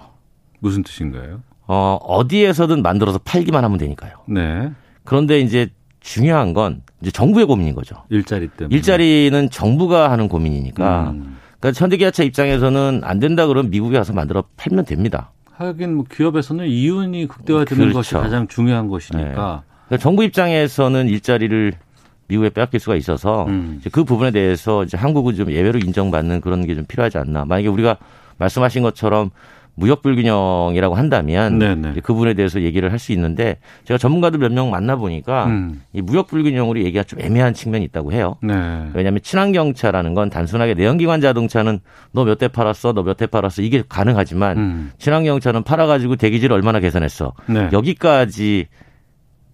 무슨 0.61 0.83
뜻인가요? 0.83 1.41
어, 1.67 1.99
어디에서든 2.03 2.83
만들어서 2.83 3.19
팔기만 3.19 3.65
하면 3.65 3.79
되니까요. 3.79 4.13
네. 4.29 4.71
그런데 5.05 5.41
이제 5.41 5.69
중요한 6.01 6.53
건 6.55 6.83
이제 7.03 7.11
정부의 7.11 7.47
고민인 7.47 7.75
거죠. 7.75 7.97
일자리 8.11 8.49
때문에. 8.49 8.75
일자리는 8.75 9.51
정부가 9.51 10.11
하는 10.11 10.29
고민이니까. 10.29 11.11
음. 11.11 11.37
그러니까 11.59 11.79
현대기아차 11.83 12.23
입장에서는 12.25 13.01
안 13.05 13.19
된다 13.21 13.47
그러면 13.47 13.71
미국에 13.71 13.99
가서 13.99 14.13
만들어 14.13 14.45
팔면 14.57 14.85
됩니다. 14.85 15.31
하긴 15.53 15.95
뭐 15.97 16.05
기업에서는 16.11 16.67
이윤이 16.67 17.27
극대화되는 17.27 17.83
그렇죠. 17.91 17.99
것이 17.99 18.15
가장 18.15 18.49
중요한 18.49 18.89
것이니까. 18.89 19.63
그러니까 19.87 19.97
정부 19.99 20.25
입장에서는 20.25 21.09
일자리를 21.09 21.75
미국에 22.29 22.49
빼앗길 22.51 22.81
수가 22.81 22.97
있어서 22.97 23.45
음. 23.47 23.83
그 23.93 24.05
부분에 24.05 24.31
대해서 24.31 24.85
이제 24.85 24.97
한국은 24.97 25.35
좀 25.35 25.51
예외로 25.51 25.79
인정받는 25.79 26.41
그런 26.41 26.65
게 26.67 26.75
좀 26.75 26.85
필요하지 26.87 27.19
않나. 27.19 27.45
만약에 27.45 27.69
우리가 27.69 27.97
말씀하신 28.39 28.83
것처럼 28.83 29.31
무역 29.81 30.03
불균형이라고 30.03 30.95
한다면 30.95 31.59
네네. 31.59 31.91
이제 31.93 32.01
그 32.01 32.13
부분에 32.13 32.35
대해서 32.35 32.61
얘기를 32.61 32.93
할 32.93 33.01
수 33.01 33.13
있는데 33.13 33.57
제가 33.85 33.97
전문가들 33.97 34.39
몇 34.39 34.53
명 34.53 34.71
만나 34.71 34.95
보니까 34.95 35.47
음. 35.47 35.81
이 35.95 36.03
무역 36.03 36.27
불균형으로 36.29 36.81
얘기가 36.81 37.03
좀 37.03 37.19
애매한 37.21 37.55
측면이 37.55 37.85
있다고 37.87 38.13
해요. 38.13 38.37
네. 38.43 38.53
왜냐하면 38.93 39.21
친환경차라는 39.23 40.13
건 40.15 40.29
단순하게 40.31 40.75
내연기관 40.75 41.21
자동차는 41.23 41.81
너 42.13 42.25
몇 42.25 42.39
대 42.39 42.49
팔았어, 42.49 42.93
너 42.93 43.03
몇 43.03 43.17
대 43.17 43.27
팔았어 43.27 43.63
이게 43.63 43.83
가능하지만 43.89 44.59
음. 44.59 44.91
친환경차는 44.99 45.63
팔아가지고 45.63 46.17
대기질 46.17 46.53
얼마나 46.53 46.79
계산했어 46.81 47.33
네. 47.47 47.69
여기까지 47.73 48.67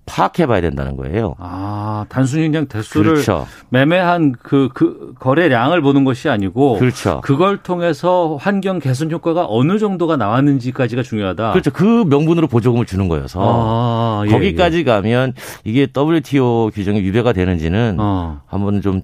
파악해봐야 0.07 0.61
된다는 0.61 0.96
거예요. 0.96 1.34
아, 1.38 2.07
단순히 2.09 2.48
그냥 2.48 2.66
대수를 2.66 3.14
그렇죠. 3.14 3.46
매매한 3.68 4.32
그, 4.40 4.68
그 4.72 5.12
거래량을 5.18 5.82
보는 5.82 6.04
것이 6.04 6.28
아니고 6.28 6.78
그렇죠. 6.78 7.20
그걸 7.22 7.59
통해서 7.59 8.38
환경 8.40 8.78
개선 8.78 9.11
효과가 9.11 9.46
어느 9.48 9.78
정도가 9.78 10.16
나왔는지까지가 10.16 11.02
중요하다. 11.02 11.50
그렇죠. 11.50 11.70
그 11.72 12.04
명분으로 12.09 12.46
보조금을 12.46 12.86
주는 12.86 13.09
거여서 13.09 13.40
아, 13.42 14.22
예, 14.26 14.30
거기까지 14.30 14.84
가면 14.84 15.34
이게 15.64 15.88
WTO 15.94 16.70
규정이 16.72 17.00
위배가 17.02 17.32
되는지는 17.32 17.96
어. 17.98 18.40
한번 18.46 18.80
좀 18.80 19.02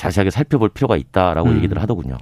자세하게 0.00 0.30
살펴볼 0.30 0.70
필요가 0.70 0.96
있다라고 0.96 1.50
음. 1.50 1.56
얘기들 1.56 1.80
하더군요. 1.82 2.16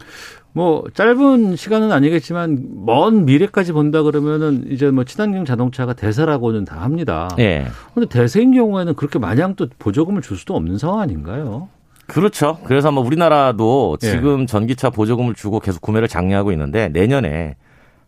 뭐 0.52 0.84
짧은 0.94 1.54
시간은 1.54 1.92
아니겠지만 1.92 2.84
먼 2.84 3.24
미래까지 3.24 3.72
본다 3.72 4.02
그러면은 4.02 4.64
이제 4.68 4.90
뭐 4.90 5.04
친환경 5.04 5.44
자동차가 5.44 5.92
대세라고는 5.92 6.64
다 6.64 6.80
합니다. 6.82 7.28
예. 7.38 7.66
근데 7.94 8.08
대세인 8.08 8.52
경우에는 8.52 8.94
그렇게 8.94 9.20
마냥 9.20 9.54
또 9.54 9.68
보조금을 9.78 10.22
줄 10.22 10.36
수도 10.36 10.56
없는 10.56 10.78
상황 10.78 10.98
아닌가요? 10.98 11.68
그렇죠. 12.08 12.58
그래서 12.64 12.88
아마 12.88 13.00
우리나라도 13.00 13.96
예. 14.02 14.10
지금 14.10 14.46
전기차 14.46 14.90
보조금을 14.90 15.34
주고 15.34 15.60
계속 15.60 15.80
구매를 15.80 16.08
장려하고 16.08 16.50
있는데 16.50 16.88
내년에 16.88 17.54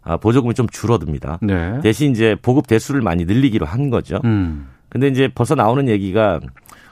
아, 0.02 0.16
보조금이 0.16 0.54
좀 0.54 0.66
줄어듭니다. 0.68 1.38
네. 1.42 1.78
대신 1.82 2.10
이제 2.10 2.34
보급 2.42 2.66
대수를 2.66 3.02
많이 3.02 3.24
늘리기로 3.24 3.66
한 3.66 3.90
거죠. 3.90 4.18
음. 4.24 4.66
근데 4.88 5.06
이제 5.06 5.28
벌써 5.32 5.54
나오는 5.54 5.86
얘기가 5.88 6.40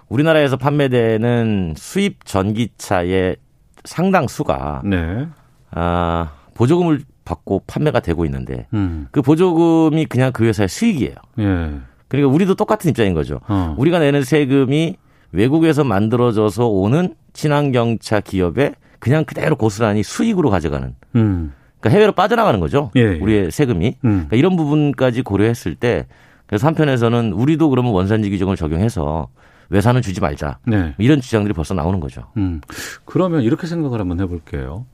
우리나라에서 0.08 0.56
판매되는 0.56 1.74
수입 1.76 2.24
전기차의 2.24 3.36
상당수가 3.84 4.82
네. 4.84 5.26
아, 5.70 6.32
보조금을 6.54 7.00
받고 7.24 7.62
판매가 7.66 8.00
되고 8.00 8.24
있는데 8.24 8.66
음. 8.72 9.06
그 9.10 9.20
보조금이 9.22 10.06
그냥 10.06 10.32
그 10.32 10.44
회사의 10.44 10.68
수익이에요. 10.68 11.14
예. 11.40 11.70
그러니까 12.08 12.32
우리도 12.34 12.54
똑같은 12.54 12.90
입장인 12.90 13.12
거죠. 13.12 13.40
어. 13.48 13.74
우리가 13.78 13.98
내는 13.98 14.24
세금이 14.24 14.96
외국에서 15.32 15.84
만들어져서 15.84 16.68
오는 16.68 17.14
친환경차 17.34 18.20
기업에 18.20 18.72
그냥 18.98 19.24
그대로 19.24 19.56
고스란히 19.56 20.02
수익으로 20.02 20.48
가져가는. 20.48 20.94
음. 21.16 21.52
그러니까 21.80 21.96
해외로 21.96 22.12
빠져나가는 22.12 22.58
거죠. 22.60 22.90
예, 22.96 23.00
예. 23.00 23.18
우리의 23.18 23.50
세금이. 23.50 23.96
음. 24.04 24.10
그러니까 24.10 24.36
이런 24.36 24.56
부분까지 24.56 25.22
고려했을 25.22 25.74
때 25.74 26.06
그래서 26.46 26.66
한편에서는 26.66 27.34
우리도 27.34 27.68
그러면 27.68 27.92
원산지 27.92 28.30
규정을 28.30 28.56
적용해서 28.56 29.28
외산은 29.70 30.02
주지 30.02 30.20
말자. 30.20 30.58
네. 30.66 30.94
이런 30.98 31.20
주장들이 31.20 31.52
벌써 31.54 31.74
나오는 31.74 32.00
거죠. 32.00 32.30
음. 32.36 32.60
그러면 33.04 33.42
이렇게 33.42 33.66
생각을 33.66 34.00
한번 34.00 34.20
해볼게요. 34.20 34.86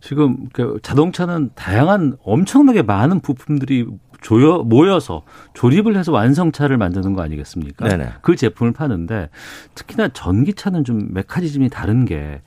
지금 0.00 0.48
그 0.52 0.78
자동차는 0.82 1.50
다양한 1.54 2.16
엄청나게 2.22 2.82
많은 2.82 3.20
부품들이 3.20 3.86
조여 4.20 4.58
모여서 4.58 5.22
조립을 5.54 5.96
해서 5.96 6.12
완성차를 6.12 6.76
만드는 6.76 7.14
거 7.14 7.22
아니겠습니까? 7.22 7.88
네네. 7.88 8.12
그 8.22 8.36
제품을 8.36 8.72
파는데 8.72 9.30
특히나 9.74 10.08
전기차는 10.08 10.84
좀 10.84 11.08
메커니즘이 11.12 11.70
다른 11.70 12.04
게 12.04 12.42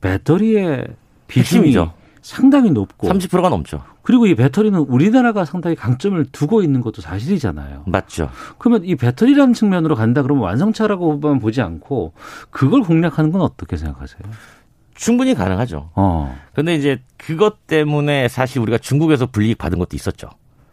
배터리의 0.00 0.86
비중이 1.28 1.66
핵심이죠. 1.68 1.92
상당히 2.22 2.70
높고 2.70 3.08
30%가 3.08 3.48
넘죠. 3.48 3.82
그리고 4.02 4.26
이 4.26 4.34
배터리는 4.34 4.78
우리나라가 4.78 5.44
상당히 5.44 5.76
강점을 5.76 6.24
두고 6.32 6.62
있는 6.62 6.80
것도 6.80 7.02
사실이잖아요. 7.02 7.84
맞죠. 7.86 8.30
그러면 8.58 8.84
이 8.84 8.96
배터리라는 8.96 9.54
측면으로 9.54 9.94
간다 9.94 10.22
그러면 10.22 10.44
완성차라고만 10.44 11.38
보지 11.38 11.62
않고 11.62 12.12
그걸 12.50 12.82
공략하는 12.82 13.32
건 13.32 13.42
어떻게 13.42 13.76
생각하세요? 13.76 14.20
충분히 14.94 15.34
가능하죠. 15.34 15.90
어. 15.94 16.36
근데 16.54 16.74
이제 16.74 17.00
그것 17.16 17.66
때문에 17.66 18.28
사실 18.28 18.60
우리가 18.60 18.78
중국에서 18.78 19.26
불이익 19.26 19.56
받은 19.56 19.78
것도 19.78 19.96
있었죠. 19.96 20.28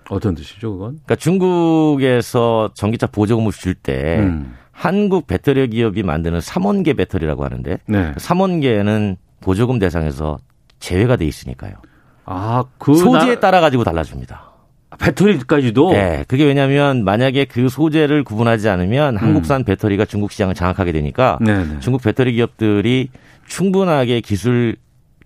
어떤 0.10 0.36
뜻이죠, 0.36 0.74
그건? 0.74 0.89
그러니까 0.91 1.16
중국에서 1.16 2.72
전기차 2.74 3.08
보조금을 3.08 3.52
줄때 3.52 4.20
음. 4.20 4.56
한국 4.72 5.28
배터리 5.28 5.68
기업이 5.70 6.04
만드는 6.04 6.41
삼원계 6.41 6.93
배터리라고 6.93 7.43
하는데 7.43 7.78
네. 7.88 8.14
삼원계는 8.18 9.18
보조금 9.39 9.80
대상에서 9.80 10.38
제외가 10.80 11.15
돼 11.15 11.25
있으니까요. 11.25 11.73
아, 12.25 12.63
그 12.78 12.95
소재에 12.95 13.36
나- 13.36 13.39
따라 13.39 13.61
가지고 13.61 13.84
달라집니다. 13.84 14.51
배터리까지도 14.99 15.91
네, 15.91 16.23
그게 16.28 16.45
왜냐하면 16.45 17.03
만약에 17.03 17.45
그 17.45 17.69
소재를 17.69 18.23
구분하지 18.23 18.69
않으면 18.69 19.17
한국산 19.17 19.63
배터리가 19.63 20.05
중국 20.05 20.32
시장을 20.32 20.55
장악하게 20.55 20.91
되니까 20.93 21.38
음. 21.41 21.45
네네. 21.45 21.80
중국 21.82 22.01
배터리 22.01 22.34
기업들이 22.34 23.09
충분하게 23.47 24.21
기술 24.21 24.78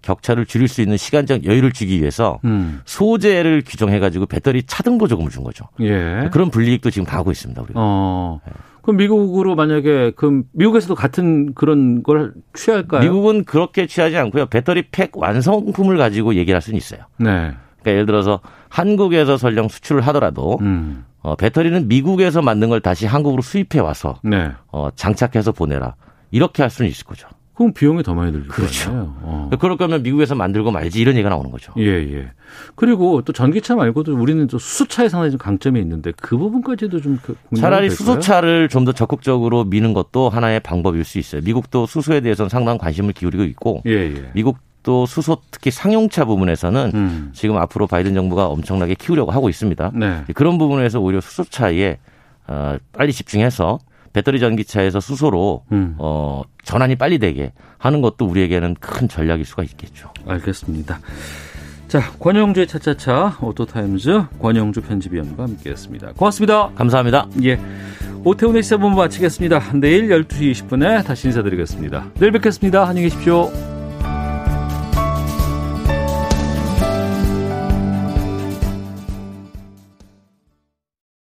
격차를 0.02 0.47
줄일 0.47 0.68
수 0.68 0.82
있는 0.82 0.97
시간적 0.97 1.45
여유를 1.45 1.72
주기 1.74 1.99
위해서 2.02 2.39
음. 2.43 2.82
소재를 2.86 3.62
규정해가지고 3.66 4.26
배터리 4.26 4.64
차등 4.64 4.97
보 4.97 5.08
조금을 5.08 5.30
준 5.30 5.43
거죠. 5.43 5.66
예. 5.80 6.28
그런 6.32 6.49
불이익도 6.49 6.89
지금 6.89 7.06
당하고 7.06 7.32
있습니다. 7.32 7.62
우리가. 7.62 7.80
어. 7.80 8.39
그럼 8.82 8.98
미국으로 8.98 9.56
만약에 9.56 10.12
그 10.16 10.44
미국에서도 10.54 10.96
같은 10.96 11.54
그런 11.54 12.04
걸 12.04 12.34
취할까요? 12.54 13.02
미국은 13.02 13.44
그렇게 13.44 13.88
취하지 13.88 14.18
않고요. 14.18 14.48
배터리 14.48 14.84
팩 14.92 15.16
완성품을 15.16 15.98
가지고 15.98 16.36
얘기를 16.36 16.56
할 16.56 16.62
수는 16.62 16.78
있어요. 16.78 17.02
네. 17.18 17.54
그러니까 17.82 17.92
예를 17.92 18.06
들어서 18.06 18.40
한국에서 18.70 19.38
설령 19.38 19.68
수출을 19.68 20.02
하더라도 20.08 20.58
음. 20.62 21.06
어, 21.22 21.36
배터리는 21.36 21.88
미국에서 21.88 22.42
만든 22.42 22.70
걸 22.70 22.82
다시 22.82 23.06
한국으로 23.06 23.42
수입해 23.42 23.80
와서 23.80 24.20
네. 24.24 24.52
어, 24.72 24.90
장착해서 24.96 25.52
보내라. 25.52 25.96
이렇게 26.32 26.64
할 26.64 26.70
수는 26.70 26.90
있을 26.90 27.06
거죠. 27.06 27.28
그럼 27.62 27.74
비용이 27.74 28.03
더 28.03 28.14
많이 28.14 28.32
들죠. 28.32 28.47
그렇죠. 28.47 28.91
어. 29.22 29.49
그럴 29.59 29.78
거면 29.78 30.03
미국에서 30.03 30.36
만들고 30.36 30.72
말지 30.72 30.99
이런 30.99 31.16
얘기가 31.16 31.30
나오는 31.30 31.51
거죠. 31.51 31.74
예, 31.78 31.86
예. 31.86 32.32
그리고 32.76 33.22
또 33.22 33.32
전기차 33.34 33.76
말고도 33.76 34.16
우리는 34.18 34.45
또 34.47 34.57
수소차에 34.57 35.09
상당히 35.09 35.32
좀 35.32 35.38
강점이 35.38 35.80
있는데 35.80 36.12
그 36.20 36.38
부분까지도 36.38 36.99
좀 37.01 37.20
그- 37.22 37.36
차라리 37.55 37.89
될까요? 37.89 37.95
수소차를 37.95 38.70
좀 38.70 38.82
더 38.86 38.91
적극적으로 38.93 39.64
미는 39.64 39.93
것도 39.93 40.30
하나의 40.30 40.59
방법일 40.59 41.03
수 41.03 41.20
있어요. 41.20 41.41
미국도 41.45 41.86
수소에 41.86 42.20
대해서는 42.22 42.49
상당한 42.49 42.78
관심을 42.80 43.14
기울이고 43.14 43.43
있고 43.43 43.84
예, 43.86 43.91
예. 43.91 44.32
미국도 44.34 45.05
수소 45.05 45.38
특히 45.51 45.70
상용차 45.70 46.26
부분에서는 46.26 46.91
음. 46.95 47.30
지금 47.34 47.57
앞으로 47.57 47.86
바이든 47.86 48.16
정부가 48.16 48.47
엄청나게 48.47 48.95
키우려고 48.95 49.32
하고 49.32 49.49
있습니다. 49.49 49.91
네. 49.93 50.24
그런 50.34 50.57
부분에서 50.57 50.99
오히려 50.99 51.22
수소차에 51.22 51.97
어, 52.47 52.78
빨리 52.91 53.14
집중해서 53.14 53.78
배터리 54.14 54.39
전기차에서 54.39 54.99
수소로 54.99 55.64
음. 55.72 55.95
어, 55.97 56.43
전환이 56.64 56.95
빨리 56.95 57.20
되게 57.20 57.53
하는 57.78 58.01
것도 58.01 58.26
우리에게는 58.26 58.76
큰 58.80 59.07
전략일 59.07 59.45
수가 59.45 59.64
있겠죠. 59.64 60.12
알겠습니다. 60.26 60.99
자, 61.88 61.99
권영주의 62.20 62.68
차차차 62.68 63.39
오토타임즈 63.41 64.24
권영주 64.39 64.82
편집위원과 64.82 65.43
함께했습니다. 65.43 66.14
고맙습니다. 66.14 66.70
감사합니다. 66.76 67.28
예. 67.43 67.59
오태훈의 68.24 68.64
시사본부 68.64 68.97
마치겠습니다. 68.97 69.74
내일 69.74 70.07
12시 70.07 70.51
20분에 70.51 71.03
다시 71.03 71.28
인사드리겠습니다. 71.28 72.12
내일 72.20 72.32
뵙겠습니다. 72.32 72.84
안녕히 72.88 73.09
계십시오. 73.09 73.81